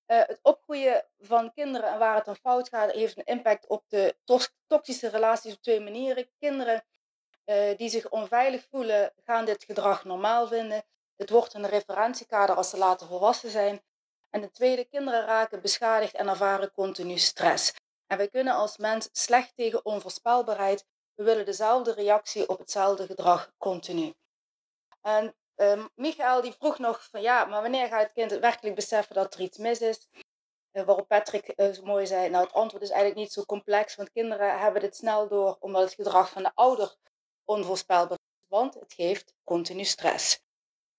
Eh, 0.06 0.18
het 0.18 0.38
opgroeien 0.42 1.04
van 1.18 1.52
kinderen 1.52 1.92
en 1.92 1.98
waar 1.98 2.14
het 2.14 2.24
dan 2.24 2.36
fout 2.36 2.68
gaat, 2.68 2.90
heeft 2.90 3.18
een 3.18 3.24
impact 3.24 3.66
op 3.66 3.84
de 3.88 4.16
toxische 4.66 5.08
relaties 5.08 5.54
op 5.54 5.62
twee 5.62 5.80
manieren. 5.80 6.30
Kinderen 6.38 6.84
eh, 7.44 7.76
die 7.76 7.88
zich 7.88 8.08
onveilig 8.08 8.66
voelen, 8.70 9.12
gaan 9.24 9.44
dit 9.44 9.64
gedrag 9.64 10.04
normaal 10.04 10.46
vinden. 10.46 10.84
Het 11.16 11.30
wordt 11.30 11.54
een 11.54 11.66
referentiekader 11.66 12.56
als 12.56 12.70
ze 12.70 12.76
later 12.76 13.06
volwassen 13.06 13.50
zijn. 13.50 13.82
En 14.30 14.40
de 14.40 14.50
tweede, 14.50 14.84
kinderen 14.84 15.24
raken 15.24 15.60
beschadigd 15.60 16.14
en 16.14 16.28
ervaren 16.28 16.72
continu 16.72 17.18
stress. 17.18 17.72
En 18.06 18.16
wij 18.16 18.28
kunnen 18.28 18.54
als 18.54 18.76
mens 18.76 19.08
slecht 19.12 19.56
tegen 19.56 19.84
onvoorspelbaarheid. 19.84 20.86
We 21.14 21.24
willen 21.24 21.44
dezelfde 21.44 21.92
reactie 21.92 22.48
op 22.48 22.58
hetzelfde 22.58 23.06
gedrag 23.06 23.52
continu. 23.58 24.14
En 25.00 25.34
ehm 25.62 25.86
Michael 25.94 26.40
die 26.40 26.52
vroeg 26.58 26.78
nog 26.78 27.08
van 27.10 27.22
ja, 27.22 27.44
maar 27.44 27.62
wanneer 27.62 27.86
gaat 27.86 28.02
het 28.02 28.12
kind 28.12 28.32
werkelijk 28.32 28.74
beseffen 28.74 29.14
dat 29.14 29.34
er 29.34 29.40
iets 29.40 29.58
mis 29.58 29.80
is? 29.80 30.08
Eh, 30.70 30.84
waarop 30.84 31.08
Patrick 31.08 31.48
eh, 31.48 31.72
zo 31.72 31.82
mooi 31.82 32.06
zei, 32.06 32.28
nou 32.28 32.44
het 32.44 32.52
antwoord 32.54 32.82
is 32.82 32.90
eigenlijk 32.90 33.20
niet 33.20 33.32
zo 33.32 33.44
complex, 33.44 33.94
want 33.94 34.10
kinderen 34.12 34.58
hebben 34.58 34.80
dit 34.80 34.96
snel 34.96 35.28
door 35.28 35.56
omdat 35.60 35.82
het 35.82 35.94
gedrag 35.94 36.30
van 36.30 36.42
de 36.42 36.50
ouder 36.54 36.96
onvoorspelbaar 37.44 38.18
is, 38.18 38.48
want 38.48 38.74
het 38.74 38.92
geeft 38.92 39.34
continu 39.44 39.84
stress. 39.84 40.40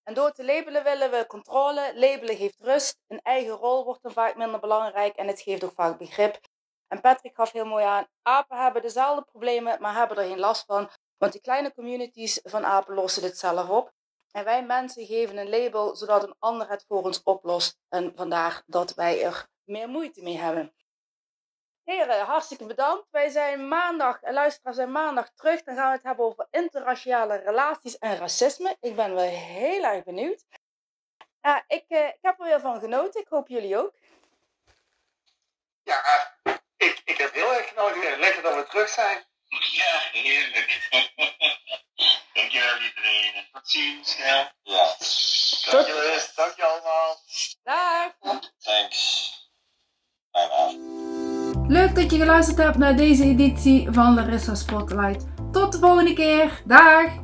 En 0.03 0.13
door 0.13 0.31
te 0.31 0.45
labelen 0.45 0.83
willen 0.83 1.11
we 1.11 1.25
controle. 1.27 1.91
Labelen 1.95 2.37
geeft 2.37 2.57
rust. 2.59 2.99
Een 3.07 3.21
eigen 3.21 3.53
rol 3.53 3.83
wordt 3.83 4.03
dan 4.03 4.11
vaak 4.11 4.35
minder 4.35 4.59
belangrijk 4.59 5.15
en 5.15 5.27
het 5.27 5.41
geeft 5.41 5.63
ook 5.63 5.73
vaak 5.75 5.97
begrip. 5.97 6.39
En 6.87 7.01
Patrick 7.01 7.35
gaf 7.35 7.51
heel 7.51 7.65
mooi 7.65 7.85
aan, 7.85 8.07
apen 8.21 8.57
hebben 8.57 8.81
dezelfde 8.81 9.23
problemen, 9.23 9.81
maar 9.81 9.93
hebben 9.93 10.17
er 10.17 10.27
geen 10.27 10.39
last 10.39 10.65
van. 10.65 10.89
Want 11.17 11.31
die 11.31 11.41
kleine 11.41 11.73
communities 11.73 12.39
van 12.43 12.65
apen 12.65 12.95
lossen 12.95 13.21
dit 13.21 13.37
zelf 13.37 13.69
op. 13.69 13.91
En 14.33 14.43
wij 14.43 14.63
mensen 14.63 15.05
geven 15.05 15.37
een 15.37 15.49
label, 15.49 15.95
zodat 15.95 16.23
een 16.23 16.35
ander 16.39 16.69
het 16.69 16.85
voor 16.87 17.03
ons 17.03 17.23
oplost. 17.23 17.79
En 17.89 18.13
vandaar 18.15 18.63
dat 18.65 18.93
wij 18.93 19.23
er 19.23 19.47
meer 19.63 19.89
moeite 19.89 20.21
mee 20.23 20.37
hebben. 20.37 20.73
Heren, 21.83 22.25
hartstikke 22.25 22.65
bedankt. 22.65 23.07
Wij 23.11 23.29
zijn 23.29 23.67
maandag, 23.67 24.19
luisteraars 24.21 24.75
zijn 24.75 24.91
maandag 24.91 25.29
terug. 25.35 25.63
Dan 25.63 25.75
gaan 25.75 25.87
we 25.89 25.95
het 25.95 26.03
hebben 26.03 26.25
over 26.25 26.47
interraciale 26.51 27.35
relaties 27.35 27.97
en 27.97 28.17
racisme. 28.17 28.77
Ik 28.79 28.95
ben 28.95 29.13
wel 29.15 29.29
heel 29.29 29.83
erg 29.83 30.03
benieuwd. 30.03 30.45
Uh, 31.41 31.57
ik, 31.67 31.85
uh, 31.87 32.07
ik 32.07 32.19
heb 32.21 32.39
er 32.39 32.45
weer 32.45 32.59
van 32.59 32.79
genoten. 32.79 33.21
Ik 33.21 33.27
hoop 33.27 33.47
jullie 33.47 33.77
ook. 33.77 33.93
Ja, 35.83 36.01
ik, 36.77 37.01
ik 37.05 37.17
heb 37.17 37.33
heel 37.33 37.53
erg 37.53 37.69
genoten. 37.69 38.19
Lekker 38.19 38.41
dat 38.41 38.55
we 38.55 38.65
terug 38.69 38.89
zijn. 38.89 39.23
Ja, 39.59 39.99
heerlijk. 40.11 40.89
Dankjewel 42.33 42.77
iedereen. 42.79 43.33
En 43.35 43.47
tot 43.51 43.69
ziens. 43.69 44.15
Ja. 44.17 44.53
Ja. 44.63 44.95
Dankjewel. 45.71 46.19
Dank 46.35 46.55
je 46.55 46.65
allemaal. 46.65 47.17
Dag. 47.63 48.11
Thanks. 48.57 49.31
Fijne 50.31 50.51
avond. 50.53 51.03
Leuk 51.67 51.95
dat 51.95 52.11
je 52.11 52.17
geluisterd 52.17 52.57
hebt 52.57 52.77
naar 52.77 52.95
deze 52.95 53.23
editie 53.23 53.87
van 53.91 54.13
Larissa 54.13 54.55
Spotlight. 54.55 55.25
Tot 55.51 55.71
de 55.71 55.79
volgende 55.79 56.13
keer. 56.13 56.61
Dag! 56.65 57.22